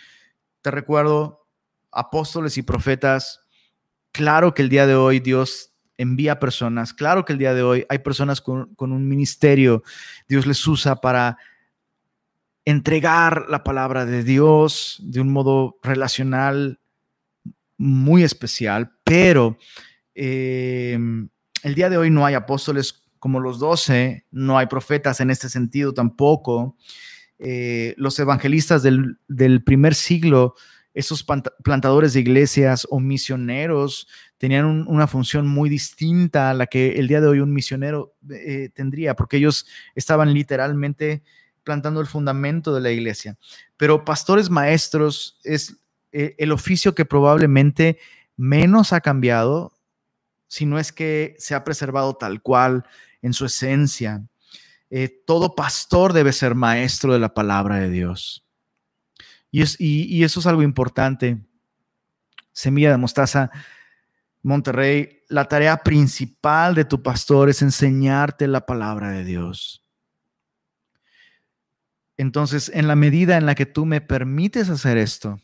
te 0.61 0.71
recuerdo, 0.71 1.47
apóstoles 1.89 2.57
y 2.57 2.63
profetas 2.63 3.42
Claro 4.13 4.53
que 4.53 4.61
el 4.61 4.69
día 4.69 4.85
de 4.85 4.93
hoy 4.93 5.19
Dios 5.19 5.73
envía 5.97 6.39
personas, 6.39 6.93
claro 6.93 7.25
que 7.25 7.33
el 7.33 7.39
día 7.39 7.55
de 7.55 7.63
hoy 7.63 7.83
hay 7.89 7.97
personas 7.97 8.41
con, 8.41 8.69
un 8.77 9.07
ministerio, 9.07 9.81
Dios 10.29 10.45
les 10.45 10.67
usa 10.67 10.97
para 10.97 11.39
entregar 12.63 13.47
la 13.49 13.63
palabra 13.63 14.05
de 14.05 14.23
Dios 14.23 14.99
de 15.03 15.19
un 15.19 15.33
modo 15.33 15.79
relacional 15.81 16.79
muy 17.75 18.21
especial, 18.21 18.91
pero 19.03 19.57
em, 20.13 21.29
el 21.63 21.73
día 21.73 21.89
de 21.89 21.97
hoy 21.97 22.11
no 22.11 22.23
hay 22.23 22.35
apóstoles 22.35 23.01
como 23.17 23.39
los 23.39 23.57
doce, 23.57 24.27
no 24.29 24.59
hay 24.59 24.67
profetas 24.67 25.21
en 25.21 25.31
este 25.31 25.49
sentido 25.49 25.91
tampoco. 25.91 26.77
Eh, 27.39 27.95
los 27.97 28.19
evangelistas 28.19 28.83
del, 28.83 29.17
del 29.27 29.63
primer 29.63 29.95
siglo 29.95 30.53
esos 30.93 31.25
plantadores 31.63 32.13
de 32.13 32.19
iglesias 32.19 32.85
o 32.89 32.99
misioneros 32.99 34.07
tenían 34.37 34.87
una 34.87 35.07
función 35.07 35.47
muy 35.47 35.69
distinta 35.69 36.51
a 36.51 36.53
la 36.53 36.67
que 36.67 36.99
el 36.99 37.07
día 37.07 37.21
de 37.21 37.27
hoy 37.27 37.39
un 37.39 37.53
misionero 37.53 38.15
eh, 38.29 38.69
tendría, 38.73 39.15
porque 39.15 39.37
ellos 39.37 39.65
estaban 39.95 40.33
literalmente 40.33 41.23
plantando 41.63 42.01
el 42.01 42.07
fundamento 42.07 42.75
de 42.75 42.81
la 42.81 42.91
iglesia. 42.91 43.37
Pero 43.77 44.05
pastores 44.05 44.49
maestros 44.49 45.39
es 45.43 45.77
eh, 46.11 46.35
el 46.37 46.51
oficio 46.51 46.93
que 46.93 47.05
probablemente 47.05 47.97
menos 48.37 48.93
ha 48.93 49.01
cambiado, 49.01 49.73
si 50.47 50.65
no 50.65 50.77
es 50.77 50.91
que 50.91 51.35
se 51.39 51.55
ha 51.55 51.63
preservado 51.63 52.15
tal 52.15 52.41
cual 52.41 52.83
en 53.21 53.33
su 53.33 53.45
esencia. 53.45 54.23
Eh, 54.91 55.23
todo 55.25 55.55
pastor 55.55 56.13
debe 56.13 56.33
ser 56.33 56.53
maestro 56.53 57.13
de 57.13 57.19
la 57.19 57.33
palabra 57.33 57.77
de 57.77 57.89
Dios. 57.89 58.42
Y, 59.55 60.23
eso 60.23 60.39
es 60.39 60.47
algo 60.47 60.63
importante. 60.63 61.37
Semilla 62.51 62.89
de 62.89 62.97
mostaza, 62.97 63.51
Monterrey, 64.41 65.21
la 65.29 65.45
tarea 65.45 65.77
principal 65.77 66.73
de 66.73 66.85
tu 66.85 67.03
pastor 67.03 67.49
es 67.49 67.61
enseñarte 67.61 68.47
la 68.47 68.65
palabra 68.65 69.11
de 69.11 69.23
Dios. 69.23 69.85
Entonces, 72.17 72.71
en 72.73 72.87
la 72.87 72.95
medida 72.95 73.37
en 73.37 73.45
la 73.45 73.53
que 73.53 73.67
tú 73.67 73.85
me 73.85 74.01
permites 74.01 74.71
hacer 74.71 74.97
esto, 74.97 75.39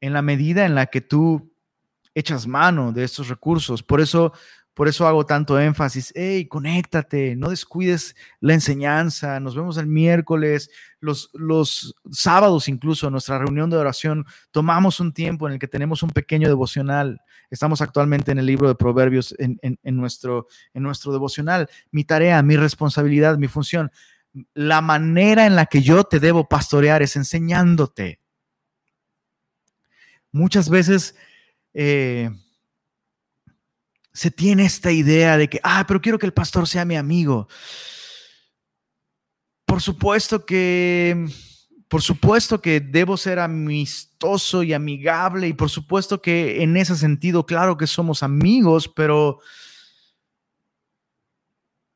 en 0.00 0.12
la 0.12 0.22
medida 0.22 0.66
en 0.66 0.74
la 0.74 0.86
que 0.86 1.00
tú 1.00 1.54
echas 2.12 2.48
mano 2.48 2.90
de 2.90 3.04
estos 3.04 3.28
recursos, 3.28 3.84
por 3.84 4.00
eso 4.00 4.32
por 4.80 4.88
eso 4.88 5.06
hago 5.06 5.26
tanto 5.26 5.60
énfasis, 5.60 6.10
hey, 6.16 6.46
conéctate, 6.46 7.36
no 7.36 7.50
descuides 7.50 8.16
la 8.40 8.54
enseñanza, 8.54 9.38
nos 9.38 9.54
vemos 9.54 9.76
el 9.76 9.86
miércoles, 9.86 10.70
los, 11.00 11.28
los 11.34 11.94
sábados 12.10 12.66
incluso, 12.66 13.10
nuestra 13.10 13.38
reunión 13.38 13.68
de 13.68 13.76
oración, 13.76 14.24
tomamos 14.50 14.98
un 14.98 15.12
tiempo 15.12 15.46
en 15.46 15.52
el 15.52 15.58
que 15.58 15.68
tenemos 15.68 16.02
un 16.02 16.08
pequeño 16.08 16.48
devocional. 16.48 17.20
Estamos 17.50 17.82
actualmente 17.82 18.32
en 18.32 18.38
el 18.38 18.46
libro 18.46 18.68
de 18.68 18.74
Proverbios 18.74 19.34
en, 19.38 19.60
en, 19.60 19.96
nuestro, 19.98 20.46
en 20.72 20.82
nuestro 20.82 21.12
devocional. 21.12 21.68
Mi 21.90 22.04
tarea, 22.04 22.42
mi 22.42 22.56
responsabilidad, 22.56 23.36
mi 23.36 23.48
función, 23.48 23.92
la 24.54 24.80
manera 24.80 25.44
en 25.44 25.56
la 25.56 25.66
que 25.66 25.82
yo 25.82 26.04
te 26.04 26.20
debo 26.20 26.48
pastorear 26.48 27.02
es 27.02 27.16
enseñándote. 27.16 28.18
Muchas 30.32 30.70
veces 30.70 31.16
eh, 31.74 32.30
se 34.20 34.30
tiene 34.30 34.66
esta 34.66 34.92
idea 34.92 35.38
de 35.38 35.48
que, 35.48 35.60
ah, 35.62 35.86
pero 35.88 36.02
quiero 36.02 36.18
que 36.18 36.26
el 36.26 36.34
pastor 36.34 36.68
sea 36.68 36.84
mi 36.84 36.94
amigo. 36.94 37.48
Por 39.64 39.80
supuesto 39.80 40.44
que, 40.44 41.26
por 41.88 42.02
supuesto 42.02 42.60
que 42.60 42.80
debo 42.80 43.16
ser 43.16 43.38
amistoso 43.38 44.62
y 44.62 44.74
amigable 44.74 45.48
y 45.48 45.54
por 45.54 45.70
supuesto 45.70 46.20
que 46.20 46.62
en 46.62 46.76
ese 46.76 46.96
sentido, 46.96 47.46
claro 47.46 47.78
que 47.78 47.86
somos 47.86 48.22
amigos, 48.22 48.92
pero 48.94 49.38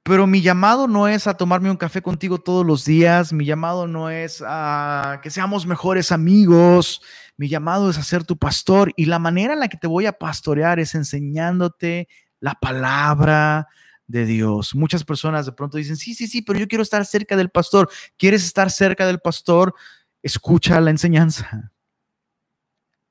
pero 0.05 0.27
mi 0.27 0.43
llamado 0.43 0.87
no 0.87 1.09
es 1.09 1.27
a 1.27 1.35
tomarme 1.35 1.71
un 1.71 1.79
café 1.79 2.03
contigo 2.03 2.39
todos 2.39 2.65
los 2.65 2.85
días, 2.85 3.33
mi 3.33 3.47
llamado 3.47 3.89
no 3.89 4.11
es 4.11 4.45
a 4.47 5.19
que 5.23 5.31
seamos 5.31 5.67
mejores 5.67 6.13
amigos, 6.13 7.01
mi 7.39 7.49
llamado 7.49 7.89
es 7.89 7.97
a 7.97 8.03
ser 8.03 8.23
tu 8.23 8.37
pastor 8.37 8.93
y 8.97 9.07
la 9.07 9.19
manera 9.19 9.55
en 9.55 9.61
la 9.61 9.69
que 9.69 9.79
te 9.79 9.87
voy 9.87 10.05
a 10.05 10.13
pastorear 10.13 10.79
es 10.79 10.95
enseñándote 10.95 12.07
la 12.39 12.53
palabra 12.53 13.67
de 14.07 14.27
Dios. 14.27 14.75
Muchas 14.75 15.05
personas 15.05 15.47
de 15.47 15.53
pronto 15.53 15.79
dicen, 15.79 15.97
sí, 15.97 16.13
sí, 16.15 16.29
sí, 16.29 16.43
pero 16.43 16.59
yo 16.59 16.69
quiero 16.69 16.83
estar 16.83 17.07
cerca 17.07 17.35
del 17.35 17.49
pastor. 17.49 17.89
¿Quieres 18.19 18.45
estar 18.45 18.71
cerca 18.71 19.07
del 19.07 19.21
pastor? 19.21 19.75
Escucha 20.23 20.83
la 20.83 20.91
enseñanza. 20.91 21.73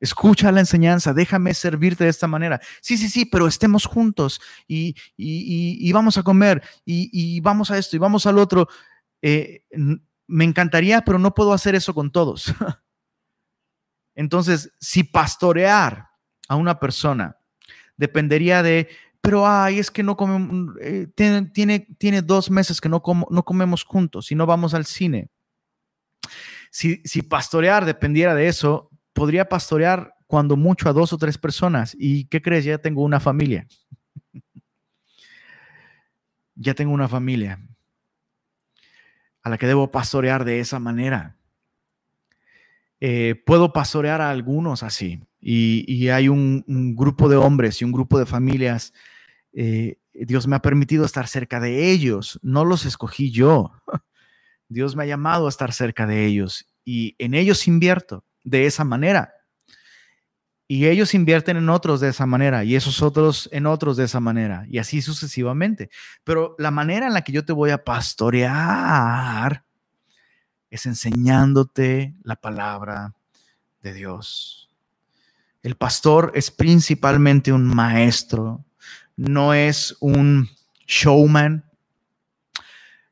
Escucha 0.04 0.52
la 0.52 0.60
enseñanza, 0.60 1.14
déjame 1.14 1.54
servirte 1.54 2.04
de 2.04 2.10
esta 2.10 2.28
manera. 2.28 2.60
Sí, 2.82 2.98
sí, 2.98 3.08
sí, 3.08 3.24
pero 3.24 3.48
estemos 3.48 3.86
juntos 3.86 4.42
y, 4.68 4.94
vamos 5.94 6.18
a 6.18 6.24
comer 6.24 6.62
y, 6.84 7.40
vamos 7.40 7.72
a 7.72 7.78
esto 7.78 7.96
y 7.96 8.00
vamos 8.00 8.26
al 8.26 8.38
otro. 8.38 8.68
Eh, 9.22 9.64
me 10.28 10.44
encantaría, 10.44 11.06
pero 11.06 11.20
no 11.20 11.34
puedo 11.34 11.54
hacer 11.54 11.74
eso 11.74 11.94
con 11.94 12.12
todos. 12.12 12.54
Entonces, 14.14 14.74
si 14.78 15.06
pastorear 15.06 16.10
a 16.50 16.58
una 16.58 16.82
persona 16.82 17.38
dependería 17.96 18.62
de, 18.62 18.90
pero 19.22 19.48
ay, 19.48 19.80
es 19.80 19.90
que 19.90 20.04
no 20.04 20.18
comemos, 20.18 20.76
eh, 20.82 21.08
tiene, 21.16 21.44
tiene, 21.44 21.88
tiene, 21.98 22.22
dos 22.22 22.52
meses 22.52 22.82
que 22.82 22.90
no, 22.90 23.02
no 23.30 23.44
comemos 23.46 23.86
juntos 23.86 24.34
y 24.34 24.36
no 24.36 24.46
vamos 24.46 24.74
al 24.74 24.86
cine. 24.86 25.30
Si, 26.72 27.02
si 27.06 27.22
pastorear 27.22 27.86
dependiera 27.86 28.36
de 28.36 28.50
eso, 28.50 28.90
podría 29.14 29.48
pastorear 29.48 30.16
cuando 30.28 30.58
mucho 30.58 30.90
a 30.90 30.94
dos 30.94 31.14
o 31.14 31.18
tres 31.18 31.38
personas. 31.38 31.96
¿Y 31.98 32.26
qué 32.26 32.42
crees? 32.42 32.66
Ya 32.66 32.80
tengo 32.80 33.04
una 33.04 33.20
familia. 33.20 33.68
ya 36.56 36.74
tengo 36.74 36.94
una 36.94 37.08
familia 37.08 37.60
a 39.44 39.50
la 39.50 39.58
que 39.58 39.68
debo 39.68 39.92
pastorear 39.92 40.46
de 40.46 40.60
esa 40.60 40.80
manera. 40.80 41.38
Eh, 43.00 43.36
puedo 43.46 43.74
pastorear 43.74 44.22
a 44.22 44.32
algunos 44.32 44.82
así. 44.84 45.22
Y, 45.42 46.08
hay 46.08 46.30
un, 46.30 46.64
grupo 46.96 47.28
de 47.28 47.36
hombres 47.36 47.82
y 47.82 47.86
un 47.86 47.92
grupo 47.92 48.18
de 48.18 48.26
familias. 48.26 48.94
Eh, 49.52 49.98
Dios 50.14 50.48
me 50.48 50.56
ha 50.56 50.62
permitido 50.62 51.04
estar 51.04 51.28
cerca 51.28 51.60
de 51.60 51.92
ellos. 51.92 52.40
No 52.42 52.64
los 52.64 52.86
escogí 52.86 53.30
yo. 53.30 53.74
Dios 54.70 54.96
me 54.96 55.04
ha 55.04 55.08
llamado 55.08 55.48
a 55.48 55.50
estar 55.50 55.74
cerca 55.74 56.08
de 56.08 56.26
ellos 56.26 56.66
y 56.86 57.16
en 57.20 57.34
ellos 57.34 57.68
invierto 57.68 58.26
de 58.44 58.66
esa 58.66 58.84
manera. 58.84 59.34
Y 60.68 60.88
ellos 60.88 61.14
invierten 61.14 61.58
en 61.58 61.70
otros 61.70 62.00
de 62.00 62.10
esa 62.10 62.26
manera 62.26 62.64
y 62.64 62.76
esos 62.76 63.02
otros 63.02 63.50
en 63.52 63.68
otros 63.68 63.98
de 63.98 64.06
esa 64.06 64.20
manera 64.20 64.66
y 64.70 64.78
así 64.80 65.02
sucesivamente. 65.02 65.90
Pero 66.24 66.56
la 66.58 66.72
manera 66.72 67.08
en 67.08 67.14
la 67.14 67.22
que 67.22 67.32
yo 67.32 67.46
te 67.46 67.54
voy 67.54 67.70
a 67.70 67.84
pastorear 67.84 69.66
es 70.70 70.86
enseñándote 70.86 72.16
la 72.24 72.36
palabra 72.36 73.14
de 73.82 73.94
Dios. 73.94 74.70
El 75.62 75.76
pastor 75.76 76.32
es 76.34 76.50
principalmente 76.50 77.54
un 77.54 77.66
maestro, 77.66 78.66
no 79.16 79.54
es 79.54 79.96
un 80.00 80.50
showman. 80.88 81.66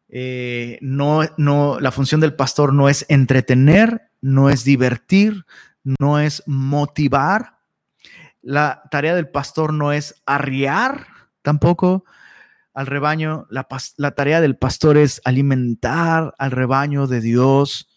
Eh, 0.10 0.80
no, 0.82 1.22
no, 1.38 1.80
la 1.80 1.92
función 1.92 2.20
del 2.20 2.34
pastor 2.34 2.74
no 2.74 2.90
es 2.90 3.06
entretener 3.08 4.11
no 4.22 4.50
es 4.50 4.64
divertir, 4.64 5.46
no 5.84 6.20
es 6.20 6.44
motivar. 6.46 7.58
La 8.42 8.84
tarea 8.90 9.16
del 9.16 9.30
pastor 9.30 9.74
no 9.74 9.92
es 9.92 10.22
arriar 10.26 11.08
tampoco 11.42 12.06
al 12.74 12.88
rebaño. 12.88 13.48
La, 13.50 13.68
tarea 14.12 14.42
del 14.42 14.58
pastor 14.58 14.98
es 14.98 15.22
alimentar 15.26 16.34
al 16.38 16.52
rebaño 16.52 17.08
de 17.08 17.22
Dios 17.22 17.90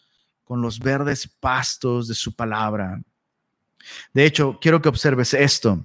con 0.45 0.61
los 0.61 0.79
verdes 0.79 1.29
pastos 1.29 2.09
de 2.09 2.15
su 2.15 2.35
palabra. 2.35 3.01
De 4.13 4.25
hecho, 4.25 4.59
quiero 4.61 4.81
que 4.81 4.89
observes 4.89 5.35
esto. 5.35 5.85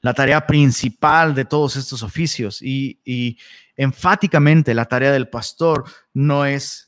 La 0.00 0.14
tarea 0.14 0.46
principal 0.46 1.34
de 1.34 1.44
todos 1.44 1.76
estos 1.76 2.02
oficios 2.02 2.60
y, 2.62 3.38
enfáticamente 3.76 4.74
la 4.74 4.86
tarea 4.86 5.12
del 5.12 5.28
pastor 5.28 5.84
no 6.12 6.44
es 6.44 6.87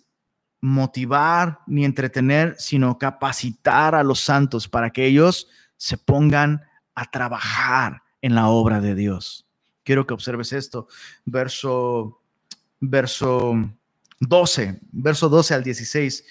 motivar 0.60 1.60
ni 1.66 1.84
entretener, 1.84 2.54
sino 2.58 2.98
capacitar 2.98 3.94
a 3.94 4.02
los 4.02 4.20
santos 4.20 4.68
para 4.68 4.90
que 4.90 5.06
ellos 5.06 5.48
se 5.76 5.96
pongan 5.96 6.62
a 6.94 7.10
trabajar 7.10 8.02
en 8.20 8.34
la 8.34 8.48
obra 8.48 8.80
de 8.80 8.94
Dios. 8.94 9.46
Quiero 9.82 10.06
que 10.06 10.14
observes 10.14 10.52
esto, 10.52 10.88
verso, 11.24 12.22
verso 12.78 13.70
12, 14.20 14.80
verso 14.92 15.28
12 15.28 15.54
al 15.54 15.64
16. 15.64 16.24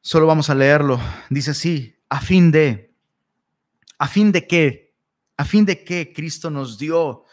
Solo 0.00 0.26
vamos 0.26 0.48
a 0.48 0.54
leerlo. 0.54 0.98
Dice 1.28 1.50
así, 1.50 1.94
a 2.08 2.20
fin 2.20 2.50
de, 2.50 2.94
a 3.98 4.08
fin 4.08 4.32
de 4.32 4.46
qué, 4.46 4.94
a 5.36 5.44
fin 5.44 5.66
de 5.66 5.84
qué 5.84 6.12
Cristo 6.14 6.48
nos 6.48 6.78
dio 6.78 7.24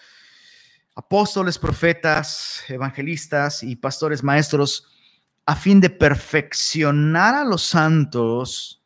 apóstoles, 0.95 1.57
profetas, 1.57 2.63
evangelistas 2.67 3.63
y 3.63 3.75
pastores 3.77 4.21
maestros 4.21 4.92
a 5.45 5.55
fin 5.55 5.81
de 5.81 5.89
perfeccionar 5.89 7.35
a 7.35 7.43
los 7.43 7.63
santos 7.63 8.81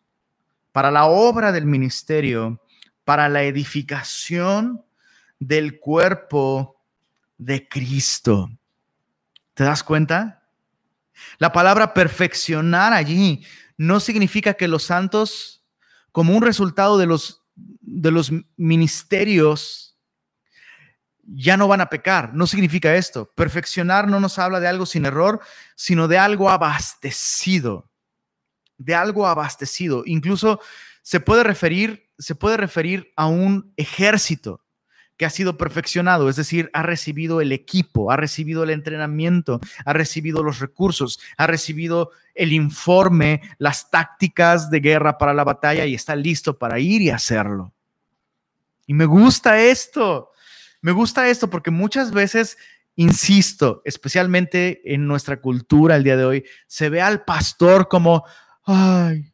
para 0.72 0.92
la 0.92 1.06
obra 1.06 1.52
del 1.52 1.66
ministerio, 1.66 2.62
para 3.04 3.30
la 3.30 3.44
edificación 3.44 4.84
del 5.40 5.80
cuerpo 5.80 6.82
de 7.38 7.68
Cristo. 7.68 8.50
¿Te 9.54 9.64
das 9.64 9.84
cuenta? 9.84 10.44
La 11.38 11.52
palabra 11.52 11.94
perfeccionar 11.94 12.94
allí 12.94 13.44
no 13.78 14.00
significa 14.00 14.56
que 14.56 14.68
los 14.68 14.84
santos, 14.84 15.64
como 16.12 16.36
un 16.36 16.42
resultado 16.42 16.98
de 16.98 17.06
los, 17.06 17.44
de 17.56 18.12
los 18.12 18.32
ministerios 18.56 19.87
ya 21.28 21.58
no 21.58 21.68
van 21.68 21.82
a 21.82 21.90
pecar. 21.90 22.34
No 22.34 22.48
significa 22.48 22.96
esto. 22.96 23.32
Perfeccionar 23.36 24.08
no 24.08 24.20
nos 24.20 24.40
habla 24.40 24.60
de 24.60 24.68
algo 24.68 24.86
sin 24.86 25.06
error, 25.06 25.42
sino 25.76 26.08
de 26.08 26.18
algo 26.18 26.50
abastecido, 26.50 27.90
de 28.78 28.96
algo 28.96 29.28
abastecido. 29.28 30.04
Incluso 30.06 30.62
se 31.02 31.20
puede 31.20 31.44
referir, 31.44 32.10
se 32.18 32.36
puede 32.36 32.58
referir 32.58 33.12
a 33.16 33.28
un 33.28 33.74
ejército 33.78 34.64
que 35.18 35.26
ha 35.26 35.30
sido 35.32 35.58
perfeccionado, 35.58 36.30
es 36.30 36.36
decir, 36.36 36.70
ha 36.74 36.84
recibido 36.84 37.42
el 37.42 37.52
equipo, 37.52 38.12
ha 38.12 38.18
recibido 38.18 38.64
el 38.64 38.70
entrenamiento, 38.70 39.60
ha 39.84 39.94
recibido 39.94 40.44
los 40.44 40.60
recursos, 40.60 41.20
ha 41.38 41.48
recibido 41.48 42.12
el 42.36 42.54
informe, 42.54 43.42
las 43.58 43.90
tácticas 43.90 44.70
de 44.70 44.80
guerra 44.80 45.18
para 45.18 45.34
la 45.34 45.44
batalla 45.44 45.86
y 45.86 45.96
está 45.96 46.16
listo 46.16 46.60
para 46.60 46.78
ir 46.78 47.02
y 47.02 47.10
hacerlo. 47.10 47.74
Y 48.86 48.94
me 48.94 49.06
gusta 49.06 49.60
esto. 49.60 50.32
Me 50.88 50.94
gusta 50.94 51.28
esto 51.28 51.50
porque 51.50 51.70
muchas 51.70 52.12
veces, 52.12 52.58
insisto, 52.96 53.82
especialmente 53.84 54.94
en 54.94 55.06
nuestra 55.06 55.42
cultura 55.42 55.98
el 55.98 56.06
día 56.06 56.16
de 56.16 56.24
hoy, 56.24 56.46
se 56.66 56.88
ve 56.88 57.02
al 57.02 57.26
pastor 57.26 57.90
como, 57.90 58.24
ay, 58.64 59.34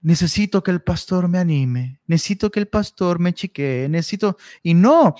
necesito 0.00 0.60
que 0.64 0.72
el 0.72 0.82
pastor 0.82 1.28
me 1.28 1.38
anime, 1.38 2.00
necesito 2.04 2.50
que 2.50 2.58
el 2.58 2.66
pastor 2.66 3.20
me 3.20 3.32
chiquee, 3.32 3.86
necesito, 3.88 4.38
y 4.60 4.74
no, 4.74 5.14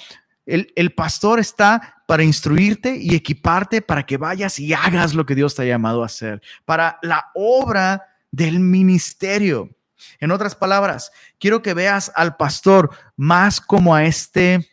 el, 0.44 0.92
pastor 0.96 1.38
está 1.38 2.02
para 2.08 2.24
instruirte 2.24 2.96
y 2.96 3.14
equiparte 3.14 3.82
para 3.82 4.04
que 4.04 4.16
vayas 4.16 4.58
y 4.58 4.74
hagas 4.74 5.14
lo 5.14 5.24
que 5.24 5.36
Dios 5.36 5.54
te 5.54 5.62
ha 5.62 5.66
llamado 5.66 6.02
a 6.02 6.06
hacer, 6.06 6.42
para 6.64 6.98
la 7.02 7.30
obra 7.36 8.02
del 8.32 8.58
ministerio. 8.58 9.75
En 10.20 10.30
otras 10.30 10.54
palabras, 10.54 11.12
quiero 11.38 11.62
que 11.62 11.74
veas 11.74 12.12
al 12.14 12.36
pastor 12.36 12.90
más 13.16 13.60
como 13.60 13.94
a 13.94 14.04
este, 14.04 14.68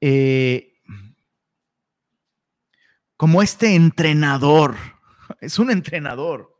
eh, 0.00 0.74
como 3.16 3.42
este 3.42 3.74
entrenador. 3.74 4.76
Es 5.40 5.58
un 5.58 5.70
entrenador, 5.70 6.56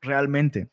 realmente. 0.00 0.70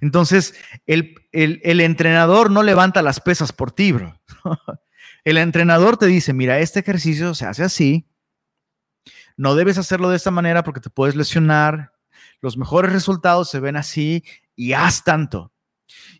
Entonces, 0.00 0.54
el, 0.86 1.14
el, 1.32 1.80
entrenador 1.80 2.50
no 2.50 2.62
levanta 2.62 3.02
las 3.02 3.20
pesas 3.20 3.52
por 3.52 3.72
ti, 3.72 3.92
bro. 3.92 4.20
El 5.24 5.38
entrenador 5.38 5.96
te 5.96 6.04
dice, 6.04 6.34
mira, 6.34 6.58
este 6.58 6.80
ejercicio 6.80 7.34
se 7.34 7.46
hace 7.46 7.62
así. 7.62 8.06
No 9.38 9.54
debes 9.54 9.78
hacerlo 9.78 10.10
de 10.10 10.16
esta 10.16 10.30
manera 10.30 10.62
porque 10.64 10.80
te 10.80 10.90
puedes 10.90 11.16
lesionar. 11.16 11.92
Los 12.40 12.58
mejores 12.58 12.92
resultados 12.92 13.48
se 13.48 13.58
ven 13.58 13.76
así 13.76 14.22
y 14.56 14.72
haz 14.72 15.04
tanto. 15.04 15.52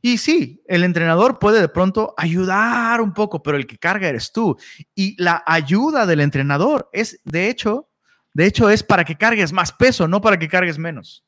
Y 0.03 0.19
sí, 0.19 0.63
el 0.67 0.85
entrenador 0.85 1.39
puede 1.39 1.61
de 1.61 1.69
pronto 1.69 2.15
ayudar 2.17 3.01
un 3.01 3.13
poco, 3.15 3.43
pero 3.43 3.57
el 3.57 3.67
que 3.67 3.79
carga 3.79 4.09
eres 4.09 4.33
tú. 4.33 4.57
Y 4.95 5.21
la 5.23 5.43
ayuda 5.47 6.07
del 6.07 6.21
entrenador 6.21 6.91
es, 6.93 7.21
de 7.25 7.49
hecho, 7.49 7.89
de 8.35 8.47
hecho 8.47 8.69
es 8.69 8.83
para 8.83 9.05
que 9.05 9.17
cargues 9.17 9.53
más 9.53 9.73
peso, 9.73 10.07
no 10.07 10.21
para 10.21 10.39
que 10.39 10.49
cargues 10.49 10.79
menos. 10.79 11.25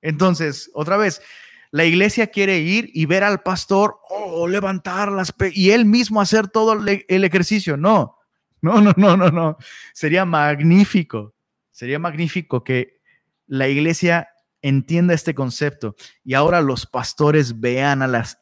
Entonces, 0.00 0.70
otra 0.74 0.96
vez, 0.96 1.22
la 1.70 1.84
iglesia 1.84 2.26
quiere 2.26 2.58
ir 2.58 2.90
y 2.92 3.06
ver 3.06 3.24
al 3.24 3.42
pastor, 3.42 3.98
oh, 4.10 4.48
levantar 4.48 5.12
las 5.12 5.32
y 5.52 5.70
él 5.70 5.84
mismo 5.84 6.20
hacer 6.20 6.48
todo 6.48 6.72
el 6.72 7.24
ejercicio. 7.24 7.76
No, 7.76 8.18
no, 8.60 8.80
no, 8.80 8.92
no, 8.96 9.16
no, 9.16 9.30
no. 9.30 9.56
Sería 9.94 10.24
magnífico, 10.24 11.34
sería 11.70 11.98
magnífico 11.98 12.64
que 12.64 13.00
la 13.46 13.68
iglesia 13.68 14.28
entienda 14.62 15.12
este 15.14 15.34
concepto 15.34 15.96
y 16.24 16.34
ahora 16.34 16.60
los 16.60 16.86
pastores 16.86 17.60
vean 17.60 18.00
a, 18.02 18.06
las, 18.06 18.38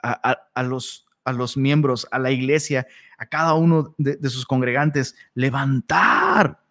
a, 0.00 0.62
los, 0.62 1.06
a 1.24 1.32
los 1.32 1.56
miembros, 1.56 2.06
a 2.10 2.18
la 2.18 2.30
iglesia, 2.30 2.86
a 3.18 3.26
cada 3.26 3.54
uno 3.54 3.94
de, 3.98 4.16
de 4.16 4.30
sus 4.30 4.46
congregantes, 4.46 5.14
levantar, 5.34 6.62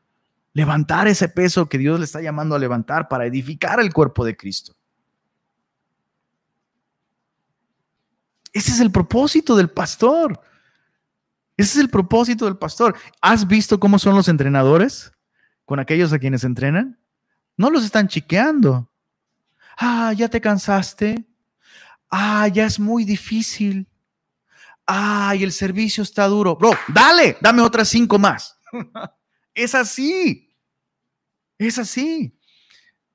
levantar 0.53 1.07
ese 1.07 1.29
peso 1.29 1.67
que 1.67 1.77
Dios 1.77 1.99
le 1.99 2.05
está 2.05 2.21
llamando 2.21 2.55
a 2.55 2.59
levantar 2.59 3.07
para 3.07 3.25
edificar 3.25 3.79
el 3.79 3.93
cuerpo 3.93 4.25
de 4.25 4.35
Cristo. 4.35 4.73
Ese 8.53 8.71
es 8.71 8.79
el 8.79 8.91
propósito 8.91 9.55
del 9.55 9.69
pastor. 9.69 10.39
Ese 11.57 11.77
es 11.77 11.83
el 11.83 11.89
propósito 11.89 12.45
del 12.45 12.57
pastor. 12.57 12.95
¿Has 13.19 13.47
visto 13.47 13.79
cómo 13.79 13.99
son 13.99 14.15
los 14.15 14.27
entrenadores 14.27 15.11
con 15.65 15.79
aquellos 15.79 16.13
a 16.13 16.19
quienes 16.19 16.43
entrenan? 16.43 16.99
No 17.57 17.69
los 17.69 17.83
están 17.83 18.07
chiqueando. 18.07 18.89
Ah, 19.77 20.13
ya 20.13 20.29
te 20.29 20.41
cansaste. 20.41 21.25
Ah, 22.09 22.47
ya 22.47 22.65
es 22.65 22.79
muy 22.79 23.05
difícil. 23.05 23.87
Ay, 24.85 25.43
el 25.43 25.51
servicio 25.51 26.03
está 26.03 26.27
duro. 26.27 26.55
Bro, 26.55 26.71
dale, 26.87 27.37
dame 27.41 27.61
otras 27.61 27.89
cinco 27.89 28.19
más. 28.19 28.59
es 29.53 29.73
así. 29.75 30.55
Es 31.57 31.77
así. 31.77 32.37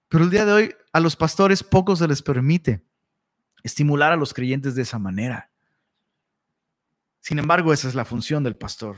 Pero 0.09 0.25
el 0.25 0.31
día 0.31 0.45
de 0.45 0.53
hoy 0.53 0.75
a 0.93 1.01
los 1.01 1.17
pastores 1.17 1.63
poco 1.63 1.95
se 1.95 2.09
les 2.09 2.23
permite 2.23 2.85
estimular 3.63 4.13
a 4.13 4.17
los 4.17 4.33
creyentes 4.33 4.75
de 4.75 4.83
esa 4.83 4.99
manera. 4.99 5.51
Sin 7.21 7.39
embargo, 7.39 7.73
esa 7.73 7.89
es 7.89 7.95
la 7.95 8.05
función 8.05 8.43
del 8.43 8.57
pastor. 8.57 8.97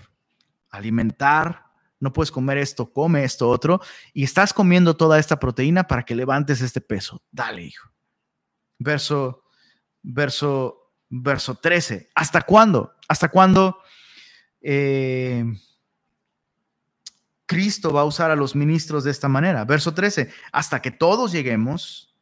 Alimentar, 0.71 1.70
no 2.01 2.13
puedes 2.13 2.33
comer 2.33 2.59
esto, 2.59 2.93
come 2.93 3.25
esto 3.25 3.49
otro, 3.49 3.81
y 4.13 4.25
estás 4.25 4.53
comiendo 4.53 4.97
toda 4.97 5.19
esta 5.19 5.39
proteína 5.39 5.87
para 5.87 6.03
que 6.03 6.17
levantes 6.17 6.63
este 6.63 6.81
peso. 6.81 7.23
Dale, 7.31 7.63
hijo. 7.63 7.91
Verso, 8.79 9.45
verso, 10.03 10.93
verso 11.11 11.57
13. 11.57 12.11
¿Hasta 12.15 12.41
cuándo? 12.43 12.95
¿Hasta 13.07 13.29
cuándo 13.29 13.79
eh, 14.63 15.45
Cristo 17.45 17.93
va 17.93 18.01
a 18.01 18.07
usar 18.07 18.31
a 18.31 18.37
los 18.37 18.57
ministros 18.57 19.05
de 19.05 19.11
esta 19.11 19.29
manera? 19.29 19.65
Verso 19.67 19.93
13. 19.93 20.33
Hasta 20.53 20.81
que 20.81 20.91
todos 20.91 21.33
lleguemos 21.33 22.17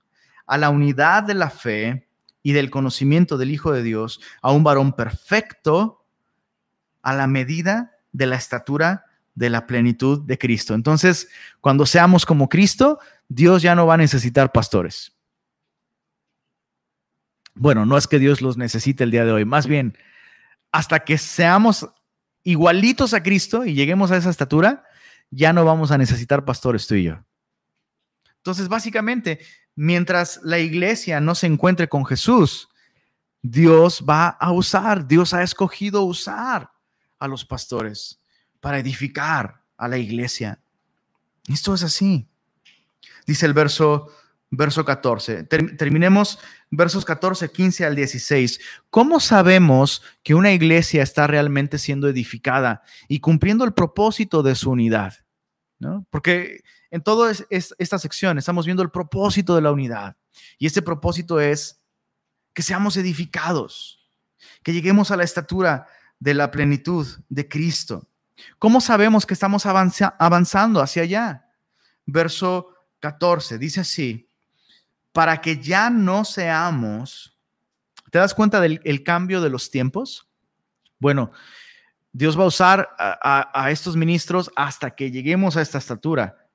a 0.47 0.59
la 0.59 0.71
unidad 0.71 1.23
de 1.23 1.35
la 1.35 1.51
fe 1.51 2.09
y 2.43 2.53
del 2.53 2.71
conocimiento 2.71 3.39
del 3.39 3.53
Hijo 3.53 3.73
de 3.73 3.83
Dios, 3.83 4.21
a 4.43 4.51
un 4.51 4.65
varón 4.65 4.95
perfecto, 4.95 6.07
a 7.03 7.15
la 7.15 7.27
medida 7.27 7.93
de 8.11 8.27
la 8.27 8.37
estatura 8.37 9.05
de 9.39 9.51
la 9.51 9.67
plenitud 9.67 10.21
de 10.27 10.37
Cristo. 10.37 10.75
Entonces, 10.75 11.29
cuando 11.61 11.87
seamos 11.87 12.27
como 12.27 12.49
Cristo, 12.49 12.99
Dios 13.29 13.63
ya 13.63 13.77
no 13.77 13.87
va 13.87 13.95
a 13.95 13.99
necesitar 13.99 14.51
pastores. 14.51 15.17
Bueno, 17.55 17.87
no 17.87 17.97
es 17.97 18.09
que 18.09 18.19
Dios 18.19 18.43
los 18.43 18.57
necesite 18.57 19.05
el 19.05 19.13
día 19.13 19.25
de 19.25 19.33
hoy, 19.33 19.45
más 19.45 19.69
bien, 19.69 19.97
hasta 20.73 21.01
que 21.01 21.19
seamos 21.19 21.89
igualitos 22.43 23.15
a 23.15 23.23
Cristo 23.23 23.65
y 23.65 23.75
lleguemos 23.75 24.11
a 24.11 24.17
esa 24.17 24.31
estatura, 24.31 24.85
ya 25.31 25.53
no 25.53 25.65
vamos 25.65 25.93
a 25.93 25.99
necesitar 25.99 26.45
pastores 26.45 26.87
tú 26.89 26.97
y 26.97 27.05
yo. 27.05 27.25
Entonces, 28.39 28.69
básicamente, 28.69 29.39
mientras 29.77 30.41
la 30.43 30.59
iglesia 30.59 31.21
no 31.21 31.37
se 31.37 31.47
encuentre 31.47 31.89
con 31.89 32.05
Jesús, 32.05 32.69
Dios 33.41 34.05
va 34.09 34.29
a 34.29 34.51
usar, 34.51 35.07
Dios 35.07 35.33
ha 35.33 35.45
escogido 35.45 36.03
usar 36.03 36.73
a 37.21 37.29
los 37.29 37.45
pastores 37.45 38.21
para 38.61 38.79
edificar 38.79 39.63
a 39.77 39.89
la 39.89 39.99
iglesia. 39.99 40.61
Esto 41.49 41.75
es 41.75 41.83
así. 41.83 42.27
Dice 43.27 43.47
el 43.47 43.55
verso, 43.55 44.11
verso 44.51 44.85
14. 44.85 45.45
terminemos 45.45 46.39
versos 46.71 47.05
14, 47.05 47.51
15 47.51 47.85
al 47.85 47.95
16. 47.97 48.61
¿Cómo 48.91 49.21
sabemos 49.21 50.03
que 50.23 50.35
una 50.35 50.53
iglesia 50.53 51.03
está 51.03 51.27
realmente 51.27 51.79
siendo 51.79 52.09
edificada 52.09 52.83
y 53.07 53.21
cumpliendo 53.21 53.65
el 53.65 53.73
propósito 53.73 54.43
de 54.43 54.55
su 54.55 54.71
unidad? 54.71 55.15
¿No? 55.79 56.07
Porque 56.11 56.63
en 56.91 57.03
toda 57.03 57.33
esta 57.51 57.99
sección 57.99 58.39
estamos 58.39 58.67
viendo 58.67 58.83
el 58.83 58.91
propósito 58.91 59.55
de 59.55 59.63
la 59.63 59.73
unidad. 59.73 60.17
Y 60.59 60.67
este 60.67 60.83
propósito 60.83 61.41
es 61.41 61.81
que 62.55 62.63
seamos 62.63 62.97
edificados, 62.97 64.11
que 64.63 64.73
lleguemos 64.73 65.11
a 65.11 65.17
la 65.17 65.25
estatura 65.25 65.87
de 66.19 66.35
la 66.35 66.51
plenitud 66.51 67.07
de 67.29 67.49
Cristo. 67.49 68.08
¿Cómo 68.59 68.81
sabemos 68.81 69.27
que 69.27 69.35
estamos 69.35 69.65
avanzando 69.67 70.81
hacia 70.81 71.03
allá? 71.03 71.47
Verso 72.07 72.75
14 73.01 73.59
dice 73.59 73.81
así, 73.81 74.29
para 75.13 75.41
que 75.41 75.59
ya 75.59 75.91
no 75.91 76.25
seamos, 76.25 77.39
¿te 78.11 78.19
das 78.19 78.35
cuenta 78.35 78.61
del 78.61 79.03
cambio 79.03 79.41
de 79.41 79.51
los 79.51 79.71
tiempos? 79.71 80.29
Bueno, 80.99 81.33
Dios 82.13 82.39
va 82.39 82.45
a 82.45 82.49
usar 82.49 82.89
a, 82.99 83.71
estos 83.71 83.95
ministros 83.97 84.51
hasta 84.57 84.91
que 84.91 85.11
lleguemos 85.11 85.57
a 85.57 85.63
esta 85.63 85.79
estatura, 85.79 86.49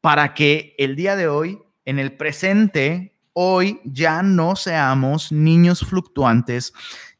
para 0.00 0.34
que 0.34 0.74
el 0.78 0.96
día 0.96 1.16
de 1.16 1.28
hoy, 1.28 1.60
en 1.84 1.98
el 1.98 2.16
presente, 2.16 3.14
hoy 3.32 3.80
ya 3.84 4.22
no 4.22 4.56
seamos 4.56 5.30
niños 5.30 5.80
fluctuantes, 5.80 6.72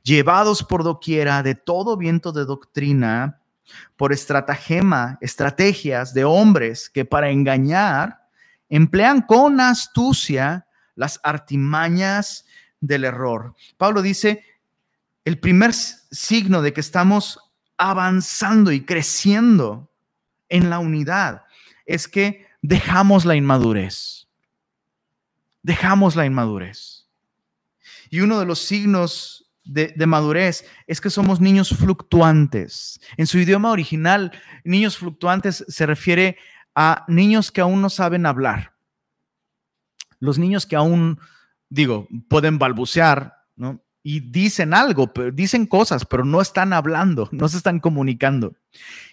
llevados 0.02 0.64
por 0.64 0.82
doquiera 0.82 1.42
de 1.42 1.54
todo 1.54 1.96
viento 1.96 2.32
de 2.32 2.44
doctrina, 2.44 3.39
por 3.96 4.12
estratagema, 4.12 5.18
estrategias 5.20 6.14
de 6.14 6.24
hombres 6.24 6.88
que 6.90 7.04
para 7.04 7.30
engañar 7.30 8.20
emplean 8.68 9.22
con 9.22 9.60
astucia 9.60 10.66
las 10.94 11.20
artimañas 11.22 12.46
del 12.80 13.04
error. 13.04 13.54
Pablo 13.76 14.02
dice, 14.02 14.44
el 15.24 15.38
primer 15.38 15.72
signo 15.72 16.62
de 16.62 16.72
que 16.72 16.80
estamos 16.80 17.38
avanzando 17.76 18.72
y 18.72 18.84
creciendo 18.84 19.90
en 20.48 20.70
la 20.70 20.78
unidad 20.78 21.44
es 21.86 22.08
que 22.08 22.46
dejamos 22.62 23.24
la 23.24 23.36
inmadurez. 23.36 24.28
Dejamos 25.62 26.16
la 26.16 26.26
inmadurez. 26.26 27.06
Y 28.08 28.20
uno 28.20 28.38
de 28.38 28.46
los 28.46 28.60
signos 28.60 29.49
de, 29.64 30.06
madurez 30.06 30.64
es 30.86 31.00
que 31.00 31.10
somos 31.10 31.40
niños 31.40 31.70
fluctuantes. 31.70 33.00
En 33.16 33.26
su 33.26 33.38
idioma 33.38 33.70
original, 33.70 34.32
niños 34.64 34.98
fluctuantes 34.98 35.64
se 35.68 35.86
refiere 35.86 36.36
a 36.74 37.04
niños 37.08 37.52
que 37.52 37.60
aún 37.60 37.82
no 37.82 37.90
saben 37.90 38.26
hablar. 38.26 38.74
Los 40.18 40.38
niños 40.38 40.66
que 40.66 40.76
aún, 40.76 41.18
digo, 41.68 42.08
pueden 42.28 42.58
balbucear, 42.58 43.34
¿no? 43.56 43.82
Y 44.02 44.20
dicen 44.20 44.72
algo, 44.72 45.12
dicen 45.34 45.66
cosas, 45.66 46.06
pero 46.06 46.24
no 46.24 46.40
están 46.40 46.72
hablando, 46.72 47.28
no 47.32 47.48
se 47.48 47.58
están 47.58 47.80
comunicando. 47.80 48.54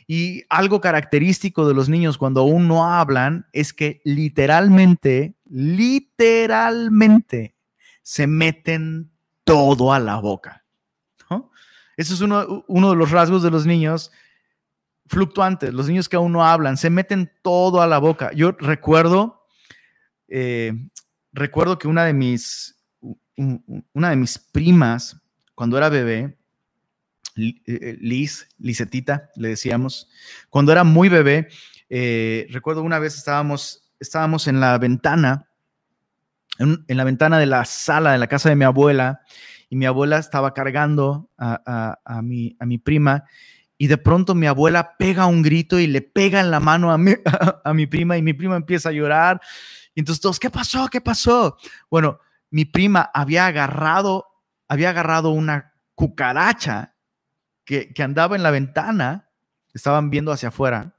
Y 0.07 0.43
algo 0.49 0.79
característico 0.79 1.67
de 1.67 1.73
los 1.73 1.89
niños 1.89 2.17
cuando 2.17 2.39
aún 2.39 2.69
no 2.69 2.89
hablan 2.89 3.47
es 3.51 3.73
que 3.73 3.99
literalmente, 4.05 5.35
literalmente 5.49 7.57
se 8.01 8.27
meten 8.27 9.11
todo 9.47 9.91
a 9.91 9.99
la 9.99 10.17
boca. 10.17 10.63
Eso 11.97 12.13
es 12.13 12.21
uno, 12.21 12.63
de 12.67 12.95
los 12.95 13.09
rasgos 13.09 13.41
de 13.41 13.49
los 13.49 13.65
niños 13.65 14.11
fluctuantes, 15.07 15.73
los 15.73 15.87
niños 15.87 16.07
que 16.07 16.15
aún 16.15 16.31
no 16.31 16.45
hablan, 16.45 16.77
se 16.77 16.91
meten 16.91 17.31
todo 17.41 17.81
a 17.81 17.87
la 17.87 17.97
boca. 17.97 18.31
Yo 18.33 18.51
recuerdo, 18.51 19.47
eh, 20.27 20.73
recuerdo 21.33 21.79
que 21.79 21.87
una 21.87 22.05
de 22.05 22.13
mis, 22.13 22.79
una 23.35 24.11
de 24.11 24.15
mis 24.15 24.37
primas, 24.37 25.19
cuando 25.55 25.75
era 25.75 25.89
bebé, 25.89 26.37
eh, 27.35 27.97
Liz, 27.99 28.47
Lisetita, 28.59 29.31
le 29.35 29.49
decíamos, 29.49 30.07
cuando 30.51 30.71
era 30.71 30.83
muy 30.83 31.09
bebé, 31.09 31.47
eh, 31.89 32.45
recuerdo 32.51 32.83
una 32.83 32.99
vez 32.99 33.15
estábamos, 33.15 33.89
estábamos 33.99 34.47
en 34.47 34.59
la 34.59 34.77
ventana 34.77 35.46
en, 36.59 36.83
la 36.87 37.03
ventana 37.03 37.39
de 37.39 37.45
la 37.45 37.65
sala 37.65 38.11
de 38.11 38.17
la 38.17 38.27
casa 38.27 38.49
de 38.49 38.55
mi 38.55 38.65
abuela 38.65 39.21
y 39.69 39.75
mi 39.75 39.85
abuela 39.85 40.17
estaba 40.17 40.53
cargando 40.53 41.29
a, 41.37 42.21
mi, 42.23 42.55
a 42.59 42.65
mi 42.65 42.77
prima 42.77 43.25
y 43.77 43.87
de 43.87 43.97
pronto 43.97 44.33
mi 44.33 44.47
abuela 44.47 44.95
pega 44.97 45.27
un 45.27 45.41
grito 45.41 45.79
y 45.79 45.87
le 45.87 46.01
pega 46.01 46.39
en 46.39 46.51
la 46.51 46.59
mano 46.59 46.91
a 46.91 46.97
mi, 46.97 47.13
a, 47.63 47.73
mi 47.73 47.85
prima 47.85 48.17
y 48.17 48.21
mi 48.21 48.33
prima 48.33 48.55
empieza 48.55 48.89
a 48.89 48.93
llorar. 48.93 49.39
Y 49.93 49.99
entonces 49.99 50.21
todos, 50.21 50.39
¿qué 50.39 50.49
pasó? 50.49 50.87
¿Qué 50.87 51.01
pasó? 51.01 51.57
Bueno, 51.89 52.19
mi 52.49 52.65
prima 52.65 53.09
había 53.13 53.45
agarrado, 53.45 54.25
había 54.67 54.89
agarrado 54.89 55.29
una 55.29 55.73
cucaracha 55.95 56.95
que, 57.65 57.93
andaba 57.99 58.35
en 58.35 58.43
la 58.43 58.51
ventana, 58.51 59.29
estaban 59.73 60.09
viendo 60.09 60.31
hacia 60.31 60.49
afuera, 60.49 60.95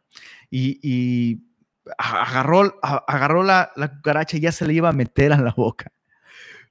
y, 0.51 1.48
agarró, 1.97 2.79
agarró 2.83 3.43
la, 3.43 3.73
la, 3.77 3.89
cucaracha 3.91 4.37
y 4.37 4.41
ya 4.41 4.53
se 4.53 4.67
le 4.67 4.75
iba 4.75 4.89
a 4.89 4.93
meter 4.93 5.33
a 5.33 5.41
la 5.41 5.53
boca. 5.53 5.91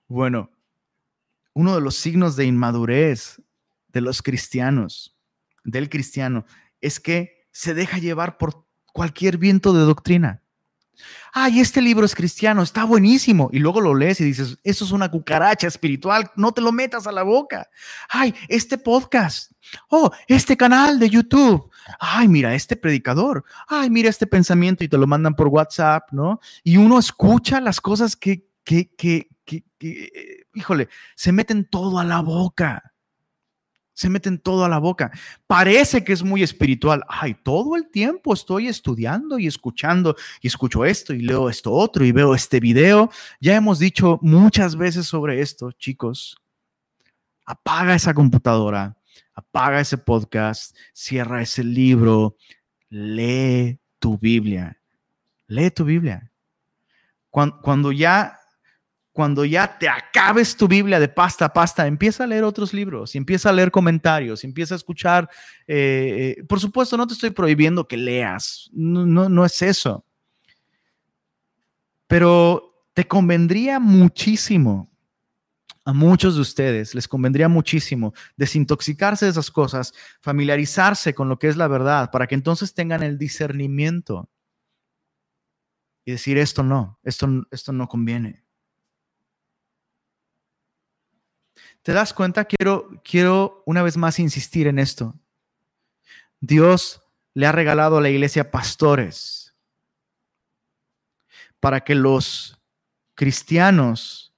Bueno, 0.08 0.52
uno 1.54 1.76
de 1.76 1.82
los 1.82 1.96
signos 1.96 2.36
de 2.36 2.46
inmadurez 2.46 3.42
de 3.88 4.02
los 4.02 4.22
cristianos, 4.22 5.18
del 5.64 5.90
cristiano, 5.90 6.46
es 6.82 7.00
que 7.00 7.48
se 7.52 7.74
deja 7.74 7.98
llevar 7.98 8.38
por 8.38 8.66
cualquier 8.94 9.38
viento 9.38 9.74
de 9.74 9.82
doctrina. 9.82 10.44
Ay, 11.34 11.60
este 11.60 11.82
libro 11.82 12.06
es 12.06 12.16
cristiano, 12.16 12.62
está 12.62 12.84
buenísimo. 12.84 13.50
Y 13.52 13.60
luego 13.60 13.82
lo 13.82 13.94
lees 13.94 14.22
y 14.22 14.24
dices, 14.24 14.58
eso 14.64 14.86
es 14.86 14.92
una 14.92 15.10
cucaracha 15.10 15.68
espiritual, 15.68 16.32
no 16.36 16.52
te 16.52 16.62
lo 16.62 16.72
metas 16.72 17.08
a 17.08 17.12
la 17.12 17.24
boca. 17.24 17.70
Ay, 18.10 18.34
este 18.48 18.78
podcast. 18.78 19.52
Oh, 19.90 20.12
este 20.28 20.56
canal 20.56 21.00
de 21.00 21.10
YouTube. 21.10 21.70
Ay, 22.00 22.28
mira, 22.28 22.56
este 22.56 22.76
predicador. 22.76 23.44
Ay, 23.68 23.90
mira 23.90 24.10
este 24.10 24.28
pensamiento 24.28 24.84
y 24.84 24.88
te 24.88 24.98
lo 24.98 25.08
mandan 25.08 25.36
por 25.36 25.48
WhatsApp, 25.48 26.12
¿no? 26.12 26.40
Y 26.64 26.78
uno 26.78 27.00
escucha 27.00 27.60
las 27.62 27.82
cosas 27.82 28.16
que, 28.16 28.46
que, 28.64 28.90
que, 28.96 29.30
que, 29.46 29.64
que 29.78 30.46
híjole, 30.54 30.90
se 31.16 31.32
meten 31.32 31.66
todo 31.66 32.00
a 32.00 32.04
la 32.04 32.22
boca 32.22 32.94
se 33.98 34.12
meten 34.12 34.38
todo 34.38 34.64
a 34.64 34.70
la 34.70 34.78
boca. 34.78 35.10
Parece 35.48 36.04
que 36.04 36.14
es 36.14 36.22
muy 36.22 36.44
espiritual. 36.44 37.04
Ay, 37.08 37.34
todo 37.34 37.76
el 37.76 37.90
tiempo 37.90 38.32
estoy 38.32 38.68
estudiando 38.68 39.40
y 39.40 39.48
escuchando 39.48 40.16
y 40.40 40.46
escucho 40.46 40.86
esto 40.86 41.16
y 41.16 41.22
leo 41.22 41.50
esto 41.50 41.72
otro 41.72 42.06
y 42.06 42.12
veo 42.12 42.36
este 42.36 42.60
video. 42.60 43.10
Ya 43.42 43.56
hemos 43.56 43.80
dicho 43.80 44.20
muchas 44.22 44.76
veces 44.76 45.08
sobre 45.08 45.42
esto, 45.42 45.72
chicos. 45.72 46.38
Apaga 47.44 47.96
esa 47.96 48.14
computadora, 48.14 48.96
apaga 49.34 49.82
ese 49.82 49.98
podcast, 49.98 50.78
cierra 50.94 51.42
ese 51.42 51.64
libro, 51.64 52.38
lee 52.90 53.80
tu 53.98 54.16
Biblia. 54.16 54.80
Lee 55.48 55.72
tu 55.72 55.84
Biblia. 55.84 56.32
Cuando, 57.32 57.60
cuando 57.62 57.92
ya 57.92 58.37
cuando 59.18 59.46
ya 59.46 59.80
te 59.80 59.90
acabes 59.90 60.56
tu 60.56 60.68
Biblia 60.68 61.00
de 61.00 61.08
pasta 61.08 61.46
a 61.46 61.52
pasta, 61.52 61.88
empieza 61.88 62.24
a 62.24 62.28
leer 62.28 62.44
otros 62.44 62.72
libros, 62.72 63.16
y 63.16 63.18
empieza 63.18 63.50
a 63.50 63.52
leer 63.52 63.72
comentarios, 63.72 64.44
empieza 64.44 64.76
a 64.76 64.78
escuchar. 64.78 65.28
Eh, 65.66 66.36
eh, 66.38 66.44
por 66.44 66.60
supuesto, 66.60 66.96
no 66.98 67.08
te 67.08 67.16
estoy 67.16 67.32
prohibiendo 67.32 67.88
que 67.88 67.98
leas, 67.98 68.70
no, 68.74 69.08
no, 69.08 69.28
no 69.28 69.44
es 69.44 69.60
eso. 69.64 70.06
Pero 72.06 72.86
te 72.94 73.08
convendría 73.08 73.80
muchísimo, 73.80 74.88
a 75.84 75.94
muchos 75.94 76.36
de 76.36 76.42
ustedes 76.42 76.94
les 76.94 77.08
convendría 77.08 77.50
muchísimo 77.50 78.14
desintoxicarse 78.36 79.26
de 79.26 79.32
esas 79.32 79.50
cosas, 79.50 79.96
familiarizarse 80.22 81.16
con 81.16 81.28
lo 81.28 81.40
que 81.40 81.48
es 81.48 81.58
la 81.58 81.68
verdad, 81.68 82.12
para 82.12 82.28
que 82.28 82.36
entonces 82.36 82.76
tengan 82.76 83.02
el 83.02 83.18
discernimiento 83.18 84.30
y 86.06 86.12
decir 86.12 86.38
esto 86.38 86.62
no, 86.62 87.00
esto, 87.02 87.28
esto 87.50 87.74
no 87.74 87.88
conviene. 87.88 88.47
¿Te 91.88 91.94
das 91.94 92.14
cuenta? 92.14 92.44
Quiero, 92.44 92.90
quiero 93.02 93.64
una 93.66 93.82
vez 93.82 93.96
más 93.96 94.20
insistir 94.20 94.68
en 94.68 94.78
esto. 94.78 95.16
Dios 96.42 97.02
le 97.34 97.48
ha 97.48 97.54
regalado 97.54 97.98
a 97.98 98.02
la 98.02 98.10
iglesia 98.10 98.52
pastores 98.52 99.56
para 101.62 101.86
que 101.86 101.96
los 101.96 102.60
cristianos, 103.16 104.34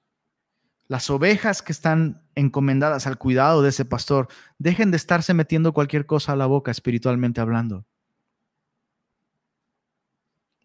las 0.88 1.10
ovejas 1.10 1.64
que 1.64 1.72
están 1.72 2.22
encomendadas 2.36 3.08
al 3.08 3.18
cuidado 3.18 3.64
de 3.64 3.70
ese 3.70 3.84
pastor, 3.84 4.28
dejen 4.60 4.92
de 4.92 4.98
estarse 4.98 5.34
metiendo 5.34 5.74
cualquier 5.74 6.06
cosa 6.06 6.34
a 6.34 6.36
la 6.36 6.46
boca 6.46 6.70
espiritualmente 6.70 7.42
hablando. 7.42 7.84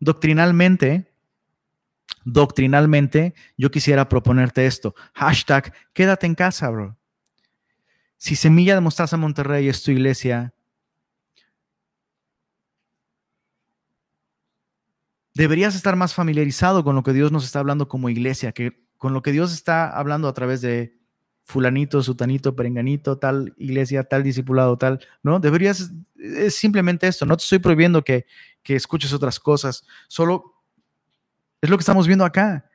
Doctrinalmente, 0.00 1.13
doctrinalmente, 2.24 3.34
yo 3.56 3.70
quisiera 3.70 4.08
proponerte 4.08 4.66
esto. 4.66 4.94
Hashtag, 5.14 5.72
quédate 5.92 6.26
en 6.26 6.34
casa, 6.34 6.70
bro. 6.70 6.96
Si 8.16 8.36
Semilla 8.36 8.74
de 8.74 8.80
Mostaza 8.80 9.16
Monterrey 9.16 9.68
es 9.68 9.82
tu 9.82 9.90
iglesia, 9.90 10.54
deberías 15.34 15.74
estar 15.74 15.96
más 15.96 16.14
familiarizado 16.14 16.84
con 16.84 16.94
lo 16.94 17.02
que 17.02 17.12
Dios 17.12 17.32
nos 17.32 17.44
está 17.44 17.58
hablando 17.58 17.88
como 17.88 18.08
iglesia, 18.08 18.52
que 18.52 18.84
con 18.96 19.12
lo 19.12 19.20
que 19.20 19.32
Dios 19.32 19.52
está 19.52 19.90
hablando 19.90 20.28
a 20.28 20.32
través 20.32 20.62
de 20.62 20.96
fulanito, 21.44 22.02
sutanito, 22.02 22.56
perenganito, 22.56 23.18
tal 23.18 23.52
iglesia, 23.58 24.04
tal 24.04 24.22
discipulado, 24.22 24.78
tal, 24.78 25.04
¿no? 25.22 25.40
Deberías, 25.40 25.92
es 26.16 26.54
simplemente 26.54 27.06
esto, 27.06 27.26
no 27.26 27.36
te 27.36 27.42
estoy 27.42 27.58
prohibiendo 27.58 28.02
que, 28.02 28.24
que 28.62 28.76
escuches 28.76 29.12
otras 29.12 29.38
cosas, 29.38 29.84
solo 30.08 30.53
es 31.64 31.70
lo 31.70 31.78
que 31.78 31.82
estamos 31.82 32.06
viendo 32.06 32.26
acá. 32.26 32.68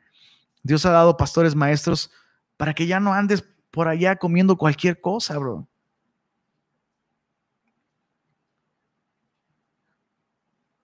Dios 0.64 0.84
ha 0.86 0.90
dado 0.90 1.16
pastores 1.16 1.56
maestros 1.56 2.10
para 2.58 2.74
que 2.74 2.88
ya 2.88 3.00
no 3.00 3.14
andes 3.14 3.44
por 3.70 3.88
allá 3.88 4.16
comiendo 4.16 4.58
cualquier 4.58 5.00
cosa, 5.00 5.38
bro. 5.38 5.68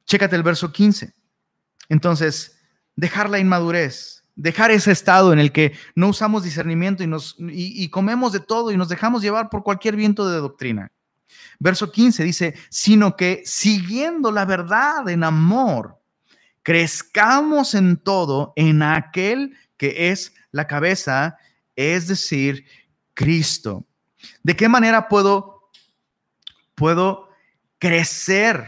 Chécate 0.05 0.35
el 0.35 0.43
verso 0.43 0.71
15. 0.71 1.15
Entonces, 1.89 2.59
dejar 2.95 3.27
la 3.27 3.39
inmadurez, 3.39 4.23
dejar 4.35 4.69
ese 4.69 4.91
estado 4.91 5.33
en 5.33 5.39
el 5.39 5.51
que 5.51 5.73
no 5.95 6.09
usamos 6.09 6.43
discernimiento 6.43 7.03
y, 7.03 7.07
nos, 7.07 7.35
y 7.39 7.89
comemos 7.89 8.33
de 8.33 8.39
todo 8.39 8.71
y 8.71 8.77
nos 8.77 8.87
dejamos 8.87 9.23
llevar 9.23 9.49
por 9.49 9.63
cualquier 9.63 9.95
viento 9.95 10.29
de 10.29 10.37
doctrina. 10.37 10.91
Verso 11.57 11.91
15 11.91 12.23
dice, 12.23 12.53
sino 12.69 13.15
que 13.15 13.41
siguiendo 13.45 14.31
la 14.31 14.45
verdad 14.45 15.09
en 15.09 15.23
amor, 15.23 15.97
crezcamos 16.65 17.75
en 17.75 17.95
todo 17.95 18.51
en 18.55 18.81
aquel 18.81 19.55
que 19.77 20.09
es 20.09 20.33
la 20.51 20.65
cabeza, 20.65 21.37
es 21.75 22.07
decir, 22.07 22.65
Cristo. 23.13 23.85
¿De 24.41 24.55
qué 24.55 24.67
manera 24.67 25.07
puedo, 25.07 25.69
puedo 26.73 27.29
crecer 27.77 28.65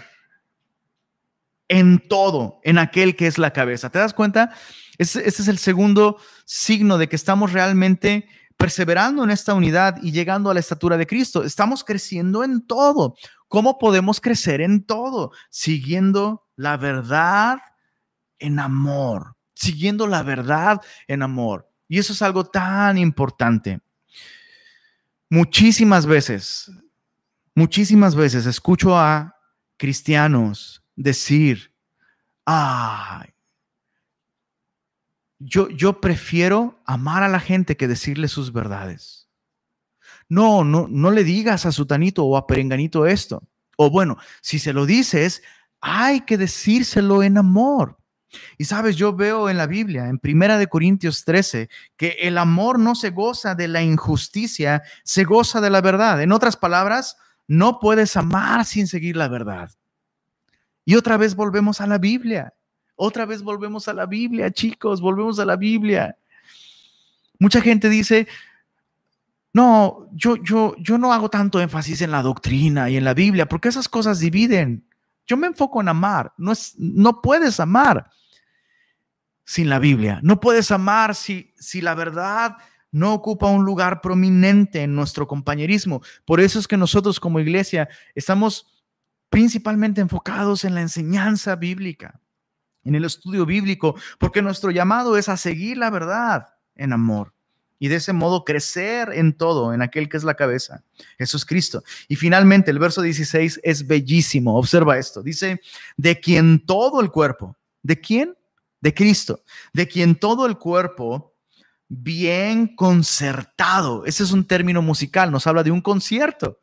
en 1.68 1.98
todo, 2.08 2.62
en 2.64 2.78
aquel 2.78 3.16
que 3.16 3.26
es 3.26 3.40
la 3.40 3.52
cabeza? 3.52 3.90
¿Te 3.90 3.98
das 3.98 4.14
cuenta? 4.14 4.54
Ese, 5.00 5.28
ese 5.28 5.42
es 5.42 5.48
el 5.48 5.58
segundo 5.58 6.18
signo 6.46 7.00
de 7.00 7.10
que 7.10 7.16
estamos 7.16 7.52
realmente 7.52 8.30
perseverando 8.58 9.24
en 9.24 9.32
esta 9.32 9.56
unidad 9.56 9.98
y 10.04 10.12
llegando 10.12 10.52
a 10.52 10.54
la 10.54 10.60
estatura 10.60 10.98
de 10.98 11.08
Cristo. 11.08 11.44
Estamos 11.44 11.84
creciendo 11.84 12.44
en 12.44 12.68
todo. 12.68 13.16
¿Cómo 13.48 13.80
podemos 13.80 14.22
crecer 14.22 14.62
en 14.62 14.86
todo? 14.86 15.32
Siguiendo 15.50 16.46
la 16.56 16.78
verdad 16.78 17.58
en 18.40 18.60
amor, 18.60 19.36
siguiendo 19.54 20.08
la 20.08 20.24
verdad 20.24 20.82
en 21.08 21.24
amor. 21.24 21.70
Y 21.88 22.00
eso 22.00 22.14
es 22.14 22.22
algo 22.22 22.46
tan 22.46 22.98
importante. 22.98 23.80
Muchísimas 25.30 26.06
veces, 26.06 26.72
muchísimas 27.56 28.16
veces 28.16 28.46
escucho 28.46 28.98
a 28.98 29.36
cristianos 29.78 30.84
decir, 30.96 31.74
ay, 32.46 33.34
yo, 35.40 35.70
yo 35.70 36.02
prefiero 36.02 36.82
amar 36.86 37.24
a 37.24 37.28
la 37.28 37.40
gente 37.40 37.78
que 37.78 37.88
decirle 37.88 38.28
sus 38.28 38.52
verdades. 38.52 39.30
No, 40.30 40.64
no, 40.64 40.88
no 40.90 41.12
le 41.12 41.24
digas 41.24 41.66
a 41.66 41.72
Sutanito 41.72 42.26
o 42.26 42.38
a 42.38 42.48
Perenganito 42.48 43.06
esto. 43.06 43.44
O 43.78 43.90
bueno, 43.90 44.18
si 44.42 44.60
se 44.60 44.74
lo 44.74 44.86
dices, 44.86 45.44
hay 45.80 46.22
que 46.22 46.38
decírselo 46.38 47.22
en 47.24 47.38
amor. 47.38 47.98
Y 48.58 48.66
sabes, 48.66 48.96
yo 48.96 49.14
veo 49.14 49.50
en 49.50 49.58
la 49.58 49.68
Biblia, 49.68 50.08
en 50.08 50.20
Primera 50.20 50.58
de 50.58 50.68
Corintios 50.68 51.24
13, 51.24 51.70
que 51.96 52.18
el 52.22 52.38
amor 52.38 52.80
no 52.80 52.96
se 52.96 53.12
goza 53.12 53.56
de 53.56 53.68
la 53.68 53.82
injusticia, 53.82 54.84
se 55.04 55.24
goza 55.24 55.62
de 55.62 55.70
la 55.70 55.82
verdad. 55.82 56.22
En 56.22 56.32
otras 56.32 56.58
palabras, 56.58 57.18
no 57.48 57.80
puedes 57.80 58.18
amar 58.18 58.66
sin 58.66 58.88
seguir 58.88 59.16
la 59.16 59.28
verdad. 59.28 59.72
Y 60.86 60.96
otra 60.96 61.18
vez 61.18 61.36
volvemos 61.36 61.82
a 61.82 61.88
la 61.88 61.98
Biblia. 61.98 62.54
Otra 62.96 63.26
vez 63.26 63.44
volvemos 63.44 63.88
a 63.88 63.94
la 63.94 64.06
Biblia, 64.06 64.52
chicos, 64.52 65.02
volvemos 65.02 65.40
a 65.40 65.46
la 65.46 65.56
Biblia. 65.56 66.18
Mucha 67.40 67.62
gente 67.62 67.90
dice, 67.90 68.28
no, 69.54 70.10
yo, 70.14 70.36
yo, 70.38 70.76
yo 70.80 70.98
no 70.98 71.14
hago 71.14 71.30
tanto 71.30 71.62
énfasis 71.62 72.02
en 72.02 72.12
la 72.12 72.24
doctrina 72.24 72.90
y 72.90 72.98
en 72.98 73.04
la 73.04 73.14
Biblia, 73.14 73.48
porque 73.48 73.70
esas 73.70 73.88
cosas 73.88 74.20
dividen. 74.20 74.84
Yo 75.28 75.38
me 75.38 75.48
enfoco 75.48 75.82
en 75.82 75.90
amar. 75.90 76.34
No, 76.38 76.52
es, 76.52 76.74
no 76.78 77.22
puedes 77.22 77.60
amar 77.60 78.10
sin 79.48 79.70
la 79.70 79.80
Biblia. 79.80 80.20
No 80.24 80.42
puedes 80.42 80.72
amar 80.72 81.16
si, 81.16 81.54
si 81.58 81.80
la 81.80 81.96
verdad 81.96 82.58
no 82.92 83.14
ocupa 83.14 83.48
un 83.48 83.64
lugar 83.64 84.02
prominente 84.02 84.84
en 84.84 84.94
nuestro 84.94 85.26
compañerismo. 85.26 86.02
Por 86.26 86.42
eso 86.42 86.60
es 86.60 86.68
que 86.68 86.76
nosotros 86.76 87.18
como 87.20 87.40
iglesia 87.40 87.88
estamos 88.14 88.68
principalmente 89.30 90.02
enfocados 90.02 90.66
en 90.66 90.76
la 90.76 90.82
enseñanza 90.82 91.56
bíblica, 91.56 92.20
en 92.84 92.96
el 92.96 93.06
estudio 93.06 93.46
bíblico, 93.46 93.96
porque 94.20 94.42
nuestro 94.42 94.70
llamado 94.70 95.16
es 95.16 95.30
a 95.30 95.38
seguir 95.38 95.78
la 95.78 95.90
verdad 95.90 96.50
en 96.76 96.92
amor. 96.94 97.34
y 97.80 97.90
de 97.90 97.98
ese 97.98 98.12
modo 98.12 98.44
crecer 98.44 99.12
en 99.14 99.38
todo, 99.38 99.72
en 99.72 99.84
aquel 99.84 100.10
que 100.10 100.18
es 100.18 100.24
la 100.24 100.34
cabeza. 100.34 100.84
Es 101.20 101.46
Cristo. 101.46 101.84
Y 102.08 102.16
finalmente 102.16 102.72
el 102.72 102.80
verso 102.80 103.04
16 103.04 103.60
es 103.64 103.86
bellísimo. 103.86 104.58
Observa 104.58 104.98
esto. 104.98 105.22
Dice, 105.22 105.62
de 105.96 106.20
quien 106.20 106.66
todo 106.66 107.02
el 107.02 107.12
cuerpo, 107.12 107.56
¿de 107.84 108.02
quién? 108.02 108.36
De 108.80 108.94
Cristo. 108.94 109.44
De 109.74 109.88
quien 109.88 110.16
todo 110.16 110.46
el 110.46 110.58
cuerpo 110.58 111.34
bien 111.88 112.76
concertado. 112.76 114.06
Ese 114.06 114.24
es 114.24 114.32
un 114.32 114.46
término 114.46 114.82
musical, 114.82 115.32
nos 115.32 115.48
habla 115.48 115.64
de 115.64 115.72
un 115.72 115.82
concierto. 115.82 116.60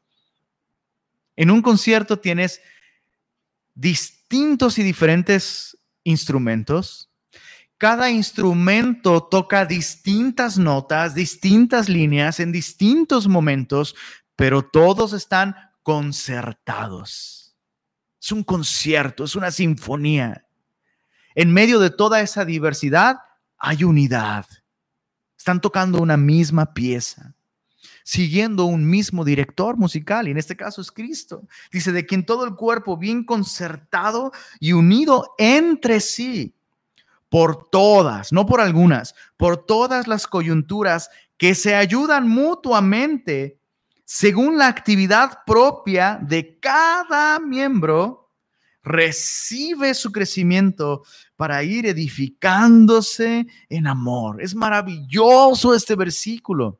En 1.36 1.50
un 1.50 1.62
concierto 1.62 2.18
tienes 2.18 2.60
distintos 3.74 4.78
y 4.78 4.82
diferentes 4.82 5.78
instrumentos 6.04 7.10
cada 7.84 8.10
instrumento 8.10 9.24
toca 9.24 9.66
distintas 9.66 10.56
notas, 10.56 11.14
distintas 11.14 11.88
líneas 11.88 12.40
en 12.40 12.52
distintos 12.52 13.26
momentos, 13.26 13.94
pero 14.36 14.62
todos 14.62 15.12
están 15.12 15.54
concertados. 15.82 17.56
Es 18.18 18.32
un 18.32 18.42
concierto, 18.42 19.24
es 19.24 19.36
una 19.36 19.50
sinfonía. 19.50 20.46
En 21.34 21.52
medio 21.52 21.80
de 21.80 21.90
toda 21.90 22.20
esa 22.20 22.44
diversidad 22.44 23.18
hay 23.58 23.84
unidad. 23.84 24.46
Están 25.36 25.60
tocando 25.60 26.00
una 26.00 26.16
misma 26.16 26.72
pieza, 26.72 27.34
siguiendo 28.02 28.64
un 28.64 28.88
mismo 28.88 29.24
director 29.24 29.76
musical, 29.76 30.28
y 30.28 30.30
en 30.30 30.38
este 30.38 30.56
caso 30.56 30.80
es 30.80 30.90
Cristo. 30.90 31.46
Dice, 31.72 31.92
de 31.92 32.06
quien 32.06 32.24
todo 32.24 32.44
el 32.44 32.54
cuerpo 32.54 32.96
bien 32.96 33.24
concertado 33.24 34.32
y 34.60 34.72
unido 34.72 35.34
entre 35.38 36.00
sí 36.00 36.54
por 37.28 37.68
todas, 37.68 38.32
no 38.32 38.46
por 38.46 38.60
algunas, 38.60 39.14
por 39.36 39.66
todas 39.66 40.06
las 40.06 40.26
coyunturas 40.26 41.10
que 41.36 41.54
se 41.54 41.74
ayudan 41.74 42.28
mutuamente 42.28 43.58
según 44.04 44.58
la 44.58 44.68
actividad 44.68 45.40
propia 45.46 46.18
de 46.22 46.58
cada 46.60 47.40
miembro, 47.40 48.23
recibe 48.84 49.94
su 49.94 50.12
crecimiento 50.12 51.02
para 51.36 51.62
ir 51.64 51.86
edificándose 51.86 53.46
en 53.68 53.86
amor. 53.86 54.40
Es 54.42 54.54
maravilloso 54.54 55.74
este 55.74 55.96
versículo. 55.96 56.78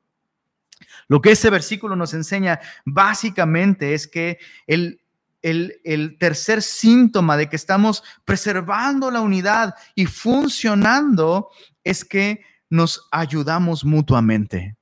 Lo 1.09 1.21
que 1.21 1.33
este 1.33 1.51
versículo 1.51 1.97
nos 1.97 2.15
enseña 2.15 2.61
básicamente 2.85 3.95
es 3.95 4.07
que 4.07 4.39
el, 4.67 5.01
el, 5.43 6.17
tercer 6.19 6.63
síntoma 6.63 7.37
de 7.37 7.49
que 7.49 7.57
estamos 7.57 8.03
preservando 8.25 9.11
la 9.11 9.21
unidad 9.21 9.75
y 9.95 10.07
funcionando 10.07 11.49
es 11.83 12.05
que 12.05 12.43
nos 12.71 13.09
ayudamos 13.11 13.85
mutuamente. 13.85 14.77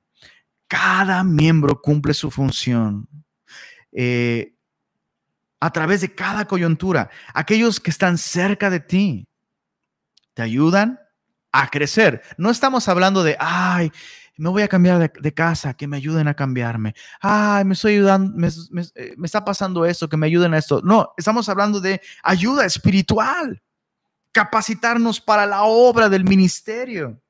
Cada 0.67 1.23
miembro 1.23 1.81
cumple 1.81 2.13
su 2.13 2.31
función. 2.31 3.07
Eh, 3.91 4.52
a 5.63 5.69
través 5.71 6.01
de 6.01 6.13
cada 6.13 6.43
coyuntura, 6.43 7.09
aquellos 7.33 7.79
que 7.79 7.89
están 7.89 8.17
cerca 8.17 8.69
de 8.69 8.81
ti 8.81 9.29
te 10.33 10.41
ayudan 10.41 10.99
a 11.53 11.69
crecer. 11.69 12.21
No 12.37 12.49
estamos 12.49 12.89
hablando 12.89 13.23
de, 13.23 13.37
ay, 13.39 13.89
me 14.35 14.49
voy 14.49 14.63
a 14.63 14.67
cambiar 14.67 15.13
de, 15.13 15.33
casa, 15.33 15.73
que 15.73 15.87
me 15.87 15.95
ayuden 15.95 16.27
a 16.27 16.33
cambiarme. 16.33 16.95
Ay, 17.21 17.63
me 17.63 17.75
estoy 17.75 17.93
ayudando, 17.93 18.45
eh, 18.45 19.13
me, 19.15 19.25
está 19.25 19.45
pasando 19.45 19.85
esto, 19.85 20.09
que 20.09 20.17
me 20.17 20.27
ayuden 20.27 20.53
a 20.53 20.57
esto. 20.57 20.81
No, 20.83 21.13
estamos 21.15 21.47
hablando 21.47 21.79
de 21.79 22.01
ayuda 22.23 22.65
espiritual, 22.65 23.63
capacitarnos 24.33 25.21
para 25.21 25.45
la 25.45 25.63
obra 25.63 26.09
del 26.09 26.25
ministerio. 26.25 27.21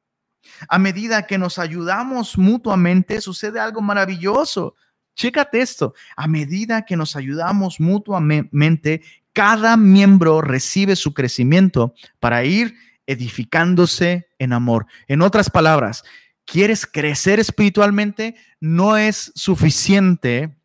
A 0.67 0.79
medida 0.79 1.27
que 1.27 1.38
nos 1.38 1.59
ayudamos 1.59 2.36
mutuamente, 2.36 3.21
sucede 3.21 3.59
algo 3.59 3.81
maravilloso. 3.81 4.73
Chécate 5.16 5.61
esto. 5.61 5.93
A 6.16 6.28
medida 6.28 6.86
que 6.86 6.95
nos 6.95 7.16
ayudamos 7.16 7.80
mutuamente, 7.80 9.01
cada 9.32 9.78
miembro 9.78 10.41
recibe 10.41 10.95
su 10.95 11.14
crecimiento 11.14 11.93
para 12.20 12.43
ir 12.45 12.76
edificándose 13.05 14.28
en 14.39 14.53
amor. 14.53 14.86
En 15.07 15.22
otras 15.22 15.49
palabras, 15.49 16.03
quieres 16.45 16.86
crecer 16.86 17.39
espiritualmente, 17.39 18.36
no 18.59 18.97
es 18.97 19.32
suficiente, 19.36 20.55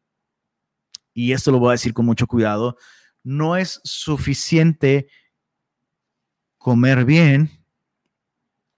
y 1.12 1.32
esto 1.32 1.50
lo 1.50 1.58
voy 1.58 1.70
a 1.70 1.72
decir 1.72 1.94
con 1.94 2.06
mucho 2.06 2.26
cuidado, 2.26 2.76
no 3.24 3.56
es 3.56 3.80
suficiente 3.84 5.08
comer 6.58 7.04
bien 7.04 7.50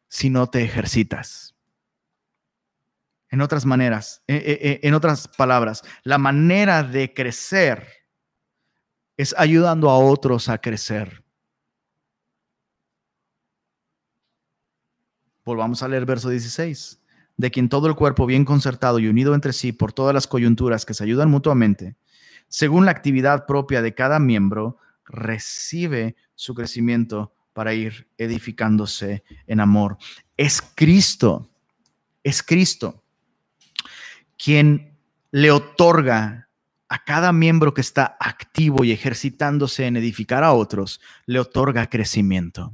si 0.09 0.31
no 0.31 0.49
te 0.49 0.63
ejercitas. 0.63 1.50
En 3.31 3.41
otras 3.41 3.65
maneras, 3.65 4.23
e, 4.27 4.35
e, 4.35 4.71
e, 4.71 4.89
en 4.89 4.95
otras 4.95 5.29
palabras, 5.29 5.83
la 6.03 6.19
manera 6.19 6.83
de 6.83 7.15
crecer 7.15 7.87
es 9.17 9.35
ayudando 9.39 9.89
a 9.89 9.99
otros 9.99 10.49
a 10.49 10.59
crecer. 10.59 11.25
Volvamos 15.45 15.83
a 15.83 15.89
leer 15.89 16.07
verso 16.07 16.29
16. 16.29 17.01
De 17.37 17.51
quien 17.53 17.69
todo 17.69 17.87
el 17.87 17.95
cuerpo 17.95 18.27
bien 18.27 18.45
concertado 18.45 18.99
y 18.99 19.07
unido 19.07 19.35
entre 19.35 19.53
sí 19.53 19.73
por 19.73 19.93
todas 19.93 20.13
las 20.13 20.27
coyunturas 20.27 20.85
que 20.85 20.95
se 20.95 21.05
ayudan 21.05 21.31
mutuamente, 21.31 21.97
según 22.49 22.85
la 22.85 22.91
actividad 22.91 23.47
propia 23.47 23.81
de 23.81 23.95
cada 23.95 24.19
miembro, 24.19 24.79
recibe 25.05 26.17
su 26.35 26.55
crecimiento 26.55 27.33
para 27.53 27.75
ir 27.75 28.09
edificándose 28.19 29.23
en 29.47 29.61
amor. 29.61 29.99
Es 30.37 30.61
Cristo, 30.75 31.49
es 32.25 32.43
Cristo 32.43 33.05
quien 34.43 34.99
le 35.31 35.51
otorga 35.51 36.49
a 36.89 37.05
cada 37.05 37.33
miembro 37.33 37.75
que 37.75 37.83
está 37.83 38.17
activo 38.19 38.85
y 38.85 38.91
ejercitándose 38.91 39.87
en 39.87 39.97
edificar 39.97 40.43
a 40.43 40.53
otros, 40.53 41.01
le 41.27 41.39
otorga 41.39 41.89
crecimiento. 41.89 42.73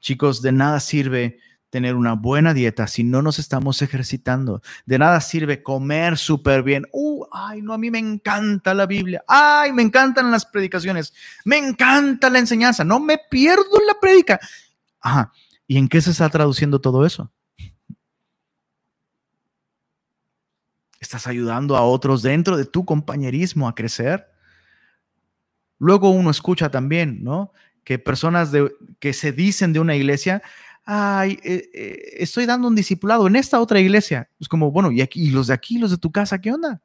Chicos, 0.00 0.42
de 0.42 0.52
nada 0.52 0.78
sirve 0.78 1.38
tener 1.70 1.96
una 1.96 2.12
buena 2.12 2.52
dieta 2.52 2.86
si 2.86 3.02
no 3.02 3.22
nos 3.22 3.38
estamos 3.38 3.80
ejercitando. 3.80 4.60
De 4.84 4.98
nada 4.98 5.20
sirve 5.20 5.62
comer 5.62 6.18
súper 6.18 6.62
bien. 6.62 6.86
Uh, 6.92 7.24
ay, 7.32 7.62
no, 7.62 7.72
a 7.72 7.78
mí 7.78 7.90
me 7.90 7.98
encanta 7.98 8.74
la 8.74 8.84
Biblia. 8.84 9.24
Ay, 9.26 9.72
me 9.72 9.82
encantan 9.82 10.30
las 10.30 10.44
predicaciones. 10.44 11.14
Me 11.44 11.56
encanta 11.56 12.28
la 12.28 12.38
enseñanza. 12.38 12.84
No 12.84 13.00
me 13.00 13.18
pierdo 13.30 13.80
la 13.86 13.98
predica. 13.98 14.38
Ajá. 15.00 15.32
¿Y 15.66 15.78
en 15.78 15.88
qué 15.88 16.02
se 16.02 16.10
está 16.10 16.28
traduciendo 16.28 16.80
todo 16.80 17.06
eso? 17.06 17.32
¿Estás 21.02 21.26
ayudando 21.26 21.76
a 21.76 21.82
otros 21.82 22.22
dentro 22.22 22.56
de 22.56 22.64
tu 22.64 22.84
compañerismo 22.84 23.66
a 23.66 23.74
crecer? 23.74 24.30
Luego 25.80 26.10
uno 26.10 26.30
escucha 26.30 26.70
también, 26.70 27.24
¿no? 27.24 27.52
Que 27.82 27.98
personas 27.98 28.52
de, 28.52 28.72
que 29.00 29.12
se 29.12 29.32
dicen 29.32 29.72
de 29.72 29.80
una 29.80 29.96
iglesia, 29.96 30.42
ay, 30.84 31.40
eh, 31.42 31.68
eh, 31.74 32.14
estoy 32.18 32.46
dando 32.46 32.68
un 32.68 32.76
discipulado 32.76 33.26
en 33.26 33.34
esta 33.34 33.60
otra 33.60 33.80
iglesia. 33.80 34.30
Es 34.38 34.46
como, 34.46 34.70
bueno, 34.70 34.92
¿y, 34.92 35.00
aquí, 35.00 35.28
los 35.30 35.48
de 35.48 35.54
aquí, 35.54 35.76
los 35.76 35.90
de 35.90 35.98
tu 35.98 36.12
casa, 36.12 36.40
qué 36.40 36.52
onda? 36.52 36.80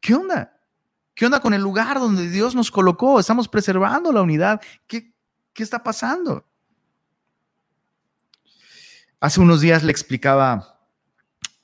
¿Qué 0.00 0.14
onda? 0.14 0.60
¿Qué 1.14 1.24
onda 1.24 1.40
con 1.40 1.54
el 1.54 1.62
lugar 1.62 1.98
donde 1.98 2.28
Dios 2.28 2.54
nos 2.54 2.70
colocó? 2.70 3.18
Estamos 3.18 3.48
preservando 3.48 4.12
la 4.12 4.20
unidad. 4.20 4.60
¿Qué, 4.86 5.14
qué 5.54 5.62
está 5.62 5.82
pasando? 5.82 6.44
Hace 9.18 9.40
unos 9.40 9.62
días 9.62 9.82
le 9.82 9.92
explicaba, 9.92 10.79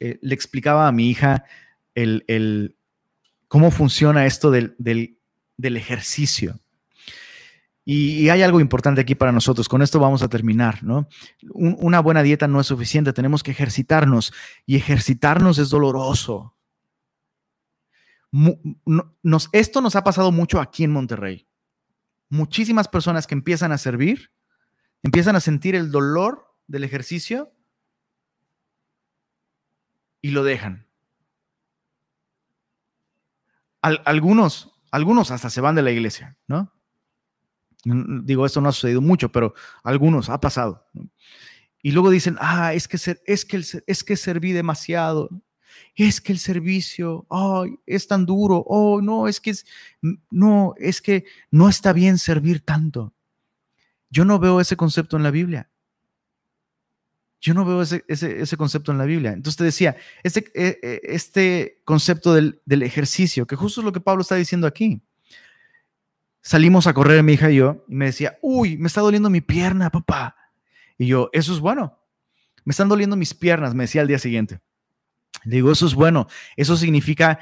eh, 0.01 0.19
le 0.23 0.35
explicaba 0.35 0.89
a 0.89 0.93
mi 0.93 1.11
hija 1.11 1.45
el, 1.95 2.77
cómo 3.49 3.71
funciona 3.71 4.27
esto 4.27 4.51
del, 4.51 4.77
del 4.79 5.77
ejercicio. 5.77 6.61
Y, 7.89 8.29
hay 8.31 8.43
algo 8.43 8.59
importante 8.59 9.01
aquí 9.01 9.15
para 9.15 9.31
nosotros. 9.31 9.69
Con 9.69 9.81
esto 9.81 10.01
vamos 10.01 10.21
a 10.23 10.29
terminar, 10.29 10.83
¿no? 10.83 11.09
una 11.53 12.01
buena 12.01 12.25
dieta 12.25 12.49
no 12.49 12.61
es 12.61 12.67
suficiente. 12.67 13.13
Tenemos 13.13 13.45
que 13.45 13.53
ejercitarnos 13.53 14.35
y 14.67 14.75
ejercitarnos 14.75 15.59
es 15.59 15.71
doloroso. 15.71 16.57
Nos, 19.23 19.49
esto 19.53 19.81
nos 19.81 19.95
ha 19.95 20.03
pasado 20.03 20.33
mucho 20.33 20.61
aquí 20.61 20.83
en 20.83 20.91
Monterrey. 20.91 21.47
Muchísimas 22.29 22.89
personas 22.89 23.29
que 23.29 23.37
empiezan 23.37 23.71
a 23.71 23.79
servir, 23.79 24.33
empiezan 25.05 25.37
a 25.37 25.41
sentir 25.41 25.77
el 25.77 25.93
dolor 25.93 26.53
del 26.67 26.83
ejercicio 26.83 27.53
y 30.27 30.31
lo 30.31 30.43
dejan. 30.43 30.85
algunos, 33.81 34.73
algunos 34.91 35.31
hasta 35.31 35.51
se 35.51 35.61
van 35.61 35.77
de 35.77 35.83
la 35.83 35.93
iglesia, 35.93 36.37
¿no? 36.49 36.73
Digo, 37.85 38.45
esto 38.45 38.61
no 38.61 38.69
ha 38.69 38.73
sucedido 38.73 39.01
mucho, 39.01 39.31
pero 39.31 39.55
algunos 39.85 40.29
ha 40.29 40.41
pasado. 40.41 40.85
Y 41.81 41.93
luego 41.93 42.11
dicen, 42.11 42.37
ah, 42.41 42.75
es 42.75 42.89
que, 42.89 42.97
es 43.25 43.45
que, 43.45 43.63
es 43.87 44.03
que 44.03 44.17
serví 44.17 44.51
demasiado. 44.51 45.31
Es 45.95 46.21
que 46.21 46.33
el 46.33 46.41
servicio, 46.41 47.29
es 47.87 48.09
tan 48.09 48.27
duro. 48.27 48.65
Oh, 48.67 49.01
no, 49.01 49.29
es 49.29 49.41
que 49.41 49.51
es, 49.51 49.65
no, 50.29 50.75
es 50.79 51.01
que 51.01 51.25
no 51.53 51.69
está 51.69 51.93
bien 51.93 52.19
servir 52.19 52.65
tanto. 52.65 53.15
Yo 54.11 54.25
no 54.25 54.41
veo 54.41 54.61
ese 54.61 54.77
concepto 54.77 55.17
en 55.17 55.23
la 55.23 55.31
Biblia. 55.31 55.71
Yo 57.47 57.55
no 57.55 57.65
veo 57.65 57.81
ese, 57.81 58.57
concepto 58.57 58.91
en 58.91 58.99
la 58.99 59.05
Biblia. 59.05 59.31
Entonces 59.31 59.57
te 59.57 59.63
decía, 59.63 59.97
este, 60.25 60.51
e, 60.53 60.81
e, 60.83 61.01
este 61.05 61.81
concepto 61.85 62.35
del, 62.35 62.61
del, 62.65 62.83
ejercicio, 62.83 63.47
que 63.47 63.55
justo 63.55 63.81
es 63.81 63.85
lo 63.85 63.93
que 63.93 64.01
Pablo 64.01 64.23
está 64.23 64.35
diciendo 64.35 64.67
aquí. 64.67 65.01
Salimos 66.43 66.89
a 66.89 66.93
correr 66.93 67.23
mi 67.23 67.35
hija 67.35 67.49
y 67.53 67.59
yo, 67.59 67.85
y 67.87 67.95
me 67.95 68.07
decía, 68.07 68.37
uy, 68.43 68.77
me 68.79 68.89
está 68.89 69.01
doliendo 69.01 69.31
mi 69.31 69.43
pierna, 69.43 69.91
papá. 69.91 70.35
Y 70.99 71.07
yo, 71.07 71.31
eso 71.33 71.55
es 71.55 71.61
bueno. 71.61 71.97
Me 72.65 72.73
están 72.73 72.89
doliendo 72.89 73.15
mis 73.15 73.33
piernas, 73.33 73.77
me 73.77 73.85
decía 73.85 74.01
al 74.01 74.09
día 74.09 74.19
siguiente. 74.19 74.59
Le 75.45 75.55
digo, 75.55 75.71
eso 75.71 75.87
es 75.87 75.95
bueno. 75.95 76.27
Eso 76.57 76.77
significa 76.77 77.39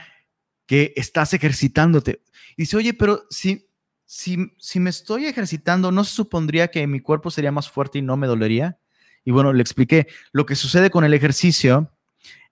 que 0.66 0.92
estás 0.96 1.32
ejercitándote. 1.32 2.20
Y 2.58 2.64
dice, 2.64 2.76
oye, 2.76 2.92
pero 2.92 3.24
si, 3.30 3.70
si, 4.04 4.52
si 4.58 4.80
me 4.80 4.90
estoy 4.90 5.24
ejercitando, 5.24 5.90
¿no 5.90 6.04
se 6.04 6.14
supondría 6.14 6.68
que 6.68 6.86
mi 6.86 7.00
cuerpo 7.00 7.30
sería 7.30 7.52
más 7.52 7.70
fuerte 7.70 8.00
y 8.00 8.02
no 8.02 8.18
me 8.18 8.26
dolería? 8.26 8.78
Y 9.24 9.30
bueno, 9.30 9.52
le 9.52 9.62
expliqué 9.62 10.06
lo 10.32 10.46
que 10.46 10.54
sucede 10.54 10.90
con 10.90 11.04
el 11.04 11.14
ejercicio, 11.14 11.90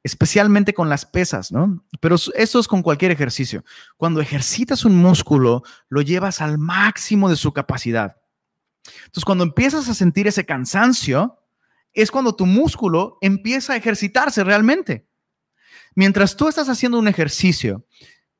especialmente 0.02 0.74
con 0.74 0.88
las 0.88 1.04
pesas, 1.04 1.52
¿no? 1.52 1.84
Pero 2.00 2.16
eso 2.16 2.58
es 2.58 2.68
con 2.68 2.82
cualquier 2.82 3.12
ejercicio. 3.12 3.64
Cuando 3.96 4.20
ejercitas 4.20 4.84
un 4.84 4.96
músculo, 4.96 5.62
lo 5.88 6.02
llevas 6.02 6.40
al 6.40 6.58
máximo 6.58 7.28
de 7.28 7.36
su 7.36 7.52
capacidad. 7.52 8.16
Entonces, 9.04 9.24
cuando 9.24 9.44
empiezas 9.44 9.88
a 9.88 9.94
sentir 9.94 10.26
ese 10.26 10.44
cansancio, 10.44 11.38
es 11.92 12.10
cuando 12.10 12.34
tu 12.34 12.46
músculo 12.46 13.18
empieza 13.20 13.74
a 13.74 13.76
ejercitarse 13.76 14.42
realmente. 14.44 15.06
Mientras 15.94 16.36
tú 16.36 16.48
estás 16.48 16.68
haciendo 16.68 16.98
un 16.98 17.06
ejercicio 17.06 17.84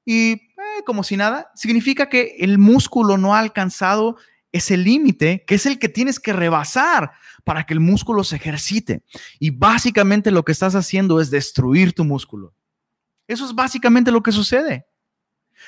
y 0.05 0.33
eh, 0.33 0.83
como 0.87 1.05
si 1.05 1.17
nada, 1.17 1.51
significa 1.55 2.09
que 2.09 2.37
el 2.41 2.59
músculo 2.59 3.19
no 3.19 3.35
ha 3.35 3.41
alcanzado 3.41 4.17
ese 4.53 4.77
límite 4.77 5.45
que 5.47 5.57
es 5.57 5.67
el 5.67 5.79
que 5.79 5.89
tienes 5.89 6.21
que 6.21 6.33
rebasar 6.33 7.13
para 7.45 7.65
que 7.65 7.75
el 7.75 7.81
músculo 7.81 8.23
se 8.23 8.37
ejercite. 8.37 9.03
Y 9.39 9.51
básicamente 9.51 10.31
lo 10.31 10.45
que 10.45 10.53
estás 10.53 10.75
haciendo 10.75 11.21
es 11.21 11.31
destruir 11.31 11.95
tu 11.95 12.05
músculo. 12.05 12.55
Eso 13.27 13.47
es 13.47 13.55
básicamente 13.55 14.13
lo 14.13 14.23
que 14.23 14.33
sucede. 14.33 14.87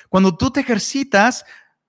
Cuando 0.08 0.36
tú 0.36 0.50
te 0.50 0.60
ejercitas, 0.60 1.44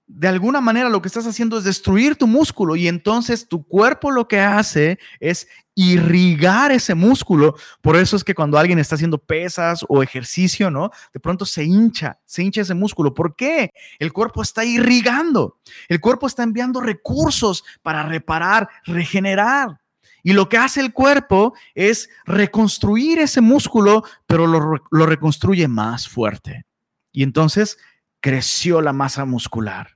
de 0.07 0.27
alguna 0.27 0.61
manera 0.61 0.89
lo 0.89 1.01
que 1.01 1.07
estás 1.07 1.25
haciendo 1.25 1.57
es 1.57 1.63
destruir 1.63 2.15
tu 2.15 2.27
músculo 2.27 2.75
y 2.75 2.87
entonces 2.87 3.47
tu 3.47 3.65
cuerpo 3.65 4.11
lo 4.11 4.27
que 4.27 4.39
hace 4.39 4.99
es 5.19 5.47
irrigar 5.73 6.71
ese 6.71 6.93
músculo. 6.93 7.55
Por 7.81 7.95
eso 7.95 8.15
es 8.15 8.23
que 8.23 8.35
cuando 8.35 8.57
alguien 8.57 8.77
está 8.77 8.95
haciendo 8.95 9.17
pesas 9.17 9.83
o 9.89 10.03
ejercicio, 10.03 10.69
¿no? 10.69 10.91
De 11.11 11.19
pronto 11.19 11.45
se 11.45 11.63
hincha, 11.63 12.19
se 12.23 12.43
hincha 12.43 12.61
ese 12.61 12.75
músculo. 12.75 13.13
¿Por 13.13 13.35
qué? 13.35 13.71
El 13.97 14.13
cuerpo 14.13 14.43
está 14.43 14.63
irrigando. 14.63 15.59
El 15.89 15.99
cuerpo 15.99 16.27
está 16.27 16.43
enviando 16.43 16.81
recursos 16.81 17.63
para 17.81 18.03
reparar, 18.03 18.69
regenerar. 18.85 19.81
Y 20.21 20.33
lo 20.33 20.49
que 20.49 20.57
hace 20.57 20.81
el 20.81 20.93
cuerpo 20.93 21.53
es 21.73 22.09
reconstruir 22.25 23.19
ese 23.19 23.41
músculo, 23.41 24.03
pero 24.27 24.47
lo, 24.47 24.83
lo 24.91 25.05
reconstruye 25.05 25.67
más 25.67 26.07
fuerte. 26.07 26.65
Y 27.11 27.23
entonces 27.23 27.77
creció 28.21 28.81
la 28.81 28.93
masa 28.93 29.25
muscular. 29.25 29.94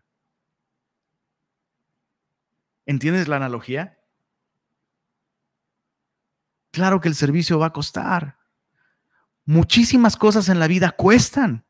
¿Entiendes 2.89 3.27
la 3.27 3.35
analogía? 3.35 3.99
Claro 6.71 6.99
que 6.99 7.07
el 7.07 7.13
servicio 7.13 7.59
va 7.59 7.67
a 7.67 7.71
costar. 7.71 8.39
Muchísimas 9.45 10.17
cosas 10.17 10.49
en 10.49 10.57
la 10.57 10.65
vida 10.65 10.89
cuestan. 10.89 11.67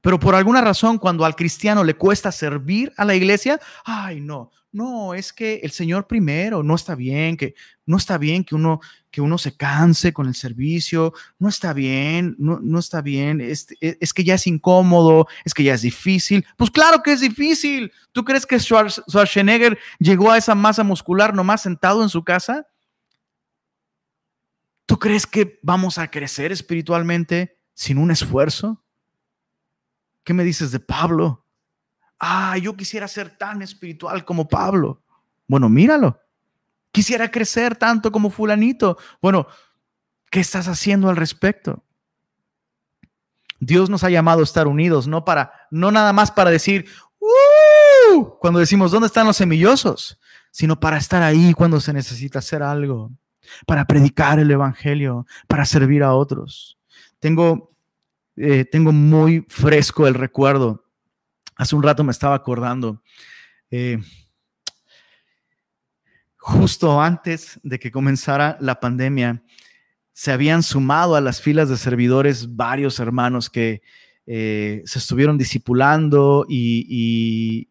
Pero 0.00 0.18
por 0.18 0.34
alguna 0.34 0.60
razón, 0.60 0.98
cuando 0.98 1.24
al 1.24 1.36
cristiano 1.36 1.84
le 1.84 1.94
cuesta 1.94 2.32
servir 2.32 2.92
a 2.96 3.04
la 3.04 3.14
iglesia, 3.14 3.60
ay, 3.84 4.20
no, 4.20 4.50
no, 4.70 5.14
es 5.14 5.32
que 5.32 5.60
el 5.62 5.70
Señor 5.70 6.06
primero, 6.06 6.62
no 6.62 6.74
está 6.74 6.94
bien, 6.94 7.36
que 7.36 7.54
no 7.86 7.96
está 7.96 8.18
bien 8.18 8.44
que 8.44 8.54
uno, 8.54 8.80
que 9.10 9.22
uno 9.22 9.38
se 9.38 9.56
canse 9.56 10.12
con 10.12 10.28
el 10.28 10.34
servicio, 10.34 11.14
no 11.38 11.48
está 11.48 11.72
bien, 11.72 12.36
no, 12.38 12.60
no 12.60 12.78
está 12.78 13.00
bien, 13.00 13.40
es, 13.40 13.68
es, 13.80 14.12
que 14.12 14.24
ya 14.24 14.34
es 14.34 14.46
incómodo, 14.46 15.26
es 15.44 15.54
que 15.54 15.64
ya 15.64 15.74
es 15.74 15.82
difícil. 15.82 16.44
Pues 16.56 16.70
claro 16.70 17.02
que 17.02 17.12
es 17.12 17.20
difícil. 17.20 17.90
¿Tú 18.12 18.24
crees 18.24 18.44
que 18.44 18.60
Schwarzenegger 18.60 19.78
llegó 19.98 20.30
a 20.30 20.36
esa 20.38 20.54
masa 20.54 20.84
muscular 20.84 21.34
nomás 21.34 21.62
sentado 21.62 22.02
en 22.02 22.10
su 22.10 22.22
casa? 22.22 22.66
¿Tú 24.84 24.98
crees 24.98 25.26
que 25.26 25.58
vamos 25.62 25.96
a 25.96 26.10
crecer 26.10 26.52
espiritualmente 26.52 27.58
sin 27.74 27.96
un 27.96 28.10
esfuerzo? 28.10 28.82
¿Qué 30.28 30.34
me 30.34 30.44
dices 30.44 30.72
de 30.72 30.78
Pablo? 30.78 31.46
Ah, 32.20 32.58
yo 32.58 32.76
quisiera 32.76 33.08
ser 33.08 33.38
tan 33.38 33.62
espiritual 33.62 34.26
como 34.26 34.46
Pablo. 34.46 35.02
Bueno, 35.46 35.70
míralo. 35.70 36.20
Quisiera 36.92 37.30
crecer 37.30 37.76
tanto 37.76 38.12
como 38.12 38.28
fulanito. 38.28 38.98
Bueno, 39.22 39.46
¿qué 40.30 40.40
estás 40.40 40.68
haciendo 40.68 41.08
al 41.08 41.16
respecto? 41.16 41.82
Dios 43.58 43.88
nos 43.88 44.04
ha 44.04 44.10
llamado 44.10 44.40
a 44.40 44.44
estar 44.44 44.66
unidos, 44.68 45.08
no 45.08 45.24
para, 45.24 45.50
no 45.70 45.90
nada 45.90 46.12
más 46.12 46.30
para 46.30 46.50
decir, 46.50 46.84
¡Uh! 47.18 48.36
cuando 48.38 48.60
decimos, 48.60 48.90
¿dónde 48.90 49.06
están 49.06 49.26
los 49.26 49.38
semillosos? 49.38 50.20
Sino 50.50 50.78
para 50.78 50.98
estar 50.98 51.22
ahí 51.22 51.54
cuando 51.54 51.80
se 51.80 51.94
necesita 51.94 52.40
hacer 52.40 52.62
algo, 52.62 53.12
para 53.66 53.86
predicar 53.86 54.38
el 54.40 54.50
Evangelio, 54.50 55.24
para 55.46 55.64
servir 55.64 56.02
a 56.02 56.12
otros. 56.12 56.78
Tengo 57.18 57.77
eh, 58.40 58.64
tengo 58.64 58.92
muy 58.92 59.44
fresco 59.48 60.06
el 60.06 60.14
recuerdo. 60.14 60.84
Hace 61.56 61.74
un 61.74 61.82
rato 61.82 62.04
me 62.04 62.12
estaba 62.12 62.34
acordando. 62.34 63.02
Eh, 63.70 63.98
justo 66.36 67.00
antes 67.00 67.58
de 67.62 67.78
que 67.78 67.90
comenzara 67.90 68.56
la 68.60 68.80
pandemia, 68.80 69.42
se 70.12 70.32
habían 70.32 70.62
sumado 70.62 71.16
a 71.16 71.20
las 71.20 71.40
filas 71.40 71.68
de 71.68 71.76
servidores 71.76 72.56
varios 72.56 73.00
hermanos 73.00 73.50
que 73.50 73.82
eh, 74.30 74.82
se 74.84 74.98
estuvieron 74.98 75.38
discipulando 75.38 76.44
y, 76.46 77.66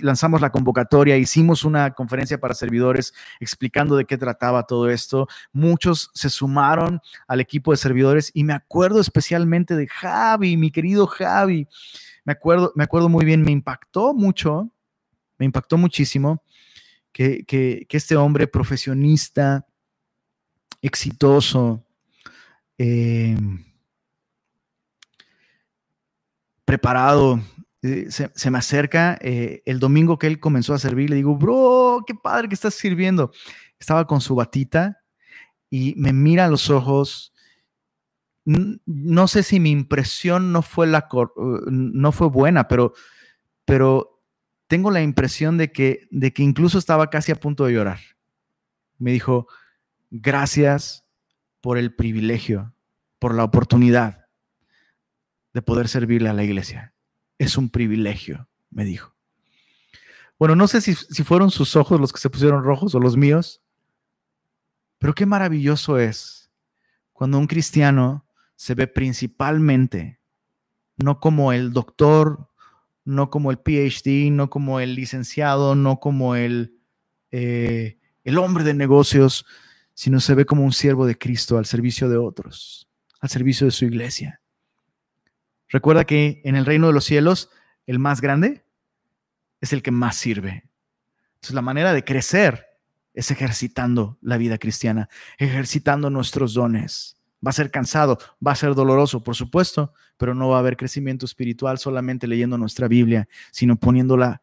lanzamos 0.00 0.40
la 0.40 0.50
convocatoria, 0.50 1.16
hicimos 1.16 1.64
una 1.64 1.94
conferencia 1.94 2.38
para 2.38 2.54
servidores 2.54 3.12
explicando 3.40 3.96
de 3.96 4.04
qué 4.04 4.16
trataba 4.16 4.62
todo 4.62 4.88
esto. 4.88 5.26
Muchos 5.52 6.10
se 6.14 6.30
sumaron 6.30 7.00
al 7.26 7.40
equipo 7.40 7.72
de 7.72 7.78
servidores 7.78 8.30
y 8.34 8.44
me 8.44 8.52
acuerdo 8.52 9.00
especialmente 9.00 9.74
de 9.74 9.88
Javi, 9.88 10.56
mi 10.56 10.70
querido 10.70 11.08
Javi. 11.08 11.66
Me 12.24 12.34
acuerdo, 12.34 12.72
me 12.76 12.84
acuerdo 12.84 13.08
muy 13.08 13.24
bien, 13.24 13.42
me 13.42 13.50
impactó 13.50 14.14
mucho, 14.14 14.70
me 15.38 15.46
impactó 15.46 15.76
muchísimo 15.76 16.44
que, 17.10 17.44
que 17.44 17.86
este 17.90 18.14
hombre 18.14 18.46
profesionista, 18.46 19.66
exitoso, 20.82 21.84
eh, 22.78 23.36
preparado, 26.66 27.40
eh, 27.82 28.10
se, 28.10 28.50
me 28.50 28.58
acerca 28.58 29.16
eh, 29.22 29.62
el 29.64 29.78
domingo 29.78 30.18
que 30.18 30.26
él 30.26 30.40
comenzó 30.40 30.74
a 30.74 30.78
servir, 30.78 31.08
le 31.08 31.16
digo, 31.16 31.36
bro, 31.36 32.02
qué 32.06 32.14
padre 32.14 32.48
que 32.48 32.54
estás 32.54 32.74
sirviendo. 32.74 33.30
Estaba 33.78 34.06
con 34.06 34.20
su 34.20 34.34
batita 34.34 35.00
y 35.70 35.94
me 35.96 36.12
mira 36.12 36.44
a 36.44 36.48
los 36.48 36.68
ojos. 36.68 37.32
No 38.44 39.28
sé 39.28 39.42
si 39.42 39.60
mi 39.60 39.70
impresión 39.70 40.52
no 40.52 40.62
fue, 40.62 40.86
la, 40.86 41.08
uh, 41.12 41.70
no 41.70 42.12
fue 42.12 42.28
buena, 42.28 42.66
pero, 42.66 42.92
pero 43.64 44.22
tengo 44.66 44.90
la 44.90 45.02
impresión 45.02 45.56
de 45.56 45.70
que, 45.70 46.08
de 46.10 46.32
que 46.32 46.42
incluso 46.42 46.78
estaba 46.78 47.08
casi 47.10 47.30
a 47.30 47.36
punto 47.36 47.64
de 47.64 47.74
llorar. 47.74 48.00
Me 48.98 49.12
dijo, 49.12 49.46
gracias 50.10 51.04
por 51.60 51.78
el 51.78 51.94
privilegio, 51.94 52.74
por 53.18 53.34
la 53.34 53.44
oportunidad 53.44 54.25
de 55.56 55.62
poder 55.62 55.88
servirle 55.88 56.28
a 56.28 56.34
la 56.34 56.44
iglesia. 56.44 56.92
Es 57.38 57.56
un 57.56 57.70
privilegio, 57.70 58.46
me 58.68 58.84
dijo. 58.84 59.14
Bueno, 60.38 60.54
no 60.54 60.68
sé 60.68 60.82
si, 60.82 60.94
fueron 61.24 61.50
sus 61.50 61.76
ojos 61.76 61.98
los 61.98 62.12
que 62.12 62.20
se 62.20 62.28
pusieron 62.28 62.62
rojos 62.62 62.94
o 62.94 63.00
los 63.00 63.16
míos, 63.16 63.62
pero 64.98 65.14
qué 65.14 65.24
maravilloso 65.24 65.98
es 65.98 66.50
cuando 67.14 67.38
un 67.38 67.46
cristiano 67.46 68.26
se 68.54 68.74
ve 68.74 68.86
principalmente, 68.86 70.20
no 70.98 71.20
como 71.20 71.54
el 71.54 71.72
doctor, 71.72 72.50
no 73.06 73.30
como 73.30 73.50
el 73.50 73.56
PhD, 73.56 74.30
no 74.30 74.50
como 74.50 74.78
el 74.80 74.94
licenciado, 74.94 75.74
no 75.74 76.00
como 76.00 76.36
el, 76.36 76.78
eh, 77.30 77.98
el 78.24 78.36
hombre 78.36 78.62
de 78.62 78.74
negocios, 78.74 79.46
sino 79.94 80.20
se 80.20 80.34
ve 80.34 80.44
como 80.44 80.64
un 80.64 80.74
siervo 80.74 81.06
de 81.06 81.16
Cristo 81.16 81.56
al 81.56 81.64
servicio 81.64 82.10
de 82.10 82.18
otros, 82.18 82.90
al 83.20 83.30
servicio 83.30 83.64
de 83.64 83.70
su 83.70 83.86
iglesia. 83.86 84.42
Recuerda 85.68 86.04
que 86.04 86.40
en 86.44 86.56
el 86.56 86.66
reino 86.66 86.86
de 86.86 86.92
los 86.92 87.04
cielos, 87.04 87.50
el 87.86 87.98
más 87.98 88.20
grande 88.20 88.64
es 89.60 89.72
el 89.72 89.82
que 89.82 89.90
más 89.90 90.16
sirve. 90.16 90.64
Entonces, 91.34 91.54
la 91.54 91.62
manera 91.62 91.92
de 91.92 92.04
crecer 92.04 92.66
es 93.14 93.30
ejercitando 93.30 94.18
la 94.20 94.36
vida 94.36 94.58
cristiana, 94.58 95.08
ejercitando 95.38 96.10
nuestros 96.10 96.54
dones. 96.54 97.16
Va 97.44 97.50
a 97.50 97.54
ser 97.54 97.70
cansado, 97.70 98.18
va 98.44 98.52
a 98.52 98.56
ser 98.56 98.74
doloroso, 98.74 99.22
por 99.22 99.34
supuesto, 99.34 99.92
pero 100.16 100.34
no 100.34 100.48
va 100.48 100.56
a 100.56 100.60
haber 100.60 100.76
crecimiento 100.76 101.26
espiritual 101.26 101.78
solamente 101.78 102.26
leyendo 102.26 102.58
nuestra 102.58 102.88
Biblia, 102.88 103.28
sino 103.50 103.76
poniéndola 103.76 104.42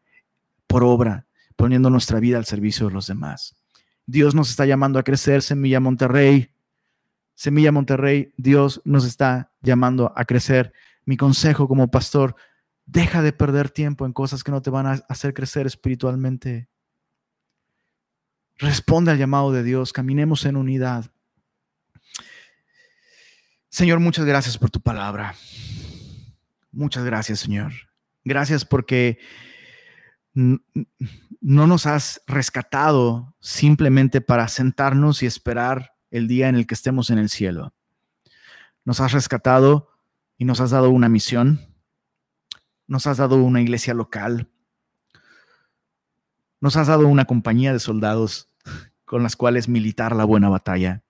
por 0.66 0.84
obra, 0.84 1.26
poniendo 1.56 1.90
nuestra 1.90 2.20
vida 2.20 2.36
al 2.36 2.46
servicio 2.46 2.88
de 2.88 2.94
los 2.94 3.06
demás. 3.06 3.54
Dios 4.06 4.34
nos 4.34 4.50
está 4.50 4.66
llamando 4.66 4.98
a 4.98 5.02
crecer, 5.02 5.42
Semilla 5.42 5.80
Monterrey. 5.80 6.50
Semilla 7.34 7.72
Monterrey, 7.72 8.32
Dios 8.36 8.80
nos 8.84 9.04
está 9.04 9.50
llamando 9.62 10.12
a 10.14 10.24
crecer. 10.24 10.72
Mi 11.04 11.16
consejo 11.16 11.68
como 11.68 11.90
pastor, 11.90 12.36
deja 12.86 13.22
de 13.22 13.32
perder 13.32 13.70
tiempo 13.70 14.06
en 14.06 14.12
cosas 14.12 14.44
que 14.44 14.50
no 14.50 14.62
te 14.62 14.70
van 14.70 14.86
a 14.86 14.92
hacer 15.08 15.34
crecer 15.34 15.66
espiritualmente. 15.66 16.68
Responde 18.56 19.10
al 19.10 19.18
llamado 19.18 19.52
de 19.52 19.62
Dios, 19.62 19.92
caminemos 19.92 20.44
en 20.44 20.56
unidad. 20.56 21.10
Señor, 23.68 23.98
muchas 23.98 24.24
gracias 24.24 24.56
por 24.56 24.70
tu 24.70 24.80
palabra. 24.80 25.34
Muchas 26.70 27.04
gracias, 27.04 27.40
Señor. 27.40 27.72
Gracias 28.24 28.64
porque 28.64 29.18
no 30.34 31.66
nos 31.66 31.86
has 31.86 32.22
rescatado 32.26 33.34
simplemente 33.40 34.20
para 34.20 34.48
sentarnos 34.48 35.22
y 35.22 35.26
esperar 35.26 35.94
el 36.10 36.28
día 36.28 36.48
en 36.48 36.54
el 36.56 36.66
que 36.66 36.74
estemos 36.74 37.10
en 37.10 37.18
el 37.18 37.28
cielo. 37.28 37.74
Nos 38.84 39.00
has 39.00 39.12
rescatado 39.12 39.93
y 40.38 40.44
nos 40.44 40.60
has 40.60 40.70
dado 40.70 40.90
una 40.90 41.08
misión. 41.08 41.60
Nos 42.86 43.06
has 43.06 43.18
dado 43.18 43.36
una 43.36 43.60
iglesia 43.60 43.94
local. 43.94 44.50
Nos 46.60 46.76
has 46.76 46.88
dado 46.88 47.08
una 47.08 47.24
compañía 47.24 47.72
de 47.72 47.80
soldados 47.80 48.50
con 49.04 49.22
las 49.22 49.36
cuales 49.36 49.68
militar 49.68 50.14
la 50.14 50.24
buena 50.24 50.48
batalla. 50.48 51.02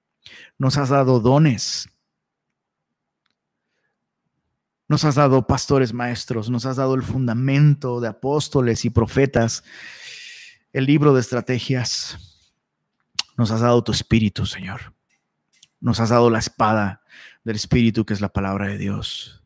Nos 0.59 0.77
has 0.77 0.89
dado 0.89 1.21
dones 1.21 1.89
nos 4.89 5.05
has 5.05 5.15
dado 5.15 5.47
pastores 5.47 5.93
maestros, 5.93 6.51
nos 6.51 6.67
has 6.67 6.77
dado 6.77 6.95
el 6.95 7.03
fundamento 7.03 8.01
de 8.01 8.09
apóstoles 8.09 8.85
y 8.85 8.91
profetas, 8.91 9.65
el 10.73 10.87
libro 10.87 11.15
de 11.15 11.21
estrategias. 11.21 12.47
Nos 13.37 13.51
has 13.51 13.61
dado 13.61 13.83
tu 13.83 13.93
espíritu, 13.93 14.47
Señor. 14.47 14.95
Nos 15.81 16.01
has 16.01 16.11
dado 16.11 16.31
la 16.31 16.39
espada 16.39 17.03
del 17.45 17.57
espíritu 17.57 18.05
que 18.05 18.15
es 18.15 18.21
la 18.21 18.33
palabra 18.33 18.66
de 18.69 18.79
Dios. 18.79 19.43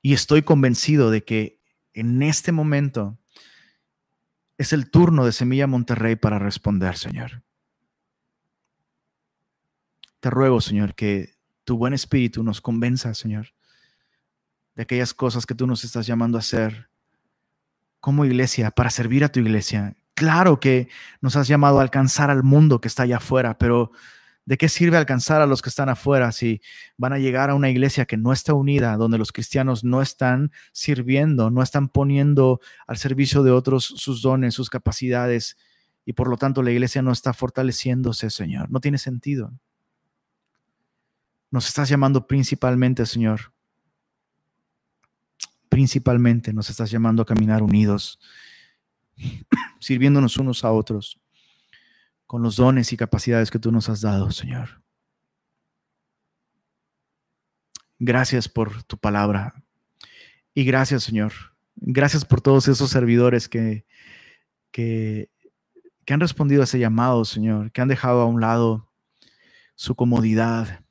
Y 0.00 0.12
estoy 0.12 0.42
convencido 0.42 1.10
de 1.10 1.24
que 1.24 1.60
en 1.92 2.22
este 2.22 2.52
momento 2.52 3.18
es 4.56 4.72
el 4.72 4.90
turno 4.90 5.26
de 5.26 5.32
Semilla 5.32 5.66
Monterrey 5.66 6.16
para 6.16 6.38
responder, 6.38 6.96
Señor. 6.96 7.42
Te 10.20 10.30
ruego, 10.30 10.60
Señor, 10.60 10.94
que 10.94 11.34
tu 11.64 11.76
buen 11.76 11.92
espíritu 11.92 12.42
nos 12.42 12.60
convenza, 12.60 13.12
Señor, 13.14 13.48
de 14.76 14.82
aquellas 14.82 15.12
cosas 15.12 15.44
que 15.44 15.54
tú 15.54 15.66
nos 15.66 15.84
estás 15.84 16.06
llamando 16.06 16.38
a 16.38 16.40
hacer 16.40 16.88
como 18.00 18.24
iglesia, 18.24 18.70
para 18.70 18.90
servir 18.90 19.24
a 19.24 19.28
tu 19.30 19.40
iglesia. 19.40 19.96
Claro 20.14 20.60
que 20.60 20.88
nos 21.20 21.34
has 21.34 21.48
llamado 21.48 21.80
a 21.80 21.82
alcanzar 21.82 22.30
al 22.30 22.44
mundo 22.44 22.80
que 22.80 22.88
está 22.88 23.02
allá 23.02 23.16
afuera, 23.16 23.58
pero 23.58 23.90
¿de 24.46 24.56
qué 24.56 24.68
sirve 24.68 24.96
alcanzar 24.96 25.42
a 25.42 25.46
los 25.46 25.60
que 25.60 25.68
están 25.68 25.88
afuera 25.88 26.30
si 26.30 26.62
van 26.96 27.12
a 27.12 27.18
llegar 27.18 27.50
a 27.50 27.54
una 27.54 27.68
iglesia 27.68 28.06
que 28.06 28.16
no 28.16 28.32
está 28.32 28.54
unida, 28.54 28.96
donde 28.96 29.18
los 29.18 29.32
cristianos 29.32 29.82
no 29.82 30.00
están 30.00 30.52
sirviendo, 30.72 31.50
no 31.50 31.62
están 31.62 31.88
poniendo 31.88 32.60
al 32.86 32.96
servicio 32.96 33.42
de 33.42 33.50
otros 33.50 33.84
sus 33.84 34.22
dones, 34.22 34.54
sus 34.54 34.70
capacidades, 34.70 35.58
y 36.04 36.12
por 36.12 36.28
lo 36.28 36.36
tanto 36.36 36.62
la 36.62 36.70
iglesia 36.70 37.02
no 37.02 37.10
está 37.10 37.32
fortaleciéndose, 37.32 38.30
Señor? 38.30 38.70
No 38.70 38.80
tiene 38.80 38.98
sentido. 38.98 39.52
Nos 41.50 41.66
estás 41.66 41.88
llamando 41.88 42.28
principalmente, 42.28 43.04
Señor. 43.04 43.52
Principalmente 45.68 46.52
nos 46.52 46.70
estás 46.70 46.90
llamando 46.90 47.22
a 47.22 47.26
caminar 47.26 47.64
unidos, 47.64 48.20
sirviéndonos 49.80 50.36
unos 50.36 50.64
a 50.64 50.70
otros, 50.70 51.18
con 52.26 52.42
los 52.42 52.56
dones 52.56 52.92
y 52.92 52.96
capacidades 52.96 53.50
que 53.50 53.58
tú 53.58 53.70
nos 53.70 53.88
has 53.88 54.00
dado, 54.00 54.30
Señor. 54.30 54.82
Gracias 57.98 58.48
por 58.48 58.82
tu 58.82 58.98
palabra. 58.98 59.54
Y 60.54 60.64
gracias, 60.64 61.04
Señor. 61.04 61.32
Gracias 61.76 62.24
por 62.24 62.40
todos 62.40 62.68
esos 62.68 62.90
servidores 62.90 63.48
que, 63.48 63.86
que, 64.70 65.30
que 66.04 66.14
han 66.14 66.20
respondido 66.20 66.62
a 66.62 66.64
ese 66.64 66.78
llamado, 66.78 67.24
Señor, 67.24 67.72
que 67.72 67.80
han 67.80 67.88
dejado 67.88 68.20
a 68.20 68.26
un 68.26 68.40
lado 68.40 68.90
su 69.74 69.94
comodidad, 69.94 70.84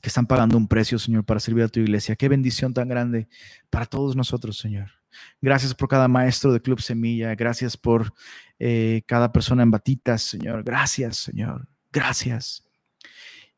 que 0.00 0.08
están 0.08 0.26
pagando 0.26 0.56
un 0.56 0.68
precio, 0.68 0.98
Señor, 0.98 1.24
para 1.24 1.40
servir 1.40 1.64
a 1.64 1.68
tu 1.68 1.80
iglesia. 1.80 2.16
Qué 2.16 2.28
bendición 2.28 2.74
tan 2.74 2.88
grande 2.88 3.28
para 3.70 3.86
todos 3.86 4.16
nosotros, 4.16 4.58
Señor. 4.58 5.01
Gracias 5.40 5.74
por 5.74 5.88
cada 5.88 6.08
maestro 6.08 6.52
de 6.52 6.60
Club 6.60 6.80
Semilla. 6.80 7.34
Gracias 7.34 7.76
por 7.76 8.12
eh, 8.58 9.02
cada 9.06 9.32
persona 9.32 9.62
en 9.62 9.70
batitas, 9.70 10.22
Señor. 10.22 10.62
Gracias, 10.64 11.16
Señor. 11.18 11.68
Gracias. 11.92 12.64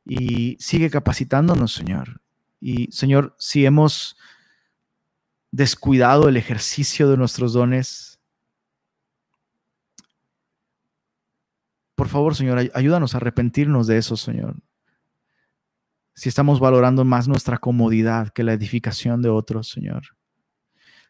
Y 0.04 0.56
sigue 0.60 0.90
capacitándonos, 0.90 1.72
Señor. 1.72 2.20
Y, 2.60 2.90
Señor, 2.92 3.34
si 3.38 3.66
hemos 3.66 4.16
descuidado 5.50 6.28
el 6.28 6.36
ejercicio 6.36 7.08
de 7.08 7.16
nuestros 7.16 7.52
dones, 7.52 8.18
por 11.94 12.08
favor, 12.08 12.34
Señor, 12.34 12.70
ayúdanos 12.74 13.14
a 13.14 13.18
arrepentirnos 13.18 13.86
de 13.86 13.98
eso, 13.98 14.16
Señor 14.16 14.56
si 16.14 16.28
estamos 16.28 16.60
valorando 16.60 17.04
más 17.04 17.28
nuestra 17.28 17.58
comodidad 17.58 18.28
que 18.28 18.44
la 18.44 18.52
edificación 18.52 19.20
de 19.20 19.28
otros, 19.28 19.68
Señor. 19.68 20.16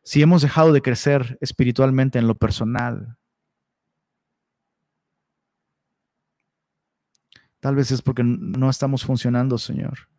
Si 0.05 0.20
hemos 0.20 0.43
dejado 0.43 0.72
de 0.72 0.82
crecer 0.82 1.39
espiritualmente 1.40 2.18
en 2.18 2.28
lo 2.28 2.35
personal, 2.35 3.16
tal 7.59 7.74
vez 7.74 7.90
es 7.90 8.02
porque 8.02 8.22
no 8.22 8.68
estamos 8.68 9.02
funcionando, 9.02 9.56
Señor. 9.56 10.10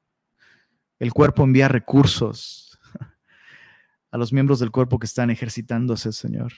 El 0.97 1.13
cuerpo 1.13 1.43
envía 1.43 1.67
recursos 1.67 2.79
a 4.11 4.17
los 4.17 4.33
miembros 4.33 4.59
del 4.59 4.71
cuerpo 4.71 4.97
que 4.97 5.05
están 5.05 5.29
ejercitándose, 5.29 6.11
Señor. 6.11 6.53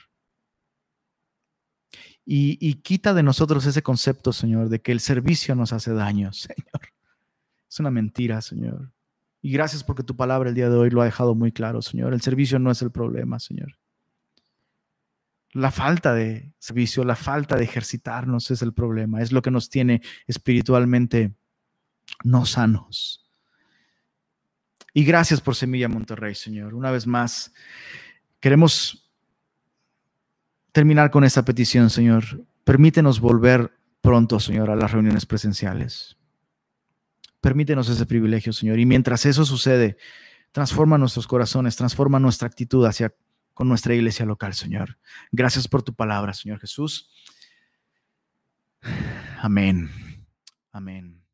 Y, 2.23 2.57
y, 2.65 2.75
quita 2.75 3.13
de 3.13 3.23
nosotros 3.23 3.65
ese 3.65 3.83
concepto, 3.83 4.31
Señor, 4.33 4.69
de 4.69 4.81
que 4.81 4.91
el 4.91 4.99
servicio 4.99 5.55
nos 5.55 5.73
hace 5.73 5.93
daño, 5.93 6.31
Señor. 6.33 6.93
Es 7.69 7.79
una 7.79 7.91
mentira, 7.91 8.41
Señor. 8.41 8.93
Y 9.41 9.51
gracias 9.51 9.83
porque 9.83 10.03
tu 10.03 10.15
palabra 10.15 10.49
el 10.49 10.55
día 10.55 10.69
de 10.69 10.75
hoy 10.75 10.89
lo 10.89 11.01
ha 11.01 11.05
dejado 11.05 11.35
muy 11.35 11.51
claro, 11.51 11.81
Señor. 11.81 12.13
El 12.13 12.21
servicio 12.21 12.59
no 12.59 12.71
es 12.71 12.81
el 12.81 12.91
problema, 12.91 13.39
Señor. 13.39 13.77
La 15.53 15.71
falta 15.71 16.13
de 16.13 16.53
servicio, 16.59 17.03
la 17.03 17.15
falta 17.15 17.55
de 17.55 17.63
ejercitarnos 17.63 18.51
es 18.51 18.61
el 18.61 18.73
problema, 18.73 19.21
es 19.21 19.31
lo 19.31 19.41
que 19.41 19.51
nos 19.51 19.69
tiene 19.69 20.01
espiritualmente 20.27 21.33
no 22.23 22.45
sanos. 22.45 23.27
Y 24.93 25.03
gracias 25.03 25.41
por 25.41 25.55
Semilla 25.55 25.87
Monterrey, 25.87 26.35
Señor. 26.35 26.73
Una 26.73 26.91
vez 26.91 27.05
más, 27.05 27.53
queremos 28.39 29.09
terminar 30.71 31.11
con 31.11 31.23
esta 31.23 31.43
petición, 31.45 31.89
Señor. 31.89 32.45
Permítenos 32.63 33.19
volver 33.19 33.71
pronto, 34.01 34.39
Señor, 34.39 34.69
a 34.69 34.75
las 34.75 34.91
reuniones 34.91 35.25
presenciales. 35.25 36.16
Permítenos 37.41 37.89
ese 37.89 38.05
privilegio, 38.05 38.53
Señor. 38.53 38.79
Y 38.79 38.85
mientras 38.85 39.25
eso 39.25 39.45
sucede, 39.45 39.97
transforma 40.51 40.97
nuestros 40.97 41.27
corazones, 41.27 41.75
transforma 41.75 42.19
nuestra 42.19 42.47
actitud 42.47 42.85
hacia 42.85 43.13
con 43.53 43.67
nuestra 43.67 43.95
iglesia 43.95 44.25
local, 44.25 44.53
Señor. 44.53 44.99
Gracias 45.31 45.67
por 45.67 45.81
tu 45.81 45.95
palabra, 45.95 46.33
Señor 46.33 46.59
Jesús. 46.59 47.09
Amén. 49.41 49.89
Amén. 50.71 51.26